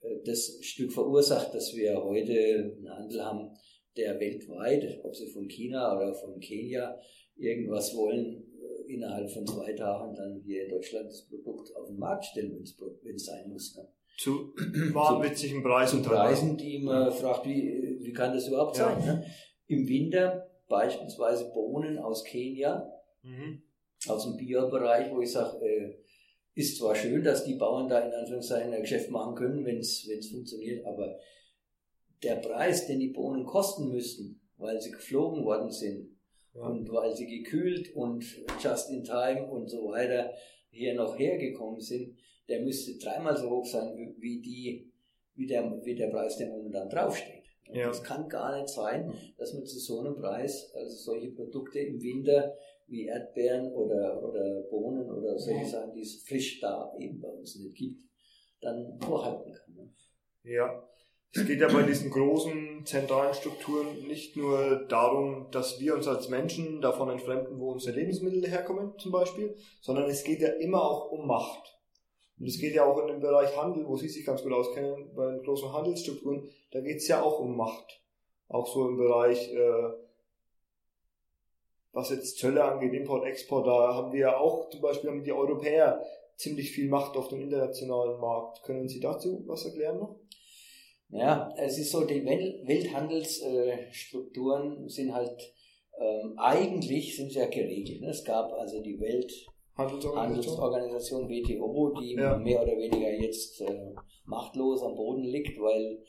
äh, 0.00 0.16
das 0.24 0.58
Stück 0.60 0.92
verursacht, 0.92 1.54
dass 1.54 1.74
wir 1.74 2.02
heute 2.02 2.76
einen 2.76 2.88
Handel 2.88 3.24
haben, 3.24 3.56
der 3.96 4.20
weltweit, 4.20 5.00
ob 5.02 5.16
sie 5.16 5.26
von 5.28 5.48
China 5.48 5.96
oder 5.96 6.14
von 6.14 6.38
Kenia 6.38 6.98
irgendwas 7.36 7.96
wollen, 7.96 8.44
äh, 8.60 8.92
innerhalb 8.92 9.30
von 9.30 9.46
zwei 9.46 9.72
Tagen 9.72 10.14
dann 10.14 10.42
hier 10.44 10.64
in 10.64 10.70
Deutschland 10.70 11.06
das 11.06 11.26
Produkt 11.26 11.74
auf 11.74 11.88
den 11.88 11.98
Markt 11.98 12.26
stellen, 12.26 12.52
wenn 12.52 13.14
es 13.14 13.24
sein 13.24 13.48
muss. 13.48 13.74
Ne? 13.76 13.88
Zu 14.16 14.54
wahnwitzigen 14.92 15.62
Preisen. 15.62 16.02
Zu 16.02 16.10
Preisen, 16.10 16.56
die 16.56 16.78
man 16.78 17.12
fragt, 17.12 17.46
wie, 17.46 17.98
wie 18.00 18.12
kann 18.12 18.32
das 18.32 18.48
überhaupt 18.48 18.78
ja. 18.78 18.84
sein? 18.84 19.04
Ne? 19.04 19.26
Im 19.66 19.86
Winter 19.88 20.48
beispielsweise 20.68 21.50
Bohnen 21.52 21.98
aus 21.98 22.24
Kenia, 22.24 22.90
mhm. 23.22 23.62
aus 24.08 24.24
dem 24.24 24.36
Bio-Bereich, 24.36 25.12
wo 25.12 25.20
ich 25.20 25.32
sage, 25.32 25.64
äh, 25.64 25.94
ist 26.54 26.78
zwar 26.78 26.94
schön, 26.94 27.22
dass 27.22 27.44
die 27.44 27.54
Bauern 27.54 27.88
da 27.88 28.00
in 28.00 28.12
Anführungszeichen 28.12 28.72
ein 28.72 28.80
Geschäft 28.80 29.10
machen 29.10 29.34
können, 29.34 29.64
wenn 29.64 29.78
es 29.78 30.08
funktioniert, 30.30 30.86
aber 30.86 31.18
der 32.22 32.36
Preis, 32.36 32.86
den 32.86 32.98
die 32.98 33.10
Bohnen 33.10 33.44
kosten 33.44 33.90
müssten, 33.90 34.40
weil 34.56 34.80
sie 34.80 34.90
geflogen 34.90 35.44
worden 35.44 35.70
sind 35.70 36.16
ja. 36.54 36.62
und 36.62 36.90
weil 36.90 37.14
sie 37.14 37.26
gekühlt 37.26 37.94
und 37.94 38.24
just 38.62 38.90
in 38.90 39.04
time 39.04 39.46
und 39.46 39.68
so 39.68 39.88
weiter 39.88 40.32
hier 40.70 40.94
noch 40.94 41.18
hergekommen 41.18 41.80
sind, 41.80 42.16
der 42.48 42.62
müsste 42.62 42.96
dreimal 42.98 43.36
so 43.36 43.50
hoch 43.50 43.66
sein 43.66 43.96
wie 44.18 44.40
die, 44.40 44.92
wie 45.34 45.46
der, 45.46 45.84
wie 45.84 45.94
der 45.94 46.08
Preis, 46.08 46.36
der 46.36 46.48
momentan 46.48 46.88
draufsteht. 46.88 47.44
Ja. 47.72 47.90
Es 47.90 48.02
kann 48.02 48.28
gar 48.28 48.56
nicht 48.56 48.68
sein, 48.68 49.12
dass 49.38 49.52
man 49.54 49.66
zu 49.66 49.78
so 49.78 50.00
einem 50.00 50.16
Preis, 50.16 50.72
also 50.74 50.94
solche 50.94 51.30
Produkte 51.32 51.80
im 51.80 52.00
Winter 52.00 52.56
wie 52.86 53.06
Erdbeeren 53.06 53.72
oder, 53.72 54.22
oder 54.22 54.62
Bohnen 54.70 55.10
oder 55.10 55.36
solche 55.38 55.62
ja. 55.62 55.68
Sachen, 55.68 55.92
die 55.92 56.02
es 56.02 56.22
frisch 56.22 56.60
da 56.60 56.94
eben 56.98 57.20
bei 57.20 57.28
uns 57.28 57.56
nicht 57.56 57.76
gibt, 57.76 58.00
dann 58.60 58.98
vorhalten 59.00 59.52
kann. 59.52 59.74
Ne? 59.74 59.92
Ja. 60.44 60.88
Es 61.32 61.44
geht 61.44 61.60
ja 61.60 61.68
bei 61.68 61.82
diesen 61.82 62.10
großen 62.10 62.86
zentralen 62.86 63.34
Strukturen 63.34 64.06
nicht 64.06 64.36
nur 64.36 64.86
darum, 64.88 65.48
dass 65.50 65.80
wir 65.80 65.94
uns 65.94 66.06
als 66.06 66.28
Menschen 66.28 66.80
davon 66.80 67.10
entfremden, 67.10 67.58
wo 67.58 67.72
unsere 67.72 67.96
Lebensmittel 67.96 68.46
herkommen, 68.48 68.96
zum 68.98 69.12
Beispiel, 69.12 69.54
sondern 69.82 70.08
es 70.08 70.24
geht 70.24 70.40
ja 70.40 70.48
immer 70.48 70.82
auch 70.82 71.10
um 71.10 71.26
Macht. 71.26 71.75
Und 72.38 72.46
es 72.46 72.58
geht 72.58 72.74
ja 72.74 72.84
auch 72.84 73.00
in 73.00 73.06
dem 73.08 73.20
Bereich 73.20 73.56
Handel, 73.56 73.86
wo 73.86 73.96
Sie 73.96 74.08
sich 74.08 74.26
ganz 74.26 74.42
gut 74.42 74.52
auskennen, 74.52 75.14
bei 75.14 75.32
den 75.32 75.42
großen 75.42 75.72
Handelsstrukturen, 75.72 76.50
da 76.70 76.80
geht 76.80 76.98
es 76.98 77.08
ja 77.08 77.22
auch 77.22 77.40
um 77.40 77.56
Macht. 77.56 78.02
Auch 78.48 78.66
so 78.66 78.88
im 78.88 78.96
Bereich, 78.96 79.52
äh, 79.52 79.90
was 81.92 82.10
jetzt 82.10 82.38
Zölle 82.38 82.62
angeht, 82.62 82.92
Import, 82.92 83.24
Export, 83.24 83.66
da 83.66 83.94
haben 83.94 84.12
wir 84.12 84.20
ja 84.20 84.36
auch 84.36 84.68
zum 84.68 84.82
Beispiel 84.82 85.08
haben 85.10 85.24
die 85.24 85.32
Europäer 85.32 86.04
ziemlich 86.36 86.72
viel 86.72 86.90
Macht 86.90 87.16
auf 87.16 87.28
dem 87.28 87.40
internationalen 87.40 88.20
Markt. 88.20 88.62
Können 88.62 88.88
Sie 88.88 89.00
dazu 89.00 89.42
was 89.46 89.64
erklären 89.64 89.98
noch? 89.98 90.16
Ja, 91.08 91.54
es 91.56 91.78
ist 91.78 91.92
so, 91.92 92.04
die 92.04 92.24
Welthandelsstrukturen 92.24 94.88
sind 94.88 95.14
halt 95.14 95.54
ähm, 95.98 96.38
eigentlich 96.38 97.16
sind 97.16 97.32
ja 97.32 97.46
geregelt. 97.46 98.02
Ne? 98.02 98.10
Es 98.10 98.22
gab 98.24 98.52
also 98.52 98.82
die 98.82 99.00
Welt 99.00 99.32
Handelsorganisation, 99.76 100.58
Handelsorganisation 100.58 101.28
WTO, 101.28 101.94
die 102.00 102.14
ja. 102.14 102.36
mehr 102.38 102.62
oder 102.62 102.76
weniger 102.76 103.12
jetzt 103.12 103.60
äh, 103.60 103.94
machtlos 104.24 104.82
am 104.82 104.94
Boden 104.94 105.24
liegt, 105.24 105.60
weil 105.60 106.02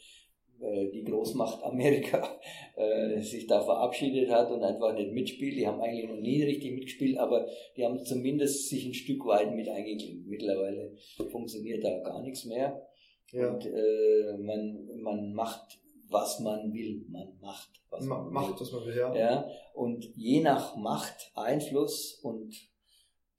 äh, 0.59 0.89
die 0.91 1.03
Großmacht 1.03 1.63
Amerika 1.63 2.39
äh, 2.75 3.19
sich 3.19 3.45
da 3.47 3.61
verabschiedet 3.61 4.29
hat 4.29 4.49
und 4.51 4.63
einfach 4.63 4.93
nicht 4.93 5.11
mitspielt. 5.11 5.57
Die 5.57 5.67
haben 5.67 5.81
eigentlich 5.81 6.07
noch 6.09 6.19
nie 6.19 6.43
richtig 6.43 6.73
mitgespielt, 6.73 7.17
aber 7.17 7.47
die 7.75 7.85
haben 7.85 7.99
zumindest 7.99 8.69
sich 8.69 8.85
ein 8.85 8.93
Stück 8.93 9.25
weit 9.25 9.53
mit 9.53 9.67
eingeklinkt. 9.67 10.27
Mittlerweile 10.27 10.95
funktioniert 11.29 11.83
da 11.83 11.99
gar 11.99 12.21
nichts 12.21 12.45
mehr. 12.45 12.87
Ja. 13.31 13.51
Und 13.51 13.65
äh, 13.65 14.37
man, 14.37 14.87
man 15.01 15.33
macht 15.33 15.79
was 16.09 16.39
man 16.39 16.73
will, 16.73 17.05
man 17.09 17.37
macht. 17.41 17.69
Was 17.89 18.05
man 18.05 18.31
macht, 18.31 18.49
will. 18.49 18.61
was 18.61 18.71
man 18.71 18.85
will, 18.85 18.97
ja. 18.97 19.15
ja. 19.15 19.49
Und 19.73 20.05
je 20.15 20.41
nach 20.41 20.75
Macht, 20.75 21.31
Einfluss 21.35 22.19
und 22.23 22.55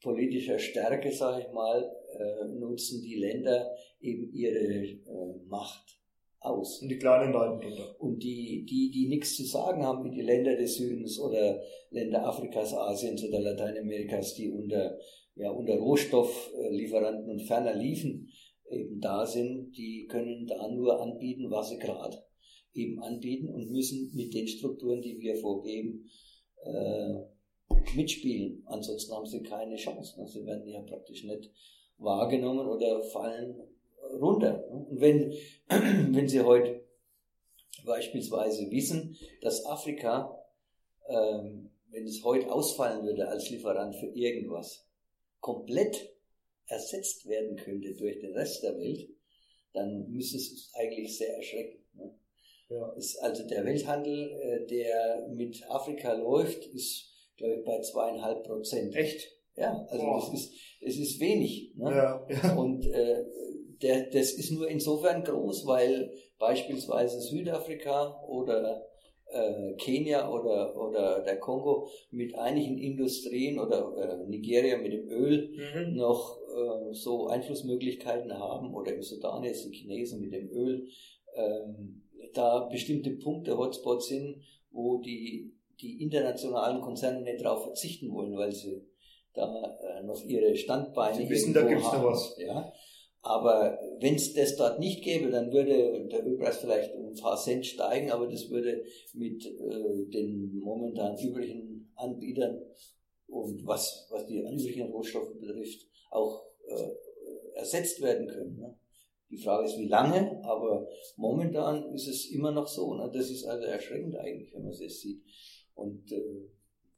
politischer 0.03 0.59
Stärke, 0.59 1.13
sage 1.13 1.47
ich 1.47 1.53
mal, 1.53 1.91
äh, 2.19 2.49
nutzen 2.59 3.03
die 3.03 3.17
Länder 3.17 3.71
eben 4.01 4.33
ihre 4.33 4.59
äh, 4.59 4.99
Macht 5.47 5.99
aus. 6.41 6.81
Und 6.83 6.89
die 6.89 6.99
kleinen 6.99 7.33
leiden 7.33 7.61
drunter. 7.61 8.01
Und 8.01 8.23
die, 8.23 8.65
die, 8.65 8.91
die 8.91 9.09
nichts 9.09 9.37
zu 9.37 9.45
sagen 9.45 9.83
haben, 9.85 10.05
wie 10.05 10.15
die 10.15 10.23
Länder 10.23 10.57
des 10.57 10.77
Südens 10.77 11.19
oder 11.19 11.61
Länder 11.91 12.27
Afrikas, 12.27 12.75
Asiens 12.75 13.25
oder 13.25 13.41
Lateinamerikas, 13.41 14.35
die 14.35 14.51
unter, 14.51 14.99
ja, 15.35 15.51
unter 15.51 15.77
Rohstofflieferanten 15.77 17.31
und 17.31 17.43
ferner 17.43 17.75
liefen, 17.75 18.29
eben 18.71 19.01
da 19.01 19.27
sind, 19.27 19.73
die 19.77 20.07
können 20.09 20.47
da 20.47 20.69
nur 20.69 21.01
anbieten, 21.01 21.51
was 21.51 21.71
sie 21.71 21.79
gerade 21.79 22.19
eben 22.75 23.03
anbieten 23.03 23.49
und 23.49 23.71
müssen 23.71 24.11
mit 24.15 24.33
den 24.35 24.47
Strukturen, 24.47 25.01
die 25.01 25.19
wir 25.19 25.37
vorgeben, 25.37 26.09
äh, 26.65 27.15
mitspielen. 27.95 28.63
Ansonsten 28.67 29.13
haben 29.15 29.27
sie 29.27 29.43
keine 29.43 29.77
Chance. 29.77 30.15
Sie 30.27 30.47
werden 30.47 30.69
ja 30.69 30.81
praktisch 30.83 31.25
nicht 31.25 31.51
wahrgenommen 31.99 32.67
oder 32.67 33.03
fallen 33.03 33.57
runter. 34.21 34.67
Und 34.71 35.01
wenn, 35.01 35.33
wenn 35.69 36.29
Sie 36.29 36.41
heute 36.41 36.85
beispielsweise 37.85 38.71
wissen, 38.71 39.17
dass 39.41 39.65
Afrika, 39.67 40.45
ähm, 41.09 41.71
wenn 41.91 42.07
es 42.07 42.23
heute 42.23 42.53
ausfallen 42.53 43.05
würde 43.05 43.29
als 43.29 43.51
Lieferant 43.51 43.97
für 43.97 44.09
irgendwas, 44.09 44.87
komplett 45.41 46.15
ersetzt 46.67 47.27
werden 47.27 47.57
könnte 47.57 47.95
durch 47.95 48.19
den 48.19 48.35
Rest 48.35 48.63
der 48.63 48.77
Welt, 48.77 49.09
dann 49.73 50.11
müsste 50.11 50.37
es 50.37 50.71
eigentlich 50.75 51.17
sehr 51.17 51.35
erschrecken. 51.37 51.85
Ne? 51.95 52.19
Ja. 52.69 52.95
Also 53.21 53.47
der 53.47 53.65
Welthandel, 53.65 54.33
äh, 54.33 54.67
der 54.67 55.27
mit 55.29 55.63
Afrika 55.71 56.13
läuft, 56.13 56.67
ist, 56.67 57.08
glaube 57.39 57.55
ich, 57.55 57.65
bei 57.65 57.81
zweieinhalb 57.81 58.45
Prozent. 58.45 58.95
Echt? 58.95 59.29
Ja, 59.57 59.87
also 59.89 60.07
oh. 60.07 60.21
das 60.21 60.35
ist, 60.35 60.53
es 60.81 60.99
ist 60.99 61.21
wenig. 61.21 61.73
Ne? 61.77 61.91
Ja, 61.91 62.27
ja. 62.29 62.55
Und 62.57 62.87
äh, 62.87 63.25
der, 63.83 64.11
das 64.11 64.33
ist 64.33 64.53
nur 64.53 64.69
insofern 64.69 65.25
groß, 65.25 65.67
weil 65.67 66.13
beispielsweise 66.39 67.21
Südafrika 67.21 68.23
oder 68.29 68.87
äh, 69.31 69.75
Kenia 69.75 70.31
oder, 70.31 70.77
oder 70.77 71.23
der 71.23 71.39
Kongo 71.39 71.89
mit 72.11 72.37
einigen 72.37 72.79
Industrien 72.79 73.59
oder 73.59 73.95
äh, 73.97 74.29
Nigeria 74.29 74.79
mit 74.79 74.93
dem 74.93 75.09
Öl 75.09 75.51
mhm. 75.51 75.97
noch 75.97 76.39
äh, 76.39 76.93
so 76.95 77.27
Einflussmöglichkeiten 77.29 78.33
haben 78.39 78.75
oder 78.75 78.95
im 78.95 79.03
Sudan 79.03 79.45
jetzt 79.45 79.67
die 79.67 79.75
Chinesen 79.75 80.21
mit 80.21 80.33
dem 80.33 80.49
Öl, 80.51 80.89
ähm, 81.35 82.03
da 82.35 82.69
bestimmte 82.71 83.11
Punkte, 83.11 83.57
Hotspots 83.57 84.09
sind, 84.09 84.43
wo 84.71 84.99
die, 84.99 85.53
die 85.81 86.03
internationalen 86.03 86.81
Konzerne 86.81 87.23
nicht 87.23 87.45
darauf 87.45 87.65
verzichten 87.65 88.13
wollen, 88.13 88.37
weil 88.37 88.53
sie 88.53 88.87
da 89.35 89.79
äh, 89.81 90.03
noch 90.05 90.23
ihre 90.25 90.57
Standbeine 90.57 91.17
Sie 91.17 91.29
wissen, 91.29 91.55
da 91.55 91.63
gibt 91.63 91.81
es 91.81 91.93
noch 91.93 92.05
was. 92.05 92.37
Ja. 92.39 92.73
Aber 93.21 93.79
wenn 94.01 94.15
es 94.15 94.33
das 94.33 94.57
dort 94.57 94.79
nicht 94.79 95.03
gäbe, 95.03 95.31
dann 95.31 95.53
würde 95.53 96.07
der 96.07 96.27
Ölpreis 96.27 96.59
vielleicht 96.59 96.95
um 96.95 97.09
ein 97.09 97.21
paar 97.21 97.37
Cent 97.37 97.67
steigen, 97.67 98.11
aber 98.11 98.27
das 98.29 98.49
würde 98.49 98.83
mit 99.13 99.45
äh, 99.45 100.07
den 100.11 100.59
momentan 100.61 101.19
übrigen 101.19 101.91
Anbietern 101.97 102.63
und 103.27 103.67
was, 103.67 104.07
was 104.11 104.27
die 104.27 104.39
übrigen 104.39 104.91
Rohstoffe 104.91 105.39
betrifft, 105.39 105.87
auch 106.11 106.45
äh, 106.67 107.59
ersetzt 107.59 108.01
werden 108.01 108.29
können. 108.29 108.57
Ne? 108.57 108.79
Die 109.31 109.39
Frage 109.39 109.67
ist, 109.67 109.79
wie 109.79 109.89
lange, 109.89 110.41
aber 110.45 110.89
momentan 111.17 111.93
ist 111.93 112.09
es 112.09 112.31
immer 112.31 112.51
noch 112.51 112.67
so. 112.67 112.95
Ne? 112.95 113.11
Das 113.13 113.31
ist 113.31 113.45
also 113.45 113.67
erschreckend 113.67 114.17
eigentlich, 114.17 114.55
wenn 114.55 114.63
man 114.63 114.73
es 114.73 114.81
jetzt 114.81 115.03
sieht. 115.03 115.23
Und 115.79 116.11
äh, 116.11 116.51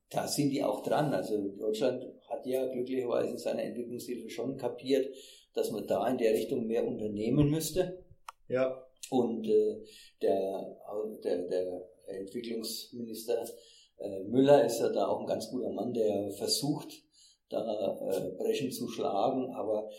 da 0.09 0.27
sind 0.27 0.51
die 0.51 0.65
auch 0.65 0.83
dran. 0.83 1.13
Also 1.13 1.49
Deutschland 1.51 2.05
hat 2.29 2.47
ja 2.47 2.67
glücklicherweise 2.67 3.37
seine 3.37 3.63
Entwicklungshilfe 3.63 4.31
schon 4.31 4.57
kapiert, 4.57 5.15
dass 5.55 5.71
man 5.71 5.87
da 5.87 6.09
in 6.09 6.17
der 6.17 6.33
Richtung 6.33 6.67
mehr 6.67 6.87
unternehmen 6.87 7.51
müsste. 7.51 8.05
Ja. 8.49 8.87
Und 9.11 9.47
äh, 9.47 9.85
der, 10.23 10.77
der, 11.23 11.49
der 11.49 11.89
Entwicklungsminister 12.07 13.45
äh, 13.99 14.21
Müller 14.25 14.65
ist 14.65 14.81
ja 14.81 14.89
da 14.89 15.09
auch 15.09 15.21
ein 15.21 15.27
ganz 15.27 15.51
guter 15.51 15.71
Mann, 15.71 15.93
der 15.93 16.31
versucht, 16.33 17.03
da 17.51 17.99
äh, 18.11 18.31
Brechen 18.39 18.73
zu 18.73 18.89
schlagen, 18.89 19.53
aber 19.55 19.91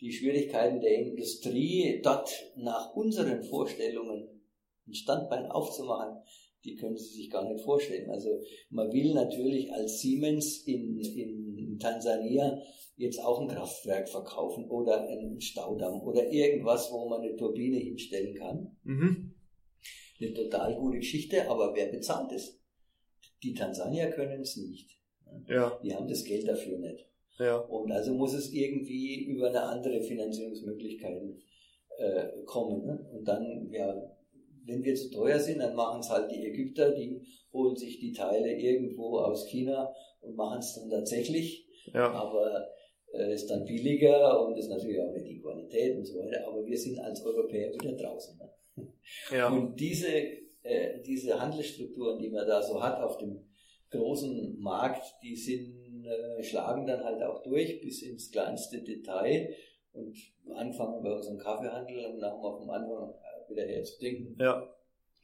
die 0.00 0.12
Schwierigkeiten 0.12 0.80
der 0.80 0.94
Industrie, 0.94 2.00
dort 2.02 2.30
nach 2.56 2.94
unseren 2.94 3.42
Vorstellungen 3.42 4.40
ein 4.86 4.94
Standbein 4.94 5.46
aufzumachen, 5.46 6.22
die 6.64 6.76
können 6.76 6.96
Sie 6.96 7.14
sich 7.14 7.30
gar 7.30 7.50
nicht 7.50 7.64
vorstellen. 7.64 8.10
Also 8.10 8.40
man 8.70 8.92
will 8.92 9.14
natürlich 9.14 9.72
als 9.72 10.00
Siemens 10.00 10.62
in, 10.66 11.00
in 11.00 11.78
Tansania 11.78 12.60
jetzt 12.96 13.18
auch 13.18 13.40
ein 13.40 13.48
Kraftwerk 13.48 14.08
verkaufen 14.08 14.68
oder 14.68 15.08
einen 15.08 15.40
Staudamm 15.40 16.02
oder 16.02 16.30
irgendwas, 16.30 16.90
wo 16.92 17.08
man 17.08 17.22
eine 17.22 17.36
Turbine 17.36 17.78
hinstellen 17.78 18.34
kann. 18.34 18.76
Mhm. 18.84 19.34
Eine 20.20 20.34
total 20.34 20.74
gute 20.76 20.98
Geschichte, 20.98 21.48
aber 21.48 21.74
wer 21.74 21.86
bezahlt 21.86 22.30
es? 22.32 22.60
Die 23.42 23.54
Tansanier 23.54 24.10
können 24.10 24.42
es 24.42 24.56
nicht. 24.58 24.98
Ja. 25.48 25.78
Die 25.82 25.94
haben 25.94 26.08
das 26.08 26.24
Geld 26.24 26.46
dafür 26.46 26.78
nicht. 26.78 27.06
Ja. 27.38 27.56
Und 27.56 27.90
also 27.90 28.12
muss 28.12 28.34
es 28.34 28.52
irgendwie 28.52 29.24
über 29.24 29.48
eine 29.48 29.62
andere 29.62 30.02
Finanzierungsmöglichkeit 30.02 31.22
äh, 31.96 32.28
kommen. 32.44 32.84
Ne? 32.84 33.08
Und 33.12 33.26
dann, 33.26 33.70
ja, 33.70 33.94
wenn 34.70 34.84
wir 34.84 34.94
zu 34.94 35.10
teuer 35.10 35.38
sind, 35.38 35.58
dann 35.58 35.74
machen 35.74 36.00
es 36.00 36.08
halt 36.08 36.30
die 36.30 36.46
Ägypter, 36.46 36.92
die 36.92 37.20
holen 37.52 37.76
sich 37.76 37.98
die 37.98 38.12
Teile 38.12 38.52
irgendwo 38.52 39.18
aus 39.18 39.46
China 39.48 39.92
und 40.20 40.36
machen 40.36 40.60
es 40.60 40.74
dann 40.74 40.90
tatsächlich. 40.90 41.66
Ja. 41.92 42.10
Aber 42.12 42.68
äh, 43.12 43.34
ist 43.34 43.50
dann 43.50 43.64
billiger 43.64 44.46
und 44.46 44.56
ist 44.56 44.68
natürlich 44.68 45.00
auch 45.00 45.12
nicht 45.12 45.26
die 45.26 45.40
Qualität 45.40 45.96
und 45.96 46.04
so 46.04 46.18
weiter. 46.18 46.46
Aber 46.46 46.64
wir 46.64 46.78
sind 46.78 46.98
als 47.00 47.24
Europäer 47.24 47.72
wieder 47.72 47.92
draußen. 47.92 48.38
Ne? 48.38 48.86
Ja. 49.32 49.48
Und 49.48 49.78
diese, 49.80 50.08
äh, 50.62 51.02
diese 51.04 51.40
Handelsstrukturen, 51.40 52.18
die 52.18 52.30
man 52.30 52.46
da 52.46 52.62
so 52.62 52.82
hat 52.82 53.00
auf 53.00 53.18
dem 53.18 53.44
großen 53.90 54.58
Markt, 54.60 55.16
die 55.22 55.34
sind, 55.34 56.04
äh, 56.04 56.42
schlagen 56.42 56.86
dann 56.86 57.02
halt 57.02 57.22
auch 57.22 57.42
durch 57.42 57.80
bis 57.80 58.02
ins 58.02 58.30
kleinste 58.30 58.82
Detail. 58.82 59.54
Und 59.92 60.16
anfangen 60.54 61.02
bei 61.02 61.12
unserem 61.12 61.38
Kaffeehandel 61.38 62.06
und 62.06 62.18
nach 62.18 62.36
dem 62.60 62.70
Anfang 62.70 63.12
wieder 63.50 63.66
herzudenken. 63.66 64.36
Ja. 64.38 64.74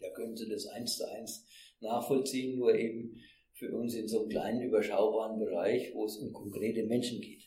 Da 0.00 0.10
können 0.10 0.36
Sie 0.36 0.48
das 0.48 0.66
eins 0.66 0.96
zu 0.96 1.08
eins 1.10 1.46
nachvollziehen, 1.80 2.58
nur 2.58 2.74
eben 2.74 3.16
für 3.52 3.74
uns 3.74 3.94
in 3.94 4.06
so 4.06 4.20
einem 4.20 4.28
kleinen, 4.28 4.62
überschaubaren 4.62 5.38
Bereich, 5.38 5.94
wo 5.94 6.04
es 6.04 6.16
um 6.18 6.32
konkrete 6.32 6.84
Menschen 6.84 7.20
geht. 7.20 7.46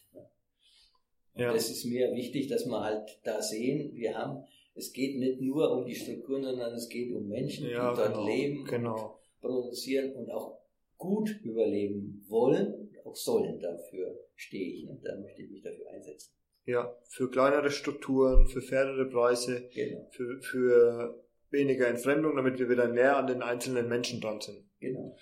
Ja. 1.40 1.54
Das 1.54 1.70
ist 1.70 1.86
mir 1.86 2.14
wichtig, 2.16 2.48
dass 2.48 2.66
wir 2.66 2.82
halt 2.82 3.20
da 3.24 3.42
sehen, 3.42 3.94
wir 3.94 4.18
haben, 4.18 4.44
es 4.76 4.92
geht 4.92 5.18
nicht 5.18 5.40
nur 5.40 5.72
um 5.72 5.86
die 5.86 5.96
Strukturen, 5.96 6.44
sondern 6.44 6.74
es 6.74 6.90
geht 6.90 7.14
um 7.14 7.28
Menschen, 7.28 7.70
ja, 7.70 7.92
die 7.92 7.98
dort 7.98 8.14
genau, 8.14 8.28
leben, 8.28 8.66
genau. 8.66 9.20
produzieren 9.40 10.14
und 10.16 10.30
auch 10.32 10.60
gut 10.98 11.30
überleben 11.44 12.26
wollen, 12.28 12.94
auch 13.06 13.16
sollen. 13.16 13.60
Dafür 13.60 14.20
stehe 14.36 14.74
ich 14.74 14.90
und 14.90 15.02
da 15.06 15.18
möchte 15.18 15.44
ich 15.44 15.50
mich 15.50 15.62
dafür 15.62 15.90
einsetzen. 15.92 16.34
Ja, 16.66 16.96
für 17.08 17.30
kleinere 17.32 17.72
Strukturen, 17.72 18.48
für 18.48 18.62
fairere 18.62 19.06
Preise, 19.10 19.70
genau. 19.74 20.08
für, 20.12 20.40
für 20.42 21.24
weniger 21.50 21.88
Entfremdung, 21.88 22.36
damit 22.36 22.60
wir 22.60 22.70
wieder 22.70 22.88
näher 22.88 23.18
an 23.18 23.28
den 23.28 23.42
einzelnen 23.42 23.88
Menschen 23.88 24.22
dran 24.22 24.40
sind. 24.42 24.64
Genau. 24.80 25.16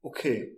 Okay, 0.00 0.56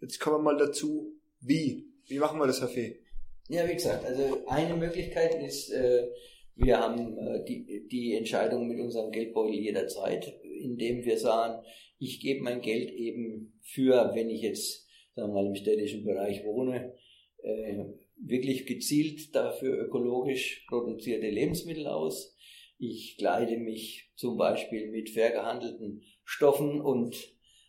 jetzt 0.00 0.18
kommen 0.18 0.36
wir 0.36 0.52
mal 0.52 0.58
dazu, 0.58 1.12
wie? 1.40 1.92
Wie 2.06 2.18
machen 2.18 2.38
wir 2.38 2.46
das, 2.46 2.60
Herr 2.60 2.68
Fee? 2.68 3.00
Ja, 3.48 3.68
wie 3.68 3.74
gesagt, 3.74 4.04
also 4.04 4.44
eine 4.46 4.76
Möglichkeit 4.76 5.42
ist, 5.42 5.70
äh, 5.70 6.08
wir 6.56 6.78
haben 6.78 7.18
äh, 7.18 7.44
die, 7.44 7.86
die 7.88 8.14
Entscheidung 8.14 8.66
mit 8.66 8.80
unserem 8.80 9.12
Geldbeutel 9.12 9.54
jederzeit, 9.54 10.40
indem 10.42 11.04
wir 11.04 11.18
sagen, 11.18 11.64
ich 11.98 12.20
gebe 12.20 12.42
mein 12.42 12.60
Geld 12.60 12.90
eben 12.90 13.58
für, 13.62 14.12
wenn 14.14 14.30
ich 14.30 14.42
jetzt, 14.42 14.86
sagen 15.14 15.28
wir 15.28 15.42
mal, 15.42 15.46
im 15.46 15.54
städtischen 15.54 16.04
Bereich 16.04 16.44
wohne, 16.44 16.94
äh, 17.42 17.84
wirklich 18.16 18.66
gezielt 18.66 19.34
dafür 19.34 19.78
ökologisch 19.78 20.64
produzierte 20.68 21.28
Lebensmittel 21.28 21.86
aus. 21.86 22.36
Ich 22.78 23.16
kleide 23.16 23.58
mich 23.58 24.10
zum 24.16 24.36
Beispiel 24.36 24.90
mit 24.90 25.10
fair 25.10 25.30
gehandelten 25.30 26.02
Stoffen 26.24 26.80
und 26.80 27.16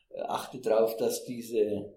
äh, 0.10 0.22
achte 0.22 0.60
darauf, 0.60 0.98
dass 0.98 1.26
diese 1.26 1.94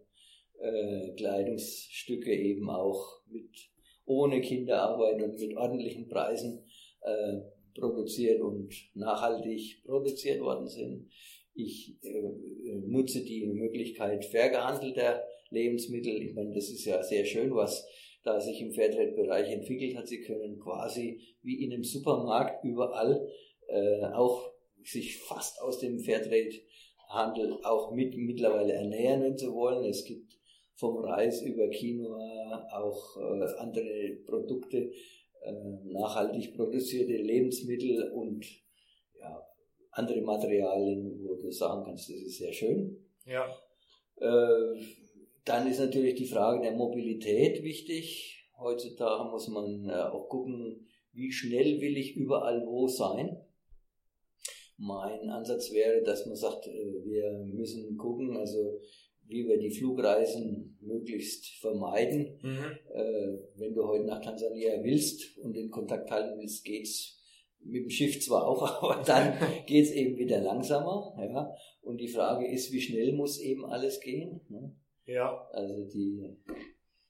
äh, 0.60 1.14
Kleidungsstücke 1.16 2.34
eben 2.34 2.70
auch 2.70 3.22
mit 3.26 3.70
ohne 4.04 4.40
Kinderarbeit 4.40 5.22
und 5.22 5.38
mit 5.38 5.56
ordentlichen 5.56 6.08
Preisen 6.08 6.64
äh, 7.02 7.38
produziert 7.74 8.40
und 8.40 8.74
nachhaltig 8.94 9.82
produziert 9.84 10.40
worden 10.40 10.68
sind. 10.68 11.08
Ich 11.54 11.96
äh, 12.02 12.22
nutze 12.86 13.24
die 13.24 13.46
Möglichkeit 13.46 14.24
fair 14.24 14.50
gehandelter 14.50 15.24
Lebensmittel. 15.50 16.22
Ich 16.22 16.34
meine, 16.34 16.54
das 16.54 16.68
ist 16.70 16.84
ja 16.84 17.02
sehr 17.02 17.24
schön, 17.24 17.54
was 17.54 17.86
da 18.22 18.40
sich 18.40 18.60
im 18.60 18.72
Fairtrade-Bereich 18.72 19.50
entwickelt 19.50 19.96
hat. 19.96 20.08
Sie 20.08 20.20
können 20.20 20.58
quasi 20.58 21.20
wie 21.42 21.64
in 21.64 21.72
einem 21.72 21.84
Supermarkt 21.84 22.64
überall 22.64 23.28
äh, 23.68 24.04
auch 24.12 24.52
sich 24.82 25.18
fast 25.18 25.60
aus 25.60 25.78
dem 25.78 25.98
Fairtrade-Handel 25.98 27.58
auch 27.64 27.92
mit 27.92 28.16
mittlerweile 28.16 28.72
ernähren, 28.72 29.22
wenn 29.22 29.38
sie 29.38 29.52
wollen. 29.52 29.84
Es 29.84 30.04
gibt 30.04 30.38
vom 30.74 31.04
Reis 31.04 31.42
über 31.42 31.68
Quinoa 31.68 32.68
auch 32.72 33.16
äh, 33.16 33.44
andere 33.58 34.16
Produkte, 34.26 34.90
äh, 35.42 35.52
nachhaltig 35.84 36.54
produzierte 36.54 37.12
Lebensmittel 37.12 38.10
und 38.12 38.46
ja, 39.18 39.46
andere 39.90 40.22
Materialien, 40.22 41.20
wo 41.22 41.34
du 41.34 41.50
sagen 41.50 41.84
kannst, 41.84 42.08
das 42.08 42.16
ist 42.16 42.38
sehr 42.38 42.52
schön. 42.52 42.96
Ja. 43.26 43.46
Äh, 44.16 44.80
dann 45.50 45.66
ist 45.66 45.80
natürlich 45.80 46.14
die 46.14 46.26
Frage 46.26 46.62
der 46.62 46.76
Mobilität 46.76 47.64
wichtig. 47.64 48.46
Heutzutage 48.56 49.28
muss 49.30 49.48
man 49.48 49.88
äh, 49.88 49.94
auch 49.94 50.28
gucken, 50.28 50.86
wie 51.12 51.32
schnell 51.32 51.80
will 51.80 51.96
ich 51.96 52.14
überall 52.14 52.64
wo 52.66 52.86
sein. 52.86 53.36
Mein 54.76 55.28
Ansatz 55.28 55.72
wäre, 55.72 56.02
dass 56.02 56.24
man 56.26 56.36
sagt, 56.36 56.68
äh, 56.68 57.04
wir 57.04 57.32
müssen 57.52 57.96
gucken, 57.96 58.36
also 58.36 58.80
wie 59.26 59.46
wir 59.48 59.58
die 59.58 59.72
Flugreisen 59.72 60.78
möglichst 60.80 61.46
vermeiden. 61.60 62.38
Mhm. 62.42 62.78
Äh, 62.94 63.38
wenn 63.56 63.74
du 63.74 63.84
heute 63.88 64.04
nach 64.04 64.20
Tansania 64.20 64.84
willst 64.84 65.36
und 65.38 65.54
den 65.54 65.70
Kontakt 65.70 66.12
halten 66.12 66.38
willst, 66.38 66.64
geht's 66.64 67.18
mit 67.62 67.82
dem 67.82 67.90
Schiff 67.90 68.20
zwar 68.20 68.46
auch, 68.46 68.62
aber 68.82 69.02
dann 69.02 69.34
geht's 69.66 69.90
eben 69.90 70.16
wieder 70.16 70.40
langsamer. 70.40 71.12
Ja. 71.18 71.52
Und 71.82 72.00
die 72.00 72.08
Frage 72.08 72.48
ist, 72.48 72.72
wie 72.72 72.80
schnell 72.80 73.14
muss 73.14 73.40
eben 73.40 73.64
alles 73.64 74.00
gehen? 74.00 74.42
Ne? 74.48 74.76
Ja. 75.06 75.48
Also 75.52 75.84
die, 75.84 76.36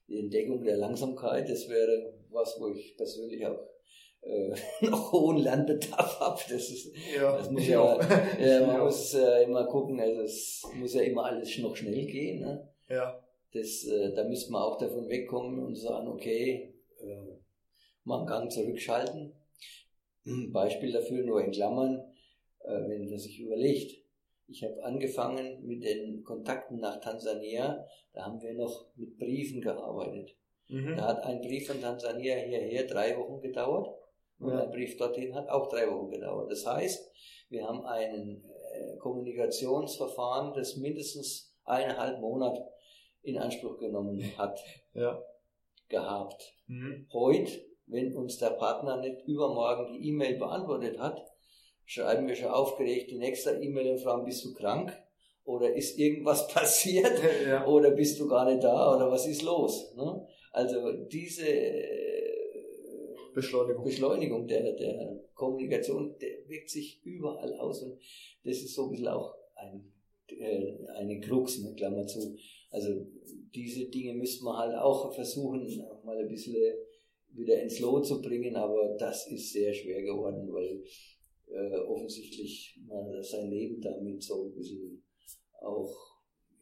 die 0.09 0.21
Entdeckung 0.21 0.65
der 0.65 0.77
Langsamkeit, 0.77 1.49
das 1.49 1.69
wäre 1.69 2.15
was, 2.31 2.57
wo 2.61 2.69
ich 2.69 2.97
persönlich 2.97 3.45
auch 3.47 3.59
äh, 4.23 4.55
noch 4.87 5.13
hohen 5.13 5.39
Lernbedarf 5.39 6.21
habe. 6.21 6.41
Das 6.49 6.71
ist, 6.71 6.93
ja, 7.15 7.37
das 7.37 7.51
muss 7.51 7.67
ja, 7.67 7.99
äh, 8.39 8.61
man 8.67 8.81
muss 8.81 9.15
äh, 9.15 9.45
immer 9.45 9.67
gucken, 9.67 10.01
also 10.01 10.23
es 10.23 10.63
muss 10.75 10.95
ja 10.95 11.03
immer 11.03 11.25
alles 11.25 11.57
noch 11.59 11.77
schnell 11.77 12.07
gehen. 12.07 12.41
Ne? 12.41 12.69
Ja. 12.89 13.23
Das, 13.53 13.85
äh, 13.85 14.15
da 14.15 14.25
müsste 14.25 14.53
man 14.53 14.63
auch 14.63 14.79
davon 14.79 15.09
wegkommen 15.09 15.59
und 15.65 15.75
sagen, 15.75 16.09
okay, 16.09 16.75
äh, 17.01 17.39
mal 18.05 18.19
einen 18.19 18.27
Gang 18.27 18.53
zurückschalten. 18.53 19.33
Beispiel 20.53 20.93
dafür 20.93 21.25
nur 21.25 21.43
in 21.43 21.51
Klammern, 21.51 22.05
äh, 22.61 22.89
wenn 22.89 23.09
man 23.09 23.19
sich 23.19 23.41
überlegt, 23.41 24.00
ich 24.51 24.65
habe 24.65 24.83
angefangen 24.83 25.65
mit 25.65 25.85
den 25.85 26.25
Kontakten 26.25 26.81
nach 26.81 27.01
Tansania, 27.01 27.87
da 28.13 28.25
haben 28.25 28.41
wir 28.43 28.55
noch 28.55 28.87
mit 28.97 29.17
Briefen 29.19 29.61
gearbeitet. 29.61 30.37
Mhm. 30.69 30.97
Da 30.97 31.09
hat 31.09 31.25
ein 31.25 31.41
Brief 31.41 31.69
von 31.69 31.81
Tansania 31.81 32.37
hierher 32.37 32.87
drei 32.87 33.17
Wochen 33.17 33.41
gedauert 33.41 33.89
und 34.39 34.53
ja. 34.53 34.63
ein 34.63 34.71
Brief 34.71 34.97
dorthin 34.97 35.35
hat 35.35 35.49
auch 35.49 35.69
drei 35.69 35.89
Wochen 35.91 36.11
gedauert. 36.11 36.51
Das 36.51 36.67
heißt, 36.67 37.11
wir 37.49 37.67
haben 37.67 37.85
ein 37.85 38.43
äh, 38.73 38.97
Kommunikationsverfahren, 38.99 40.55
das 40.55 40.77
mindestens 40.77 41.57
eineinhalb 41.65 42.21
Monate 42.21 42.65
in 43.23 43.39
Anspruch 43.39 43.79
genommen 43.79 44.23
hat, 44.39 44.59
ja. 44.95 45.23
gehabt. 45.89 46.55
Mhm. 46.67 47.07
Heute, 47.13 47.53
wenn 47.87 48.15
uns 48.17 48.39
der 48.39 48.51
Partner 48.51 48.97
nicht 48.99 49.27
übermorgen 49.27 49.93
die 49.93 50.09
E-Mail 50.09 50.39
beantwortet 50.39 50.99
hat, 50.99 51.21
schreiben 51.91 52.29
wir 52.29 52.37
schon 52.37 52.51
aufgeregt 52.51 53.11
die 53.11 53.19
nächste 53.19 53.51
E-Mail 53.51 53.91
und 53.91 53.99
fragen, 53.99 54.25
bist 54.25 54.45
du 54.45 54.55
krank? 54.55 54.97
Oder 55.45 55.75
ist 55.75 55.99
irgendwas 55.99 56.47
passiert? 56.55 57.21
Ja. 57.45 57.67
Oder 57.67 57.91
bist 57.91 58.21
du 58.21 58.29
gar 58.29 58.45
nicht 58.49 58.63
da? 58.63 58.95
Oder 58.95 59.11
was 59.11 59.27
ist 59.27 59.43
los? 59.43 59.93
Ne? 59.97 60.25
Also 60.53 60.93
diese 61.11 61.47
Beschleunigung, 63.35 63.85
Beschleunigung 63.85 64.47
der, 64.47 64.73
der 64.75 65.21
Kommunikation, 65.35 66.17
der 66.21 66.49
wirkt 66.49 66.71
sich 66.71 67.01
überall 67.05 67.55
aus 67.59 67.83
und 67.83 67.99
das 68.45 68.59
ist 68.59 68.75
so 68.75 68.85
ein 68.85 68.91
bisschen 68.91 69.09
auch 69.09 69.35
ein, 69.57 69.93
äh, 70.29 70.87
eine 70.95 71.19
Krux, 71.19 71.59
mit 71.59 71.77
Klammer 71.77 72.07
zu. 72.07 72.37
Also 72.71 73.05
diese 73.53 73.87
Dinge 73.87 74.15
müsste 74.15 74.45
man 74.45 74.59
halt 74.59 74.77
auch 74.77 75.13
versuchen, 75.13 75.67
mal 76.05 76.19
ein 76.19 76.29
bisschen 76.29 76.55
wieder 77.33 77.61
ins 77.61 77.81
Lot 77.81 78.07
zu 78.07 78.21
bringen, 78.23 78.55
aber 78.55 78.95
das 78.97 79.27
ist 79.29 79.53
sehr 79.53 79.73
schwer 79.73 80.03
geworden, 80.03 80.53
weil 80.53 80.83
äh, 81.53 81.77
offensichtlich 81.79 82.79
man 82.87 83.23
sein 83.23 83.51
Leben 83.51 83.81
damit 83.81 84.23
so 84.23 84.45
ein 84.45 84.55
bisschen 84.55 85.03
auch, 85.61 85.95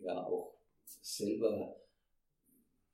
ja, 0.00 0.26
auch 0.26 0.54
selber 1.00 1.76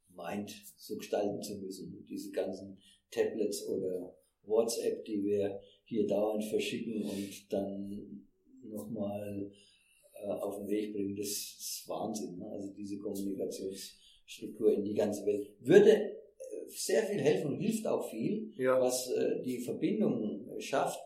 meint, 0.09 0.55
so 0.77 0.97
gestalten 0.97 1.43
zu 1.43 1.57
müssen. 1.57 2.05
Diese 2.09 2.31
ganzen 2.31 2.79
Tablets 3.11 3.67
oder 3.69 4.17
WhatsApp, 4.45 5.05
die 5.05 5.23
wir 5.25 5.61
hier 5.85 6.07
dauernd 6.07 6.45
verschicken 6.45 7.03
und 7.03 7.53
dann 7.53 8.27
nochmal 8.63 9.51
äh, 10.15 10.27
auf 10.27 10.59
den 10.59 10.69
Weg 10.69 10.93
bringen, 10.95 11.17
das 11.17 11.29
ist 11.29 11.85
Wahnsinn. 11.87 12.39
Ne? 12.39 12.47
Also 12.47 12.73
diese 12.73 12.99
Kommunikationsstruktur 12.99 14.75
in 14.75 14.85
die 14.85 14.95
ganze 14.95 15.25
Welt 15.27 15.49
würde 15.61 15.91
äh, 15.91 16.15
sehr 16.69 17.03
viel 17.05 17.21
helfen 17.21 17.53
und 17.53 17.61
hilft 17.61 17.87
auch 17.87 18.09
viel, 18.09 18.53
ja. 18.57 18.81
was 18.81 19.11
äh, 19.11 19.43
die 19.43 19.59
Verbindung 19.59 20.49
schafft 20.59 21.01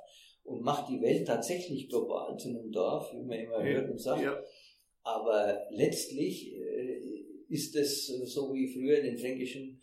und 0.49 0.63
macht 0.63 0.89
die 0.89 1.01
Welt 1.03 1.27
tatsächlich 1.27 1.89
global 1.89 2.37
zu 2.39 2.49
einem 2.49 2.73
Dorf, 2.73 3.13
wie 3.13 3.23
man 3.23 3.39
immer 3.39 3.63
hört 3.63 3.91
und 3.91 4.01
sagt. 4.01 4.23
Ja. 4.23 4.43
Aber 5.03 5.59
letztlich 5.71 6.55
äh, 6.55 7.01
ist 7.49 7.77
es 7.77 8.07
so 8.07 8.53
wie 8.53 8.67
früher 8.67 8.99
in 8.99 9.07
den 9.07 9.19
fränkischen, 9.19 9.81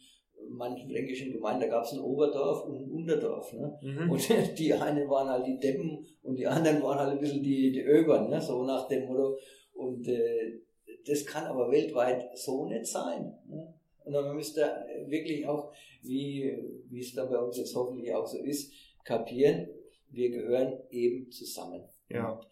manchen 0.49 0.89
fränkischen 0.89 1.32
Gemeinden, 1.32 1.61
da 1.61 1.68
gab 1.68 1.84
es 1.84 1.93
ein 1.93 1.99
Oberdorf 1.99 2.66
und 2.66 2.78
ein 2.78 2.91
Unterdorf. 2.91 3.53
Ne? 3.53 3.80
Mhm. 3.82 4.11
Und 4.11 4.30
die 4.57 4.74
einen 4.74 5.09
waren 5.09 5.30
halt 5.30 5.47
die 5.47 5.59
Deppen 5.59 6.05
und 6.24 6.36
die 6.36 6.47
anderen 6.47 6.82
waren 6.82 6.99
halt 6.99 7.11
ein 7.13 7.20
bisschen 7.20 7.43
die, 7.43 7.72
die 7.72 7.82
Öbern, 7.82 8.30
ne? 8.30 8.41
so 8.41 8.63
nach 8.63 8.88
dem 8.88 9.05
Motto. 9.05 9.38
Und 9.74 10.07
äh, 10.07 10.59
das 11.05 11.26
kann 11.26 11.45
aber 11.45 11.72
weltweit 11.72 12.38
so 12.38 12.66
nicht 12.66 12.86
sein. 12.86 13.34
Ne? 13.47 13.74
Und 14.03 14.13
man 14.13 14.36
müsste 14.36 14.86
wirklich 15.07 15.47
auch, 15.47 15.72
wie, 16.03 16.55
wie 16.89 16.99
es 16.99 17.13
da 17.13 17.26
bei 17.26 17.38
uns 17.38 17.57
jetzt 17.57 17.76
hoffentlich 17.76 18.13
auch 18.13 18.28
so 18.28 18.38
ist, 18.38 18.72
kapieren, 19.03 19.68
wir 20.10 20.30
gehören 20.30 20.80
eben 20.89 21.32
zusammen. 21.32 21.84
Ja. 22.10 22.32
Und, 22.32 22.45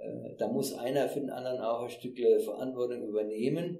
äh, 0.00 0.36
da 0.38 0.48
muss 0.48 0.72
einer 0.72 1.08
für 1.08 1.20
den 1.20 1.30
anderen 1.30 1.60
auch 1.60 1.82
ein 1.82 1.90
Stück 1.90 2.18
Verantwortung 2.44 3.08
übernehmen. 3.08 3.78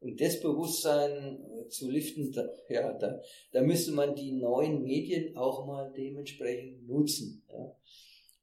Und 0.00 0.20
das 0.20 0.40
Bewusstsein 0.40 1.38
äh, 1.44 1.68
zu 1.68 1.88
liften, 1.88 2.32
da, 2.32 2.48
ja, 2.68 2.92
da, 2.94 3.20
da 3.52 3.62
müsste 3.62 3.92
man 3.92 4.14
die 4.14 4.32
neuen 4.32 4.82
Medien 4.82 5.36
auch 5.36 5.64
mal 5.64 5.92
dementsprechend 5.96 6.88
nutzen. 6.88 7.44
Ja. 7.48 7.76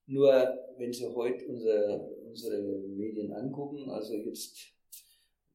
Nur 0.08 0.32
wenn 0.78 0.94
Sie 0.94 1.06
heute 1.06 1.46
unsere, 1.48 2.10
unsere 2.26 2.62
Medien 2.88 3.32
angucken, 3.34 3.90
also 3.90 4.16
jetzt, 4.16 4.58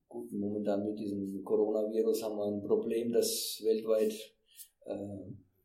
gut, 0.07 0.31
momentan 0.31 0.85
mit 0.85 0.99
diesem 0.99 1.43
Coronavirus 1.43 2.23
haben 2.23 2.37
wir 2.37 2.47
ein 2.47 2.63
Problem, 2.63 3.11
das 3.11 3.61
weltweit 3.65 4.13
äh, 4.85 4.97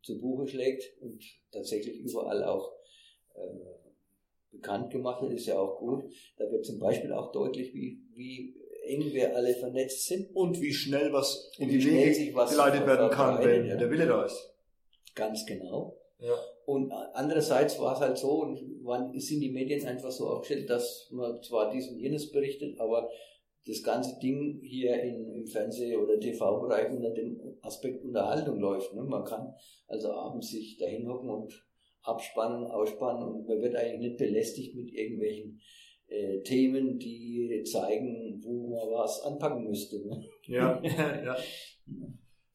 zu 0.01 0.19
Buche 0.19 0.47
schlägt 0.47 0.99
und 1.01 1.21
tatsächlich 1.51 1.99
überall 1.99 2.43
auch 2.45 2.71
äh, 2.71 2.89
bekannt 4.51 4.91
gemacht 4.91 5.21
wird, 5.21 5.33
ist 5.33 5.45
ja 5.45 5.59
auch 5.59 5.77
gut. 5.77 6.03
Da 6.37 6.49
wird 6.51 6.65
zum 6.65 6.79
Beispiel 6.79 7.13
auch 7.13 7.31
deutlich, 7.31 7.73
wie, 7.73 8.01
wie 8.15 8.55
eng 8.83 9.13
wir 9.13 9.35
alle 9.35 9.53
vernetzt 9.53 10.07
sind. 10.07 10.35
Und 10.35 10.59
wie 10.61 10.73
schnell 10.73 11.13
was 11.13 11.51
in 11.57 11.69
die 11.69 11.83
Wege 11.83 12.31
geleitet 12.31 12.85
werden 12.85 13.09
kann, 13.09 13.43
wenn 13.43 13.65
ja. 13.65 13.75
der 13.75 13.89
Wille 13.89 14.07
da 14.07 14.25
ist. 14.25 14.53
Ganz 15.15 15.45
genau. 15.45 15.97
Ja. 16.19 16.35
Und 16.65 16.91
andererseits 16.91 17.79
war 17.79 17.95
es 17.95 17.99
halt 17.99 18.17
so, 18.17 18.41
und 18.41 18.59
waren, 18.83 19.17
sind 19.19 19.41
die 19.41 19.51
Medien 19.51 19.85
einfach 19.87 20.11
so 20.11 20.27
aufgestellt, 20.27 20.69
dass 20.69 21.09
man 21.11 21.41
zwar 21.41 21.71
dies 21.71 21.89
und 21.89 21.97
jenes 21.97 22.31
berichtet, 22.31 22.79
aber 22.79 23.09
das 23.65 23.83
ganze 23.83 24.19
Ding 24.19 24.59
hier 24.61 25.01
in, 25.01 25.31
im 25.31 25.45
Fernseh- 25.47 25.95
oder 25.95 26.19
TV-Bereich 26.19 26.91
unter 26.91 27.11
dem 27.11 27.57
Aspekt 27.61 28.03
Unterhaltung 28.03 28.59
läuft. 28.59 28.93
Ne? 28.93 29.03
Man 29.03 29.23
kann 29.23 29.53
also 29.87 30.11
abends 30.11 30.49
sich 30.49 30.77
dahin 30.77 31.07
hocken 31.07 31.29
und 31.29 31.68
abspannen, 32.09 32.65
ausspannen 32.65 33.23
und 33.23 33.47
man 33.47 33.61
wird 33.61 33.75
eigentlich 33.75 34.11
nicht 34.11 34.17
belästigt 34.17 34.75
mit 34.75 34.93
irgendwelchen 34.93 35.59
äh, 36.07 36.41
Themen, 36.41 36.97
die 36.99 37.63
zeigen, 37.63 38.41
wo 38.43 38.75
man 38.75 38.99
was 38.99 39.21
anpacken 39.21 39.63
müsste. 39.63 40.05
Ne? 40.05 40.23
Ja, 40.47 40.81
ja. 40.83 41.37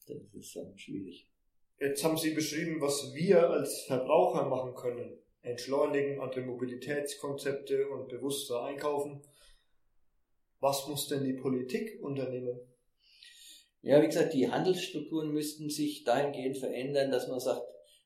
Das 0.07 0.16
ist 0.34 0.57
dann 0.57 0.76
schwierig. 0.76 1.28
Jetzt 1.78 2.02
haben 2.02 2.16
Sie 2.16 2.34
beschrieben, 2.34 2.80
was 2.80 3.14
wir 3.14 3.48
als 3.50 3.82
Verbraucher 3.82 4.46
machen 4.48 4.74
können. 4.74 5.18
Entschleunigen, 5.42 6.20
andere 6.20 6.42
Mobilitätskonzepte 6.42 7.88
und 7.88 8.09
bewusster 8.09 8.64
einkaufen. 8.64 9.22
Was 10.61 10.88
muss 10.88 11.09
denn 11.09 11.24
die 11.24 11.34
Politik 11.34 12.02
unternehmen? 12.02 12.59
Ja, 13.82 14.00
wie 14.02 14.07
gesagt, 14.07 14.32
die 14.32 14.50
Handelsstrukturen 14.50 15.30
müssten 15.30 15.68
sich 15.68 16.05
dahingehend 16.05 16.57
verändern, 16.57 17.11
dass 17.11 17.28
man 17.28 17.38
sagt, 17.38 17.61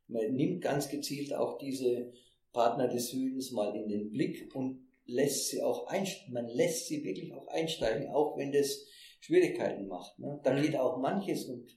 man 0.09 0.35
nimmt 0.35 0.63
ganz 0.63 0.89
gezielt 0.89 1.35
auch 1.35 1.59
diese 1.59 2.13
Partner 2.53 2.89
des 2.89 3.11
Südens 3.11 3.53
mal 3.53 3.75
in 3.77 3.89
den 3.89 4.11
Blick 4.11 4.55
und 4.55 4.89
lässt 5.05 5.49
sie 5.49 5.63
auch 5.63 5.87
einsteigen. 5.87 6.35
Man 6.35 6.49
lässt 6.49 6.89
sie 6.89 7.05
wirklich 7.05 7.33
auch 7.35 7.47
einsteigen, 7.49 8.11
auch 8.11 8.37
wenn 8.37 8.53
das 8.53 8.87
Schwierigkeiten 9.21 9.87
macht. 9.87 10.19
Ne? 10.19 10.41
Da 10.43 10.53
mhm. 10.53 10.63
geht 10.63 10.77
auch 10.77 10.99
manches 10.99 11.47
und 11.47 11.77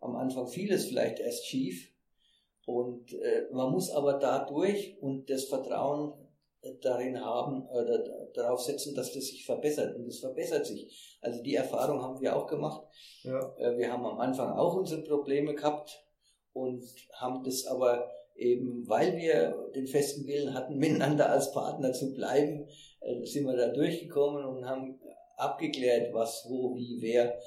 am 0.00 0.16
Anfang 0.16 0.48
vieles 0.48 0.86
vielleicht 0.86 1.20
erst 1.20 1.46
schief. 1.46 1.90
Und 2.66 3.12
äh, 3.12 3.46
man 3.52 3.70
muss 3.72 3.90
aber 3.90 4.14
dadurch 4.14 4.96
und 5.00 5.28
das 5.28 5.44
Vertrauen 5.44 6.14
darin 6.80 7.20
haben 7.20 7.68
oder 7.68 7.98
darauf 8.32 8.60
setzen, 8.60 8.94
dass 8.94 9.12
das 9.12 9.26
sich 9.26 9.44
verbessert. 9.44 9.96
Und 9.96 10.06
es 10.06 10.20
verbessert 10.20 10.66
sich. 10.66 11.18
Also 11.20 11.42
die 11.42 11.54
Erfahrung 11.54 12.00
haben 12.02 12.20
wir 12.20 12.34
auch 12.34 12.46
gemacht. 12.46 12.86
Ja. 13.22 13.54
Äh, 13.58 13.76
wir 13.76 13.92
haben 13.92 14.06
am 14.06 14.18
Anfang 14.18 14.52
auch 14.52 14.74
unsere 14.74 15.02
Probleme 15.02 15.54
gehabt 15.54 16.03
und 16.54 16.82
haben 17.12 17.44
das 17.44 17.66
aber 17.66 18.10
eben, 18.36 18.88
weil 18.88 19.16
wir 19.16 19.70
den 19.74 19.86
festen 19.86 20.26
Willen 20.26 20.54
hatten, 20.54 20.78
miteinander 20.78 21.30
als 21.30 21.52
Partner 21.52 21.92
zu 21.92 22.14
bleiben, 22.14 22.66
äh, 23.00 23.24
sind 23.24 23.44
wir 23.44 23.56
da 23.56 23.68
durchgekommen 23.68 24.44
und 24.44 24.64
haben 24.66 24.98
abgeklärt, 25.36 26.14
was, 26.14 26.46
wo, 26.48 26.74
wie, 26.74 26.98
wer 27.00 27.38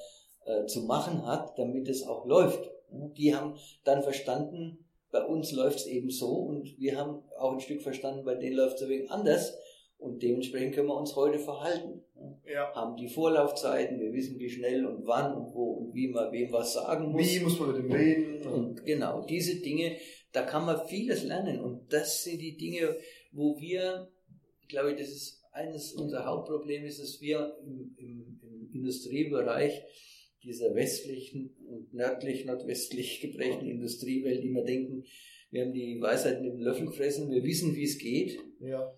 äh, 0.44 0.66
zu 0.66 0.82
machen 0.82 1.26
hat, 1.26 1.58
damit 1.58 1.88
es 1.88 2.06
auch 2.06 2.26
läuft. 2.26 2.70
Die 2.90 3.34
haben 3.34 3.56
dann 3.84 4.02
verstanden, 4.02 4.84
bei 5.10 5.24
uns 5.24 5.52
läuft 5.52 5.78
es 5.80 5.86
eben 5.86 6.10
so 6.10 6.28
und 6.28 6.78
wir 6.78 6.98
haben 6.98 7.22
auch 7.38 7.52
ein 7.52 7.60
Stück 7.60 7.82
verstanden, 7.82 8.24
bei 8.24 8.34
denen 8.34 8.56
läuft 8.56 8.76
es 8.76 8.82
ein 8.82 8.88
wenig 8.88 9.10
anders 9.10 9.56
und 9.98 10.22
dementsprechend 10.22 10.74
können 10.74 10.88
wir 10.88 10.96
uns 10.96 11.16
heute 11.16 11.38
verhalten. 11.38 12.04
Ja. 12.50 12.72
Haben 12.74 12.96
die 12.96 13.08
Vorlaufzeiten, 13.08 14.00
wir 14.00 14.12
wissen, 14.12 14.38
wie 14.38 14.48
schnell 14.48 14.86
und 14.86 15.06
wann 15.06 15.34
und 15.34 15.54
wo 15.54 15.72
und 15.72 15.94
wie 15.94 16.08
man 16.08 16.32
wem 16.32 16.50
was 16.50 16.72
sagen 16.72 17.12
muss. 17.12 17.22
Wie 17.22 17.40
muss 17.40 17.60
man 17.60 17.72
mit 17.72 17.78
dem 17.78 17.92
reden? 17.92 18.42
Und 18.46 18.84
genau, 18.84 19.24
diese 19.26 19.56
Dinge, 19.56 19.96
da 20.32 20.42
kann 20.42 20.64
man 20.64 20.86
vieles 20.86 21.24
lernen 21.24 21.60
und 21.60 21.92
das 21.92 22.24
sind 22.24 22.40
die 22.40 22.56
Dinge, 22.56 22.96
wo 23.32 23.60
wir, 23.60 24.10
glaube 24.68 24.92
ich, 24.92 24.98
das 24.98 25.08
ist 25.08 25.44
eines 25.52 25.92
unserer 25.92 26.24
Hauptprobleme, 26.24 26.86
ist, 26.86 27.00
dass 27.00 27.20
wir 27.20 27.56
im, 27.64 27.94
im, 27.96 28.40
im 28.42 28.70
Industriebereich 28.72 29.82
dieser 30.42 30.74
westlichen 30.74 31.54
und 31.66 31.92
nördlich-nordwestlich 31.92 33.20
geprägten 33.20 33.66
Industriewelt 33.66 34.42
immer 34.44 34.62
denken, 34.62 35.04
wir 35.50 35.64
haben 35.64 35.72
die 35.72 36.00
Weisheit 36.00 36.42
mit 36.42 36.52
dem 36.52 36.60
Löffel 36.60 36.86
gefressen, 36.86 37.30
wir 37.30 37.42
wissen, 37.42 37.74
wie 37.74 37.84
es 37.84 37.98
geht. 37.98 38.38
Ja. 38.60 38.94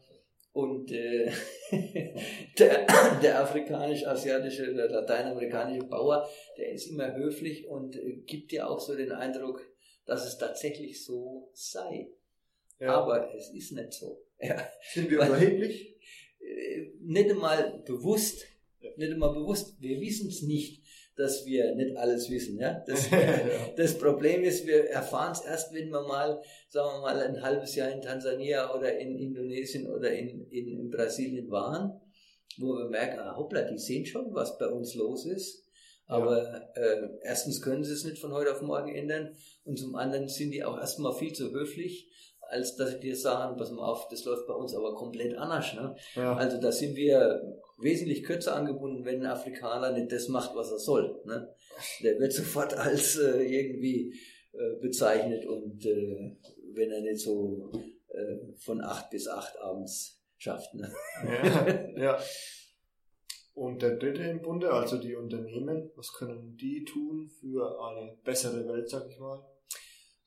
Und 0.53 0.90
äh, 0.90 1.30
der, 2.59 2.86
der 3.22 3.40
afrikanisch-asiatische, 3.40 4.74
der 4.74 4.88
lateinamerikanische 4.88 5.86
Bauer, 5.86 6.28
der 6.59 6.72
ist 6.72 6.88
immer 6.88 7.14
höflich 7.14 7.68
und 7.68 7.96
äh, 7.96 8.16
gibt 8.26 8.51
dir 8.51 8.68
auch 8.68 8.80
so 8.80 8.96
den 8.96 9.12
Eindruck, 9.12 9.64
dass 10.07 10.26
es 10.26 10.38
tatsächlich 10.38 11.05
so 11.05 11.51
sei. 11.53 12.11
Ja. 12.80 12.96
Aber 12.96 13.32
es 13.34 13.51
ist 13.51 13.72
nicht 13.72 13.92
so. 13.92 14.22
Ja. 14.42 14.57
Sind 14.94 15.11
wir 15.11 15.18
überheblich? 15.18 15.98
Äh, 16.40 16.92
nicht 16.98 17.30
einmal 17.30 17.82
bewusst, 17.86 18.46
nicht 18.96 19.12
einmal 19.12 19.34
bewusst, 19.34 19.76
wir 19.80 20.01
wissen 20.01 20.28
es 20.28 20.40
nicht 20.40 20.80
dass 21.20 21.44
wir 21.44 21.74
nicht 21.74 21.96
alles 21.96 22.30
wissen. 22.30 22.58
Ja? 22.58 22.82
Das, 22.86 23.08
das 23.76 23.98
Problem 23.98 24.42
ist, 24.42 24.66
wir 24.66 24.88
erfahren 24.90 25.32
es 25.32 25.42
erst, 25.42 25.74
wenn 25.74 25.90
wir 25.90 26.02
mal, 26.02 26.42
sagen 26.68 26.88
wir 26.96 27.00
mal, 27.02 27.20
ein 27.20 27.42
halbes 27.42 27.74
Jahr 27.74 27.90
in 27.90 28.00
Tansania 28.00 28.74
oder 28.74 28.98
in 28.98 29.18
Indonesien 29.18 29.86
oder 29.86 30.10
in, 30.12 30.48
in, 30.50 30.68
in 30.68 30.90
Brasilien 30.90 31.50
waren, 31.50 32.00
wo 32.58 32.74
wir 32.74 32.88
merken, 32.88 33.20
ah, 33.20 33.36
hoppla, 33.36 33.62
die 33.62 33.78
sehen 33.78 34.06
schon, 34.06 34.34
was 34.34 34.58
bei 34.58 34.66
uns 34.66 34.94
los 34.94 35.26
ist. 35.26 35.66
Aber 36.06 36.74
äh, 36.74 37.08
erstens 37.22 37.62
können 37.62 37.84
sie 37.84 37.92
es 37.92 38.04
nicht 38.04 38.18
von 38.18 38.32
heute 38.32 38.50
auf 38.50 38.62
morgen 38.62 38.92
ändern 38.92 39.36
und 39.62 39.78
zum 39.78 39.94
anderen 39.94 40.26
sind 40.26 40.50
die 40.50 40.64
auch 40.64 40.76
erstmal 40.76 41.14
viel 41.14 41.32
zu 41.32 41.52
höflich 41.52 42.10
als 42.51 42.76
dass 42.76 42.92
sie 42.92 43.01
dir 43.01 43.16
sagen, 43.16 43.57
pass 43.57 43.70
mal 43.70 43.84
auf, 43.84 44.09
das 44.09 44.24
läuft 44.24 44.46
bei 44.46 44.55
uns 44.55 44.74
aber 44.74 44.94
komplett 44.94 45.36
anders. 45.36 45.74
Ne? 45.74 45.94
Ja. 46.14 46.34
Also 46.36 46.61
da 46.61 46.72
sind 46.72 46.96
wir 46.96 47.40
wesentlich 47.78 48.24
kürzer 48.24 48.57
angebunden, 48.57 49.05
wenn 49.05 49.20
ein 49.20 49.30
Afrikaner 49.30 49.92
nicht 49.92 50.12
das 50.12 50.28
macht, 50.28 50.55
was 50.55 50.70
er 50.70 50.78
soll. 50.78 51.20
Ne? 51.24 51.55
Der 52.03 52.18
wird 52.18 52.32
sofort 52.32 52.74
als 52.74 53.18
äh, 53.18 53.42
irgendwie 53.42 54.14
äh, 54.53 54.80
bezeichnet 54.80 55.46
und 55.46 55.84
äh, 55.86 56.36
wenn 56.74 56.90
er 56.90 57.01
nicht 57.01 57.20
so 57.20 57.70
äh, 58.09 58.36
von 58.59 58.82
acht 58.82 59.11
bis 59.11 59.28
acht 59.28 59.59
abends 59.61 60.20
schafft. 60.36 60.74
Ne? 60.74 60.92
Ja, 61.24 62.03
ja. 62.03 62.18
Und 63.53 63.82
der 63.82 63.96
dritte 63.96 64.22
im 64.22 64.40
Bunde, 64.40 64.72
also 64.72 64.96
die 64.96 65.14
Unternehmen, 65.14 65.90
was 65.94 66.14
können 66.14 66.57
die 66.57 66.82
tun 66.84 67.28
für 67.28 67.78
eine 67.84 68.16
bessere 68.24 68.66
Welt, 68.66 68.88
sag 68.88 69.07
ich 69.11 69.18
mal? 69.18 69.44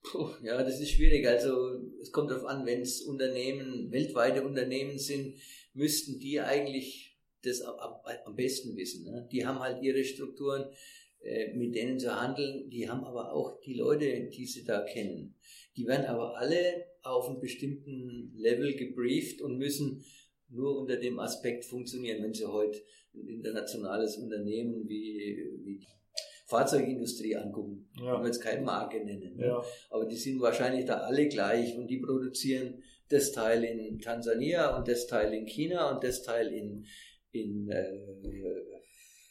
Puh, 0.03 0.29
ja, 0.43 0.61
das 0.61 0.79
ist 0.79 0.91
schwierig. 0.91 1.25
Also 1.27 1.81
es 2.01 2.11
kommt 2.11 2.29
darauf 2.29 2.45
an, 2.45 2.65
wenn 2.65 2.81
es 2.81 3.01
Unternehmen, 3.01 3.91
weltweite 3.91 4.43
Unternehmen 4.43 4.99
sind, 4.99 5.37
müssten 5.73 6.19
die 6.19 6.39
eigentlich 6.39 7.17
das 7.41 7.61
am, 7.61 8.35
besten 8.35 8.75
wissen. 8.75 9.05
Ne? 9.05 9.27
Die 9.31 9.45
haben 9.45 9.59
halt 9.59 9.81
ihre 9.81 10.03
Strukturen, 10.03 10.65
äh, 11.21 11.53
mit 11.53 11.75
denen 11.75 11.99
zu 11.99 12.13
handeln. 12.19 12.69
Die 12.69 12.89
haben 12.89 13.03
aber 13.03 13.33
auch 13.33 13.59
die 13.61 13.75
Leute, 13.75 14.29
die 14.29 14.45
sie 14.45 14.65
da 14.65 14.81
kennen. 14.81 15.35
Die 15.75 15.87
werden 15.87 16.05
aber 16.05 16.37
alle 16.37 16.85
auf 17.01 17.29
einem 17.29 17.39
bestimmten 17.39 18.33
Level 18.35 18.75
gebrieft 18.75 19.41
und 19.41 19.57
müssen 19.57 20.03
nur 20.49 20.77
unter 20.77 20.97
dem 20.97 21.19
Aspekt 21.19 21.65
funktionieren, 21.65 22.21
wenn 22.23 22.33
sie 22.33 22.45
heute 22.45 22.81
ein 23.15 23.27
internationales 23.27 24.17
Unternehmen 24.17 24.87
wie, 24.87 25.59
wie 25.63 25.87
Fahrzeugindustrie 26.53 27.35
angucken. 27.35 27.89
Ja. 27.99 28.13
Ich 28.13 28.19
will 28.19 28.27
jetzt 28.27 28.41
keine 28.41 28.61
Marke 28.61 29.03
nennen. 29.03 29.35
Ne? 29.37 29.47
Ja. 29.47 29.63
Aber 29.89 30.05
die 30.05 30.15
sind 30.15 30.39
wahrscheinlich 30.39 30.85
da 30.85 30.97
alle 30.97 31.27
gleich 31.27 31.75
und 31.77 31.87
die 31.87 31.97
produzieren 31.97 32.83
das 33.09 33.31
Teil 33.31 33.63
in 33.63 33.99
Tansania 33.99 34.77
und 34.77 34.87
das 34.87 35.07
Teil 35.07 35.33
in 35.33 35.47
China 35.47 35.91
und 35.91 36.03
das 36.03 36.21
Teil 36.21 36.53
in, 36.53 36.85
in 37.31 37.69
äh, 37.69 37.97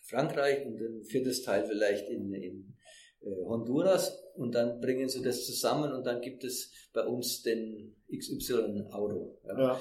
Frankreich 0.02 0.66
und 0.66 0.80
ein 0.80 1.04
viertes 1.04 1.42
Teil 1.42 1.64
vielleicht 1.64 2.08
in, 2.08 2.34
in 2.34 2.74
äh, 3.20 3.44
Honduras 3.44 4.20
und 4.34 4.54
dann 4.54 4.80
bringen 4.80 5.08
sie 5.08 5.22
das 5.22 5.46
zusammen 5.46 5.92
und 5.92 6.04
dann 6.04 6.20
gibt 6.20 6.42
es 6.42 6.72
bei 6.92 7.06
uns 7.06 7.42
den 7.42 7.94
XY-Auto. 8.10 9.38
Ja. 9.46 9.58
ja. 9.58 9.80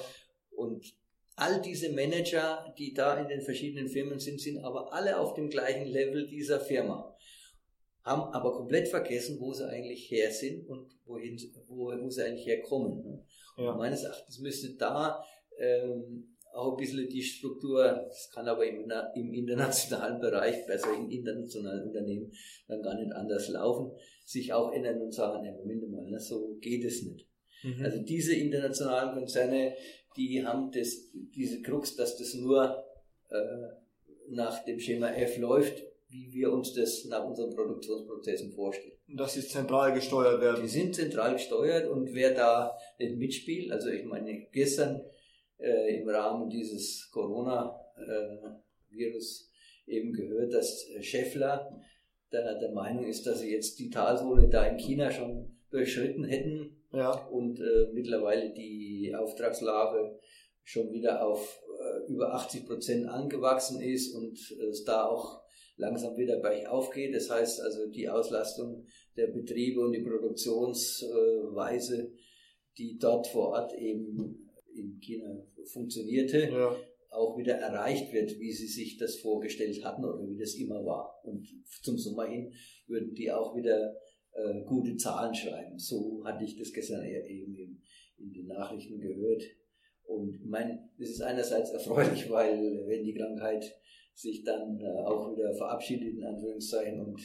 Und 0.52 0.94
all 1.34 1.60
diese 1.60 1.90
Manager, 1.90 2.72
die 2.78 2.94
da 2.94 3.20
in 3.20 3.28
den 3.28 3.40
verschiedenen 3.40 3.88
Firmen 3.88 4.20
sind, 4.20 4.40
sind 4.40 4.58
aber 4.58 4.92
alle 4.92 5.18
auf 5.18 5.34
dem 5.34 5.50
gleichen 5.50 5.86
Level 5.86 6.28
dieser 6.28 6.60
Firma 6.60 7.11
haben 8.04 8.32
aber 8.34 8.52
komplett 8.52 8.88
vergessen, 8.88 9.38
wo 9.40 9.52
sie 9.52 9.68
eigentlich 9.68 10.10
her 10.10 10.30
sind 10.30 10.66
und 10.68 10.88
wohin, 11.06 11.38
wo, 11.68 11.92
wo 11.92 12.10
sie 12.10 12.24
eigentlich 12.24 12.46
herkommen. 12.46 13.02
Ne? 13.04 13.24
Ja. 13.58 13.76
meines 13.76 14.02
Erachtens 14.02 14.38
müsste 14.40 14.74
da 14.76 15.22
ähm, 15.58 16.36
auch 16.52 16.72
ein 16.72 16.76
bisschen 16.76 17.08
die 17.08 17.22
Struktur, 17.22 18.04
das 18.08 18.30
kann 18.30 18.46
aber 18.46 18.66
im, 18.66 18.90
im 19.14 19.32
internationalen 19.32 20.20
Bereich, 20.20 20.66
besser 20.66 20.94
in 20.94 21.10
internationalen 21.10 21.88
Unternehmen, 21.88 22.30
dann 22.68 22.82
gar 22.82 22.94
nicht 22.94 23.12
anders 23.12 23.48
laufen, 23.48 23.92
sich 24.26 24.52
auch 24.52 24.72
ändern 24.72 25.00
und 25.00 25.12
sagen, 25.12 25.44
ja, 25.44 25.52
Moment 25.52 25.90
mal, 25.90 26.04
ne, 26.10 26.20
so 26.20 26.56
geht 26.60 26.84
es 26.84 27.02
nicht. 27.02 27.26
Mhm. 27.62 27.84
Also 27.84 28.02
diese 28.02 28.34
internationalen 28.34 29.14
Konzerne, 29.14 29.74
die 30.16 30.44
haben 30.44 30.70
das, 30.72 31.10
diese 31.12 31.62
Krux, 31.62 31.96
dass 31.96 32.18
das 32.18 32.34
nur 32.34 32.84
äh, 33.30 33.36
nach 34.28 34.64
dem 34.64 34.78
Schema 34.78 35.10
F 35.10 35.38
läuft, 35.38 35.82
wie 36.12 36.32
wir 36.32 36.52
uns 36.52 36.72
das 36.74 37.04
nach 37.06 37.24
unseren 37.24 37.50
Produktionsprozessen 37.50 38.52
vorstellen. 38.52 38.92
Und 39.08 39.18
dass 39.18 39.32
sie 39.34 39.40
zentral 39.40 39.92
gesteuert 39.94 40.40
werden. 40.40 40.62
Die 40.62 40.68
sind 40.68 40.94
zentral 40.94 41.32
gesteuert 41.32 41.88
und 41.88 42.14
wer 42.14 42.32
da 42.34 42.78
nicht 42.98 43.16
mitspielt, 43.16 43.72
also 43.72 43.88
ich 43.88 44.04
meine, 44.04 44.46
gestern 44.52 45.02
äh, 45.58 45.96
im 45.96 46.08
Rahmen 46.08 46.48
dieses 46.50 47.10
Corona-Virus 47.12 49.50
äh, 49.86 49.96
eben 49.96 50.12
gehört, 50.12 50.52
dass 50.52 50.86
Scheffler 51.00 51.80
der, 52.30 52.58
der 52.58 52.72
Meinung 52.72 53.06
ist, 53.06 53.26
dass 53.26 53.40
sie 53.40 53.50
jetzt 53.50 53.78
die 53.78 53.88
Talsohle 53.90 54.48
da 54.48 54.66
in 54.66 54.78
China 54.78 55.10
schon 55.10 55.56
durchschritten 55.70 56.24
hätten 56.24 56.82
ja. 56.92 57.12
und 57.28 57.58
äh, 57.60 57.88
mittlerweile 57.92 58.52
die 58.52 59.14
Auftragslage 59.16 60.18
schon 60.62 60.92
wieder 60.92 61.26
auf 61.26 61.62
äh, 61.80 62.12
über 62.12 62.34
80 62.34 62.66
Prozent 62.66 63.08
angewachsen 63.08 63.80
ist 63.80 64.14
und 64.14 64.38
es 64.70 64.84
da 64.84 65.06
auch 65.06 65.41
langsam 65.76 66.16
wieder 66.16 66.40
bergauf 66.40 66.90
geht. 66.90 67.14
Das 67.14 67.30
heißt 67.30 67.60
also 67.60 67.90
die 67.90 68.08
Auslastung 68.08 68.86
der 69.16 69.28
Betriebe 69.28 69.80
und 69.80 69.92
die 69.92 70.02
Produktionsweise, 70.02 72.12
die 72.78 72.98
dort 72.98 73.26
vor 73.26 73.48
Ort 73.48 73.74
eben 73.78 74.48
in 74.74 74.98
China 75.00 75.44
funktionierte, 75.72 76.48
ja. 76.50 76.74
auch 77.10 77.36
wieder 77.36 77.56
erreicht 77.56 78.12
wird, 78.12 78.38
wie 78.38 78.52
sie 78.52 78.68
sich 78.68 78.96
das 78.96 79.16
vorgestellt 79.16 79.84
hatten 79.84 80.04
oder 80.04 80.26
wie 80.28 80.38
das 80.38 80.54
immer 80.54 80.84
war. 80.84 81.20
Und 81.24 81.46
zum 81.82 81.98
Sommer 81.98 82.26
hin 82.26 82.52
würden 82.86 83.14
die 83.14 83.30
auch 83.30 83.54
wieder 83.54 83.94
äh, 84.32 84.62
gute 84.64 84.96
Zahlen 84.96 85.34
schreiben. 85.34 85.78
So 85.78 86.22
hatte 86.24 86.44
ich 86.44 86.56
das 86.56 86.72
gestern 86.72 87.04
eben 87.04 87.54
in, 87.54 87.82
in 88.18 88.32
den 88.32 88.46
Nachrichten 88.46 88.98
gehört. 88.98 89.42
Und 90.04 90.34
ich 90.34 90.46
meine, 90.46 90.88
das 90.98 91.10
ist 91.10 91.22
einerseits 91.22 91.70
erfreulich, 91.70 92.30
weil 92.30 92.86
wenn 92.86 93.04
die 93.04 93.14
Krankheit 93.14 93.78
sich 94.14 94.44
dann 94.44 94.80
äh, 94.80 95.02
auch 95.04 95.32
wieder 95.32 95.54
verabschiedet, 95.54 96.14
in 96.14 96.24
Anführungszeichen, 96.24 97.00
und 97.00 97.20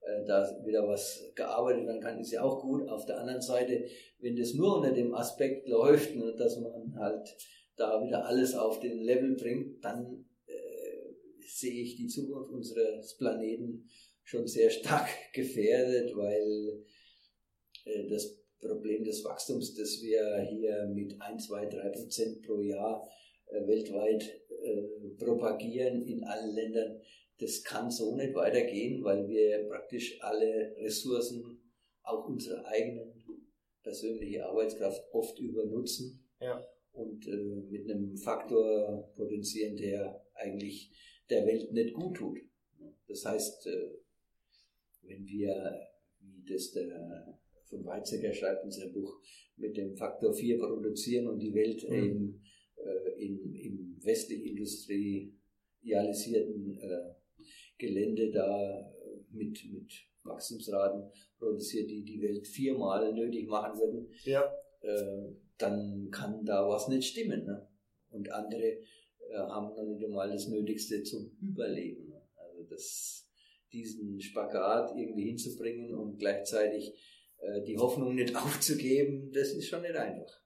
äh, 0.00 0.24
da 0.26 0.46
wieder 0.64 0.86
was 0.86 1.30
gearbeitet 1.34 1.86
werden 1.86 2.00
kann, 2.00 2.20
ist 2.20 2.32
ja 2.32 2.42
auch 2.42 2.60
gut. 2.60 2.88
Auf 2.88 3.06
der 3.06 3.18
anderen 3.18 3.42
Seite, 3.42 3.84
wenn 4.20 4.36
das 4.36 4.54
nur 4.54 4.76
unter 4.76 4.92
dem 4.92 5.14
Aspekt 5.14 5.68
läuft, 5.68 6.14
ne, 6.16 6.34
dass 6.36 6.58
man 6.58 6.94
halt 6.96 7.36
da 7.76 8.02
wieder 8.04 8.26
alles 8.26 8.54
auf 8.54 8.80
den 8.80 8.98
Level 9.00 9.36
bringt, 9.36 9.84
dann 9.84 10.26
äh, 10.46 11.46
sehe 11.46 11.82
ich 11.82 11.96
die 11.96 12.08
Zukunft 12.08 12.50
unseres 12.50 13.16
Planeten 13.16 13.88
schon 14.24 14.46
sehr 14.46 14.70
stark 14.70 15.08
gefährdet, 15.32 16.14
weil 16.16 16.84
äh, 17.84 18.08
das 18.08 18.38
Problem 18.60 19.04
des 19.04 19.24
Wachstums, 19.24 19.74
das 19.74 20.02
wir 20.02 20.40
hier 20.40 20.86
mit 20.92 21.20
1, 21.20 21.46
2, 21.46 21.66
3 21.66 21.88
Prozent 21.90 22.42
pro 22.42 22.60
Jahr 22.60 23.08
äh, 23.46 23.66
weltweit 23.66 24.37
äh, 24.62 25.08
propagieren 25.18 26.02
in 26.02 26.24
allen 26.24 26.54
Ländern, 26.54 27.00
das 27.38 27.62
kann 27.62 27.90
so 27.90 28.16
nicht 28.16 28.34
weitergehen, 28.34 29.02
weil 29.04 29.28
wir 29.28 29.68
praktisch 29.68 30.18
alle 30.20 30.74
Ressourcen, 30.78 31.60
auch 32.02 32.26
unsere 32.26 32.66
eigenen 32.66 33.12
persönliche 33.82 34.44
Arbeitskraft 34.46 35.02
oft 35.12 35.38
übernutzen 35.38 36.26
ja. 36.40 36.66
und 36.92 37.26
äh, 37.26 37.36
mit 37.70 37.88
einem 37.88 38.16
Faktor 38.16 39.12
potenzieren, 39.14 39.76
der 39.76 40.24
eigentlich 40.34 40.90
der 41.28 41.46
Welt 41.46 41.72
nicht 41.72 41.94
gut 41.94 42.16
tut. 42.16 42.38
Das 43.06 43.24
heißt, 43.24 43.66
äh, 43.66 43.90
wenn 45.02 45.26
wir, 45.26 45.80
wie 46.20 46.44
das 46.50 46.72
der 46.72 47.38
von 47.68 47.84
Weizsäcker 47.84 48.32
schreibt 48.32 48.64
in 48.64 48.70
seinem 48.70 48.92
Buch, 48.92 49.20
mit 49.56 49.76
dem 49.76 49.96
Faktor 49.96 50.32
4 50.32 50.58
produzieren 50.58 51.26
und 51.28 51.38
die 51.38 51.54
Welt 51.54 51.86
mhm. 51.88 51.94
eben 51.94 52.42
äh, 52.84 53.20
in, 53.20 53.54
im 53.54 53.96
westlich 54.02 54.46
industrialisierten 54.46 56.78
äh, 56.78 57.14
Gelände 57.78 58.30
da 58.30 58.80
äh, 58.80 58.84
mit, 59.30 59.64
mit 59.72 59.92
Wachstumsraten 60.24 61.10
produziert, 61.38 61.90
die 61.90 62.04
die 62.04 62.20
Welt 62.20 62.46
viermal 62.46 63.12
nötig 63.12 63.48
machen 63.48 63.78
würden, 63.78 64.12
ja. 64.24 64.42
äh, 64.80 65.32
dann 65.56 66.10
kann 66.10 66.44
da 66.44 66.68
was 66.68 66.88
nicht 66.88 67.08
stimmen. 67.08 67.44
Ne? 67.44 67.66
Und 68.10 68.30
andere 68.30 68.62
äh, 68.62 68.80
haben 69.34 69.74
noch 69.74 69.84
nicht 69.84 70.04
einmal 70.04 70.30
das 70.30 70.48
Nötigste 70.48 71.02
zum 71.02 71.36
Überleben. 71.40 72.08
Ne? 72.08 72.20
Also 72.36 72.64
das, 72.64 73.28
diesen 73.72 74.20
Spagat 74.20 74.96
irgendwie 74.96 75.26
hinzubringen 75.26 75.94
und 75.94 76.18
gleichzeitig 76.18 76.92
äh, 77.38 77.62
die 77.62 77.78
Hoffnung 77.78 78.14
nicht 78.14 78.36
aufzugeben, 78.36 79.32
das 79.32 79.52
ist 79.52 79.68
schon 79.68 79.82
nicht 79.82 79.96
einfach. 79.96 80.40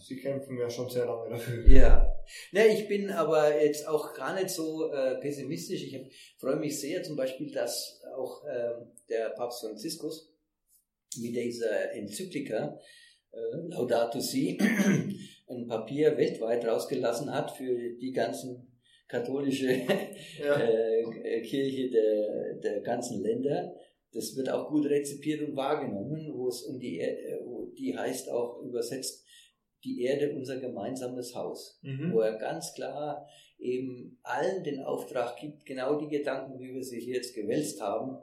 Sie 0.00 0.16
kämpfen 0.16 0.58
ja 0.58 0.70
schon 0.70 0.88
sehr 0.88 1.06
lange 1.06 1.30
dafür. 1.30 1.68
Ja. 1.68 2.14
Ne, 2.52 2.66
ich 2.68 2.88
bin 2.88 3.10
aber 3.10 3.62
jetzt 3.62 3.86
auch 3.86 4.14
gar 4.14 4.34
nicht 4.34 4.50
so 4.50 4.92
äh, 4.92 5.16
pessimistisch. 5.20 5.82
Ich 5.82 5.98
freue 6.38 6.56
mich 6.56 6.80
sehr 6.80 7.02
zum 7.02 7.16
Beispiel, 7.16 7.50
dass 7.52 8.00
auch 8.16 8.44
äh, 8.44 8.72
der 9.08 9.30
Papst 9.30 9.60
Franziskus 9.60 10.32
mit 11.16 11.34
dieser 11.34 11.92
Enzyklika 11.92 12.78
äh, 13.32 13.56
Laudato 13.68 14.20
Si 14.20 14.58
ein 15.48 15.66
Papier 15.66 16.16
weltweit 16.16 16.64
rausgelassen 16.66 17.32
hat 17.32 17.50
für 17.56 17.96
die 17.96 18.12
ganzen 18.12 18.68
katholische 19.08 19.72
ja. 20.38 20.60
äh, 20.60 21.42
Kirche 21.42 21.90
der, 21.90 22.54
der 22.54 22.80
ganzen 22.80 23.22
Länder. 23.22 23.74
Das 24.12 24.36
wird 24.36 24.48
auch 24.48 24.68
gut 24.68 24.86
rezipiert 24.86 25.42
und 25.42 25.56
wahrgenommen, 25.56 26.32
wo 26.34 26.48
es 26.48 26.62
um 26.62 26.78
die, 26.78 27.00
äh, 27.00 27.38
wo 27.44 27.66
die 27.78 27.96
heißt 27.96 28.30
auch 28.30 28.62
übersetzt, 28.62 29.24
die 29.84 30.02
Erde 30.02 30.34
unser 30.34 30.58
gemeinsames 30.58 31.34
Haus, 31.34 31.78
mhm. 31.82 32.12
wo 32.12 32.20
er 32.20 32.36
ganz 32.36 32.74
klar 32.74 33.28
eben 33.58 34.18
allen 34.22 34.62
den 34.64 34.80
Auftrag 34.80 35.36
gibt, 35.36 35.66
genau 35.66 35.98
die 35.98 36.08
Gedanken, 36.08 36.60
wie 36.60 36.74
wir 36.74 36.84
sie 36.84 37.00
hier 37.00 37.16
jetzt 37.16 37.34
gewälzt 37.34 37.80
haben, 37.80 38.18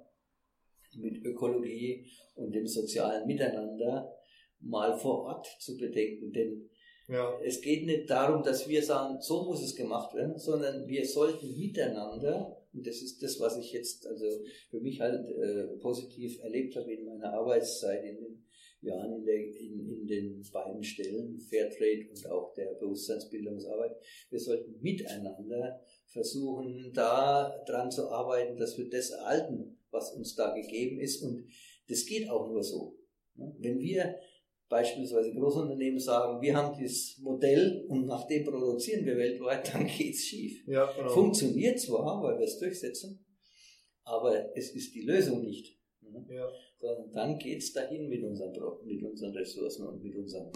mit 0.96 1.26
Ökologie 1.26 2.10
und 2.36 2.54
dem 2.54 2.68
sozialen 2.68 3.28
Miteinander 3.28 4.14
mal 4.60 4.98
vor 4.98 5.24
Ort 5.24 5.48
zu 5.60 5.78
bedenken. 5.78 6.32
Denn 6.32 6.70
ja. 7.08 7.38
es 7.44 7.62
geht 7.62 7.86
nicht 7.86 8.10
darum, 8.10 8.44
dass 8.44 8.68
wir 8.68 8.82
sagen, 8.84 9.20
so 9.22 9.44
muss 9.44 9.62
es 9.62 9.76
gemacht 9.76 10.16
werden, 10.16 10.38
sondern 10.38 10.88
wir 10.88 11.06
sollten 11.06 11.58
miteinander, 11.58 12.58
und 12.74 12.86
das 12.86 13.02
ist 13.02 13.22
das, 13.22 13.40
was 13.40 13.58
ich 13.58 13.74
jetzt 13.74 14.08
also 14.08 14.26
für 14.70 14.80
mich 14.80 15.00
halt 15.02 15.30
äh, 15.30 15.78
positiv 15.80 16.42
erlebt 16.42 16.76
habe 16.76 16.94
in 16.94 17.06
meiner 17.06 17.34
Arbeitszeit 17.34 18.04
in 18.04 18.16
den 18.18 18.46
Jahren 18.86 19.14
in, 19.14 19.26
der, 19.26 19.36
in, 19.36 19.90
in 19.90 20.08
den 20.08 20.42
beiden 20.52 20.84
Stellen, 20.84 21.40
Fairtrade 21.40 22.10
und 22.10 22.28
auch 22.30 22.54
der 22.54 22.74
Bewusstseinsbildungsarbeit, 22.80 23.96
wir 24.30 24.40
sollten 24.40 24.80
miteinander 24.82 25.82
versuchen, 26.08 26.92
da 26.94 27.64
dran 27.68 27.92
zu 27.92 28.10
arbeiten, 28.10 28.58
dass 28.58 28.78
wir 28.78 28.90
das 28.90 29.10
erhalten, 29.10 29.78
was 29.92 30.14
uns 30.14 30.36
da 30.36 30.54
gegeben 30.54 31.00
ist. 31.00 31.22
Und 31.24 31.48
das 31.88 32.06
geht 32.06 32.30
auch 32.30 32.48
nur 32.48 32.64
so. 32.64 32.98
Wenn 33.36 33.80
wir 33.80 34.16
beispielsweise 34.70 35.34
Großunternehmen 35.34 36.00
sagen, 36.00 36.42
wir 36.42 36.56
haben 36.56 36.78
dieses 36.78 37.18
Modell 37.20 37.86
und 37.88 38.06
nach 38.06 38.28
dem 38.28 38.44
produzieren 38.44 39.06
wir 39.06 39.18
weltweit, 39.18 39.70
dann 39.74 39.88
geht's 39.88 40.24
schief. 40.24 40.66
Ja, 40.68 40.92
genau. 40.92 41.10
Funktioniert 41.10 41.80
zwar, 41.80 42.22
weil 42.24 42.38
wir 42.38 42.46
es 42.46 42.60
durchsetzen, 42.60 43.26
aber 44.04 44.56
es 44.56 44.74
ist 44.74 44.94
die 44.96 45.02
Lösung 45.02 45.44
nicht. 45.44 45.75
Ja. 46.30 46.48
Sondern 46.80 47.12
dann 47.12 47.38
geht's 47.38 47.74
dahin 47.74 48.08
mit 48.10 48.24
unseren, 48.24 48.54
mit 48.84 49.04
unseren 49.04 49.32
Ressourcen 49.32 49.88
und 49.88 50.04
mit 50.04 50.16
unserem 50.16 50.52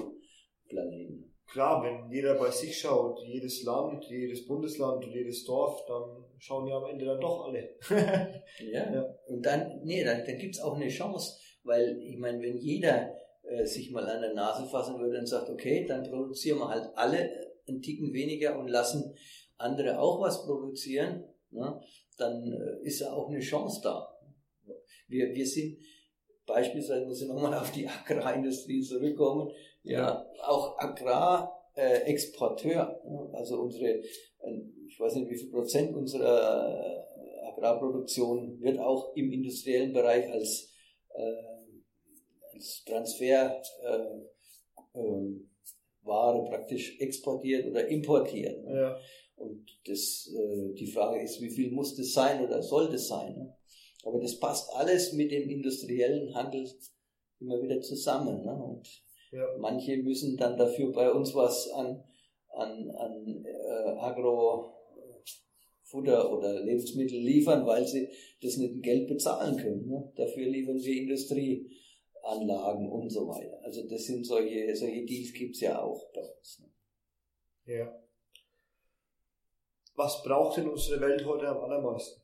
Planeten. 0.67 1.33
Klar, 1.51 1.83
wenn 1.83 2.11
jeder 2.11 2.35
bei 2.35 2.51
sich 2.51 2.77
schaut, 2.77 3.19
jedes 3.25 3.63
Land, 3.63 4.05
jedes 4.07 4.45
Bundesland 4.45 5.03
und 5.03 5.11
jedes 5.11 5.43
Dorf, 5.45 5.83
dann 5.87 6.23
schauen 6.37 6.67
ja 6.67 6.77
am 6.77 6.85
Ende 6.85 7.05
dann 7.05 7.19
doch 7.19 7.47
alle. 7.47 7.75
ja. 8.71 8.93
ja. 8.93 9.15
Und 9.27 9.43
dann, 9.43 9.81
nee, 9.83 10.03
dann, 10.03 10.23
dann 10.25 10.37
gibt's 10.37 10.59
auch 10.59 10.75
eine 10.75 10.89
Chance, 10.89 11.39
weil 11.63 11.99
ich 12.03 12.17
meine, 12.17 12.39
wenn 12.43 12.57
jeder 12.57 13.15
äh, 13.43 13.65
sich 13.65 13.89
mal 13.89 14.07
an 14.07 14.21
der 14.21 14.35
Nase 14.35 14.69
fassen 14.69 14.99
würde 14.99 15.17
und 15.17 15.27
sagt, 15.27 15.49
okay, 15.49 15.85
dann 15.87 16.03
produzieren 16.03 16.59
wir 16.59 16.69
halt 16.69 16.87
alle 16.95 17.29
einen 17.67 17.81
Ticken 17.81 18.13
weniger 18.13 18.59
und 18.59 18.67
lassen 18.67 19.15
andere 19.57 19.99
auch 19.99 20.21
was 20.21 20.45
produzieren, 20.45 21.23
ne, 21.49 21.81
dann 22.17 22.51
äh, 22.51 22.85
ist 22.85 22.99
ja 22.99 23.11
auch 23.11 23.29
eine 23.29 23.39
Chance 23.39 23.81
da. 23.83 24.07
Wir, 25.09 25.35
wir 25.35 25.45
sind 25.45 25.77
beispielsweise, 26.45 27.05
muss 27.05 27.21
ich 27.21 27.27
nochmal 27.27 27.53
auf 27.53 27.69
die 27.71 27.85
Agrarindustrie 27.87 28.81
zurückkommen, 28.81 29.51
ja, 29.83 30.25
auch 30.45 30.77
Agrarexporteur, 30.77 33.01
äh, 33.03 33.35
also 33.35 33.59
unsere, 33.61 33.99
äh, 33.99 34.03
ich 34.87 34.97
weiß 34.99 35.15
nicht 35.15 35.29
wie 35.29 35.37
viel 35.37 35.51
Prozent 35.51 35.95
unserer 35.95 37.05
Agrarproduktion 37.51 38.59
wird 38.61 38.79
auch 38.79 39.15
im 39.15 39.31
industriellen 39.31 39.93
Bereich 39.93 40.29
als 40.31 40.73
äh, 41.13 41.33
Transferware 42.85 43.61
äh, 43.83 44.19
äh, 44.99 45.39
praktisch 46.03 46.99
exportiert 46.99 47.67
oder 47.67 47.87
importiert. 47.87 48.63
Ne? 48.63 48.73
Ja. 48.73 48.99
Und 49.35 49.65
das, 49.85 50.29
äh, 50.35 50.73
die 50.73 50.87
Frage 50.87 51.21
ist, 51.21 51.41
wie 51.41 51.49
viel 51.49 51.71
muss 51.71 51.95
das 51.95 52.13
sein 52.13 52.43
oder 52.43 52.61
soll 52.61 52.89
das 52.89 53.07
sein? 53.07 53.35
Ne? 53.35 53.55
Aber 54.03 54.19
das 54.19 54.39
passt 54.39 54.73
alles 54.73 55.13
mit 55.13 55.31
dem 55.31 55.49
industriellen 55.49 56.33
Handel 56.33 56.67
immer 57.39 57.61
wieder 57.61 57.81
zusammen. 57.81 58.43
Ne? 58.43 58.53
Und 58.53 58.87
ja. 59.31 59.45
manche 59.59 59.97
müssen 59.97 60.37
dann 60.37 60.57
dafür 60.57 60.91
bei 60.91 61.11
uns 61.11 61.33
was 61.35 61.69
an, 61.71 62.03
an, 62.49 62.89
an 62.91 63.45
äh, 63.45 63.89
Agro 63.99 64.75
Futter 65.83 66.31
oder 66.31 66.61
Lebensmittel 66.63 67.19
liefern, 67.19 67.65
weil 67.65 67.85
sie 67.87 68.07
das 68.41 68.57
nicht 68.57 68.75
in 68.75 68.81
Geld 68.81 69.07
bezahlen 69.07 69.57
können. 69.57 69.87
Ne? 69.87 70.11
Dafür 70.15 70.47
liefern 70.47 70.81
wir 70.81 71.01
Industrie. 71.01 71.69
Anlagen 72.23 72.89
und 72.91 73.09
so 73.09 73.27
weiter. 73.27 73.59
Also 73.63 73.87
das 73.87 74.05
sind 74.05 74.25
solche, 74.25 74.75
solche 74.75 75.05
Deals 75.05 75.33
gibt 75.33 75.55
es 75.55 75.61
ja 75.61 75.81
auch 75.81 76.11
bei 76.13 76.21
uns. 76.21 76.59
Ne? 76.59 77.75
Ja. 77.75 78.03
Was 79.95 80.23
braucht 80.23 80.57
denn 80.57 80.69
unsere 80.69 81.01
Welt 81.01 81.25
heute 81.25 81.47
am 81.47 81.57
allermeisten? 81.57 82.21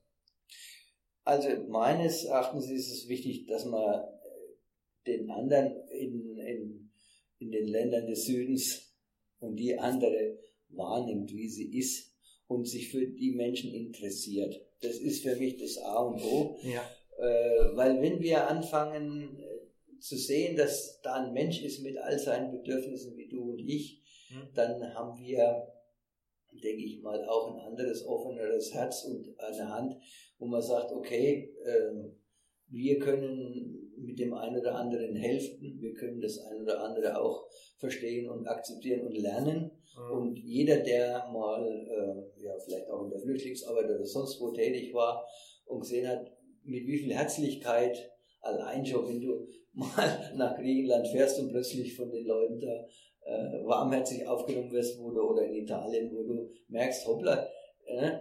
Also 1.26 1.50
meines 1.68 2.24
Erachtens 2.24 2.70
ist 2.70 2.92
es 2.92 3.10
wichtig, 3.10 3.48
dass 3.48 3.66
man 3.66 4.04
den 5.06 5.30
anderen 5.30 5.88
in, 5.90 6.38
in, 6.38 6.92
in 7.40 7.52
den 7.52 7.68
Ländern 7.68 8.08
des 8.08 8.26
Südens 8.26 8.96
und 9.40 9.58
die 9.58 9.78
andere 9.78 10.38
wahrnimmt, 10.70 11.32
wie 11.34 11.50
sie 11.50 11.78
ist 11.78 12.14
und 12.48 12.68
sich 12.68 12.90
für 12.90 13.06
die 13.06 13.32
Menschen 13.32 13.74
interessiert. 13.74 14.62
Das 14.82 14.98
ist 14.98 15.24
für 15.24 15.36
mich 15.36 15.58
das 15.58 15.78
A 15.80 15.98
und 15.98 16.24
O. 16.24 16.58
Ja. 16.64 16.82
Äh, 17.18 17.76
weil 17.76 18.02
wenn 18.02 18.22
wir 18.22 18.48
anfangen, 18.48 19.38
zu 20.06 20.18
sehen, 20.18 20.56
dass 20.56 21.02
da 21.02 21.16
ein 21.16 21.34
Mensch 21.34 21.62
ist 21.64 21.82
mit 21.82 21.98
all 21.98 22.20
seinen 22.20 22.52
Bedürfnissen 22.52 23.18
wie 23.18 23.28
du 23.28 23.52
und 23.52 23.60
ich, 23.60 24.04
mhm. 24.30 24.50
dann 24.54 24.94
haben 24.94 25.20
wir, 25.20 25.68
denke 26.52 26.84
ich 26.84 27.02
mal, 27.02 27.28
auch 27.28 27.56
ein 27.56 27.60
anderes, 27.60 28.06
offeneres 28.06 28.72
Herz 28.74 29.04
und 29.06 29.40
eine 29.40 29.70
Hand, 29.70 29.98
wo 30.46 30.50
man 30.50 30.62
sagt, 30.62 30.92
okay, 30.92 31.52
äh, 31.64 31.92
wir 32.68 33.00
können 33.00 33.92
mit 33.98 34.20
dem 34.20 34.34
einen 34.34 34.60
oder 34.60 34.76
anderen 34.76 35.16
helfen, 35.16 35.78
wir 35.80 35.94
können 35.94 36.22
das 36.22 36.38
ein 36.40 36.62
oder 36.62 36.84
andere 36.84 37.20
auch 37.20 37.48
verstehen 37.80 38.30
und 38.30 38.48
akzeptieren 38.48 39.08
und 39.08 39.18
lernen. 39.18 39.72
Mhm. 39.98 40.18
Und 40.18 40.38
jeder, 40.38 40.78
der 40.78 41.28
mal, 41.32 41.66
äh, 41.66 42.44
ja, 42.44 42.54
vielleicht 42.64 42.90
auch 42.90 43.06
in 43.06 43.10
der 43.10 43.20
Flüchtlingsarbeit 43.20 43.86
oder 43.86 44.06
sonst 44.06 44.40
wo 44.40 44.52
tätig 44.52 44.94
war 44.94 45.26
und 45.66 45.80
gesehen 45.80 46.08
hat, 46.08 46.32
mit 46.64 46.86
wie 46.86 46.98
viel 46.98 47.14
Herzlichkeit 47.14 48.12
allein 48.42 48.86
schon, 48.86 49.08
wenn 49.08 49.22
du 49.22 49.48
mal 49.74 50.32
nach 50.36 50.56
Griechenland 50.56 51.08
fährst 51.08 51.40
und 51.40 51.50
plötzlich 51.50 51.96
von 51.96 52.12
den 52.12 52.26
Leuten 52.26 52.60
da 52.60 52.86
äh, 53.26 53.66
warmherzig 53.66 54.28
aufgenommen 54.28 54.72
wirst, 54.72 55.00
wo 55.00 55.10
du, 55.10 55.22
oder 55.22 55.44
in 55.44 55.56
Italien, 55.56 56.12
wo 56.14 56.22
du 56.22 56.52
merkst, 56.68 57.08
hoppla, 57.08 57.48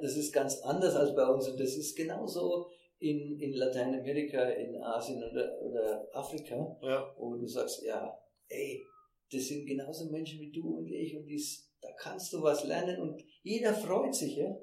das 0.01 0.17
ist 0.17 0.33
ganz 0.33 0.61
anders 0.61 0.95
als 0.95 1.15
bei 1.15 1.27
uns 1.27 1.49
und 1.49 1.59
das 1.59 1.75
ist 1.77 1.97
genauso 1.97 2.71
in, 2.99 3.39
in 3.41 3.53
Lateinamerika, 3.55 4.43
in 4.51 4.77
Asien 4.83 5.23
oder, 5.23 5.61
oder 5.63 6.09
Afrika, 6.13 6.77
ja. 6.83 7.15
wo 7.19 7.37
du 7.37 7.47
sagst, 7.47 7.83
ja, 7.83 8.19
ey, 8.49 8.85
das 9.33 9.47
sind 9.47 9.67
genauso 9.67 10.11
Menschen 10.11 10.41
wie 10.41 10.53
du 10.53 10.79
und 10.79 10.91
ich 10.91 11.17
und 11.17 11.27
dies, 11.27 11.71
da 11.81 11.89
kannst 11.99 12.33
du 12.33 12.43
was 12.43 12.65
lernen 12.65 13.01
und 13.01 13.23
jeder 13.43 13.75
freut 13.75 14.15
sich, 14.15 14.37
ja, 14.37 14.57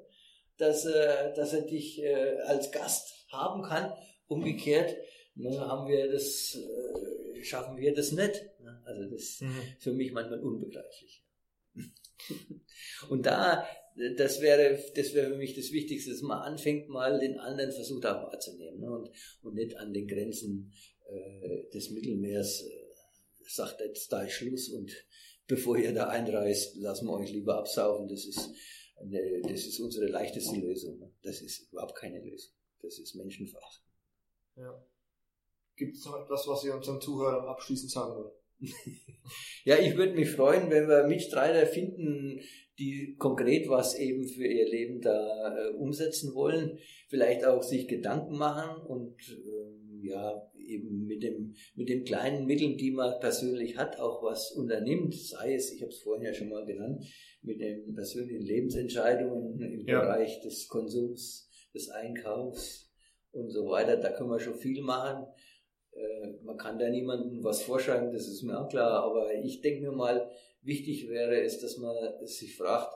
dass, 0.56 0.84
äh, 0.86 1.32
dass 1.34 1.52
er 1.52 1.62
dich 1.62 2.02
äh, 2.02 2.38
als 2.46 2.70
Gast 2.70 3.26
haben 3.30 3.62
kann. 3.62 3.92
Umgekehrt 4.26 4.96
ne, 5.34 5.58
haben 5.60 5.88
wir 5.88 6.10
das, 6.10 6.56
äh, 6.56 7.42
schaffen 7.42 7.76
wir 7.76 7.94
das 7.94 8.12
nicht. 8.12 8.48
Ne? 8.60 8.82
Also 8.84 9.02
das 9.04 9.20
ist 9.20 9.42
mhm. 9.42 9.62
für 9.78 9.92
mich 9.92 10.12
manchmal 10.12 10.40
unbegreiflich. 10.40 11.24
und 13.08 13.26
da, 13.26 13.66
das 14.16 14.40
wäre, 14.40 14.78
das 14.94 15.14
wäre 15.14 15.30
für 15.30 15.36
mich 15.36 15.54
das 15.54 15.72
Wichtigste, 15.72 16.10
dass 16.10 16.22
man 16.22 16.38
anfängt, 16.38 16.88
mal 16.88 17.18
den 17.18 17.38
anderen 17.38 17.72
versucht 17.72 18.06
auch 18.06 18.30
wahrzunehmen 18.30 18.80
ne? 18.80 18.90
und, 18.90 19.10
und 19.42 19.54
nicht 19.54 19.76
an 19.76 19.92
den 19.92 20.06
Grenzen 20.06 20.72
äh, 21.08 21.68
des 21.70 21.90
Mittelmeers 21.90 22.62
äh, 22.62 22.82
sagt, 23.48 23.80
jetzt 23.80 24.12
da 24.12 24.22
ist 24.22 24.32
Schluss 24.32 24.68
und 24.70 24.92
bevor 25.46 25.76
ihr 25.76 25.92
da 25.92 26.08
einreist, 26.08 26.76
lassen 26.76 27.06
wir 27.06 27.14
euch 27.14 27.30
lieber 27.30 27.58
absaufen. 27.58 28.08
Das 28.08 28.24
ist, 28.24 28.50
eine, 28.96 29.42
das 29.42 29.66
ist 29.66 29.78
unsere 29.80 30.06
leichteste 30.06 30.56
Lösung. 30.56 30.98
Ne? 30.98 31.12
Das 31.22 31.42
ist 31.42 31.70
überhaupt 31.70 31.96
keine 31.96 32.20
Lösung. 32.20 32.52
Das 32.80 32.98
ist 32.98 33.14
Menschenverachten. 33.14 33.86
Ja. 34.56 34.86
Gibt 35.76 35.96
es 35.96 36.04
noch 36.04 36.22
etwas, 36.22 36.46
was 36.46 36.64
ihr 36.64 36.74
unseren 36.74 37.00
Zuhörern 37.00 37.46
abschließend 37.46 37.90
sagen 37.90 38.14
wollt? 38.16 38.41
ja, 39.64 39.78
ich 39.78 39.96
würde 39.96 40.14
mich 40.14 40.30
freuen, 40.30 40.70
wenn 40.70 40.88
wir 40.88 41.06
Mitstreiter 41.06 41.66
finden, 41.66 42.40
die 42.78 43.16
konkret 43.18 43.68
was 43.68 43.98
eben 43.98 44.26
für 44.26 44.46
ihr 44.46 44.68
Leben 44.68 45.00
da 45.00 45.56
äh, 45.56 45.74
umsetzen 45.74 46.34
wollen, 46.34 46.78
vielleicht 47.08 47.44
auch 47.44 47.62
sich 47.62 47.86
Gedanken 47.86 48.36
machen 48.36 48.80
und 48.86 49.16
äh, 49.28 50.08
ja, 50.08 50.50
eben 50.56 51.06
mit 51.06 51.22
dem, 51.22 51.54
mit 51.74 51.88
den 51.88 52.04
kleinen 52.04 52.46
Mitteln, 52.46 52.76
die 52.76 52.90
man 52.90 53.20
persönlich 53.20 53.76
hat, 53.76 53.98
auch 53.98 54.22
was 54.22 54.52
unternimmt, 54.52 55.14
sei 55.14 55.54
es, 55.54 55.72
ich 55.72 55.82
habe 55.82 55.90
es 55.90 56.00
vorhin 56.00 56.24
ja 56.24 56.34
schon 56.34 56.48
mal 56.48 56.64
genannt, 56.64 57.04
mit 57.42 57.60
den 57.60 57.94
persönlichen 57.94 58.42
Lebensentscheidungen 58.42 59.60
im 59.60 59.86
ja. 59.86 60.00
Bereich 60.00 60.40
des 60.40 60.68
Konsums, 60.68 61.48
des 61.74 61.88
Einkaufs 61.90 62.90
und 63.32 63.50
so 63.50 63.66
weiter. 63.68 63.96
Da 63.96 64.12
können 64.12 64.30
wir 64.30 64.40
schon 64.40 64.56
viel 64.56 64.82
machen. 64.82 65.26
Äh, 65.92 66.42
man 66.42 66.56
kann 66.56 66.78
da 66.78 66.88
niemandem 66.88 67.42
was 67.44 67.62
vorschreiben, 67.62 68.12
das 68.12 68.28
ist 68.28 68.42
mir 68.42 68.60
auch 68.60 68.68
klar, 68.68 69.02
aber 69.04 69.34
ich 69.34 69.60
denke 69.60 69.82
mir 69.82 69.92
mal, 69.92 70.30
wichtig 70.62 71.08
wäre 71.08 71.42
es, 71.42 71.60
dass 71.60 71.76
man 71.78 71.94
sich 72.24 72.56
fragt, 72.56 72.92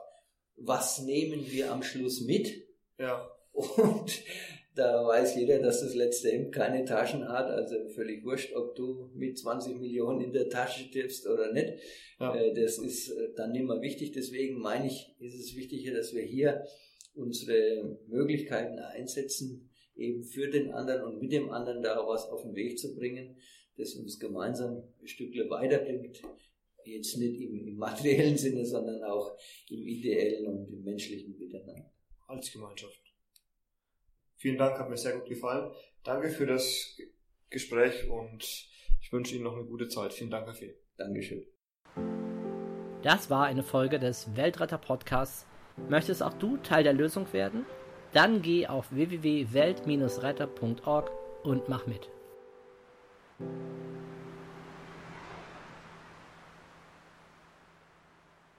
was 0.55 1.01
nehmen 1.03 1.45
wir 1.49 1.71
am 1.71 1.83
Schluss 1.83 2.21
mit? 2.21 2.51
Ja. 2.99 3.29
Und 3.51 4.23
da 4.77 5.05
weiß 5.05 5.35
jeder, 5.35 5.59
dass 5.59 5.81
das 5.81 5.95
letzte 5.95 6.29
Hemd 6.29 6.53
keine 6.53 6.85
Taschen 6.85 7.27
hat, 7.27 7.47
also 7.47 7.75
völlig 7.89 8.23
wurscht, 8.23 8.53
ob 8.55 8.75
du 8.75 9.09
mit 9.15 9.37
20 9.37 9.79
Millionen 9.79 10.21
in 10.21 10.33
der 10.33 10.49
Tasche 10.49 10.89
tippst 10.91 11.27
oder 11.27 11.51
nicht. 11.51 11.73
Ja. 12.19 12.35
Äh, 12.35 12.53
das 12.53 12.77
ist 12.77 13.09
äh, 13.09 13.29
dann 13.35 13.51
nicht 13.51 13.65
mehr 13.65 13.81
wichtig. 13.81 14.11
Deswegen 14.11 14.59
meine 14.59 14.87
ich, 14.87 15.15
ist 15.19 15.33
es 15.33 15.55
wichtiger, 15.55 15.93
dass 15.93 16.13
wir 16.13 16.21
hier 16.21 16.65
unsere 17.15 17.97
Möglichkeiten 18.07 18.77
einsetzen, 18.77 19.69
eben 19.97 20.23
für 20.23 20.49
den 20.49 20.71
anderen 20.71 21.03
und 21.03 21.21
mit 21.21 21.31
dem 21.31 21.49
anderen 21.49 21.81
da 21.81 21.97
was 22.07 22.29
auf 22.29 22.43
den 22.43 22.55
Weg 22.55 22.77
zu 22.79 22.95
bringen, 22.95 23.37
das 23.77 23.95
uns 23.95 24.19
gemeinsam 24.19 24.83
ein 25.01 25.07
Stückchen 25.07 25.49
weiterbringt. 25.49 26.21
Jetzt 26.83 27.17
nicht 27.17 27.41
im, 27.41 27.67
im 27.67 27.75
materiellen 27.75 28.37
Sinne, 28.37 28.65
sondern 28.65 29.03
auch 29.03 29.37
im 29.69 29.85
ideellen 29.87 30.47
und 30.47 30.71
im 30.71 30.83
menschlichen 30.83 31.37
Miteinander. 31.37 31.91
Als 32.27 32.51
Gemeinschaft. 32.51 33.01
Vielen 34.35 34.57
Dank, 34.57 34.77
hat 34.77 34.89
mir 34.89 34.97
sehr 34.97 35.17
gut 35.17 35.27
gefallen. 35.27 35.71
Danke 36.03 36.29
für 36.29 36.45
das 36.45 36.97
Gespräch 37.49 38.09
und 38.09 38.43
ich 39.01 39.11
wünsche 39.11 39.35
Ihnen 39.35 39.45
noch 39.45 39.55
eine 39.55 39.65
gute 39.65 39.87
Zeit. 39.87 40.13
Vielen 40.13 40.29
Dank, 40.29 40.47
Herr 40.47 40.53
Fee. 40.53 40.75
Dankeschön. 40.97 41.45
Das 43.03 43.29
war 43.29 43.45
eine 43.45 43.63
Folge 43.63 43.99
des 43.99 44.35
Weltretter 44.35 44.77
Podcasts. 44.77 45.45
Möchtest 45.89 46.23
auch 46.23 46.33
du 46.33 46.57
Teil 46.57 46.83
der 46.83 46.93
Lösung 46.93 47.31
werden? 47.31 47.65
Dann 48.13 48.41
geh 48.41 48.67
auf 48.67 48.91
www.welt-retter.org 48.91 51.11
und 51.43 51.69
mach 51.69 51.87
mit. 51.87 52.09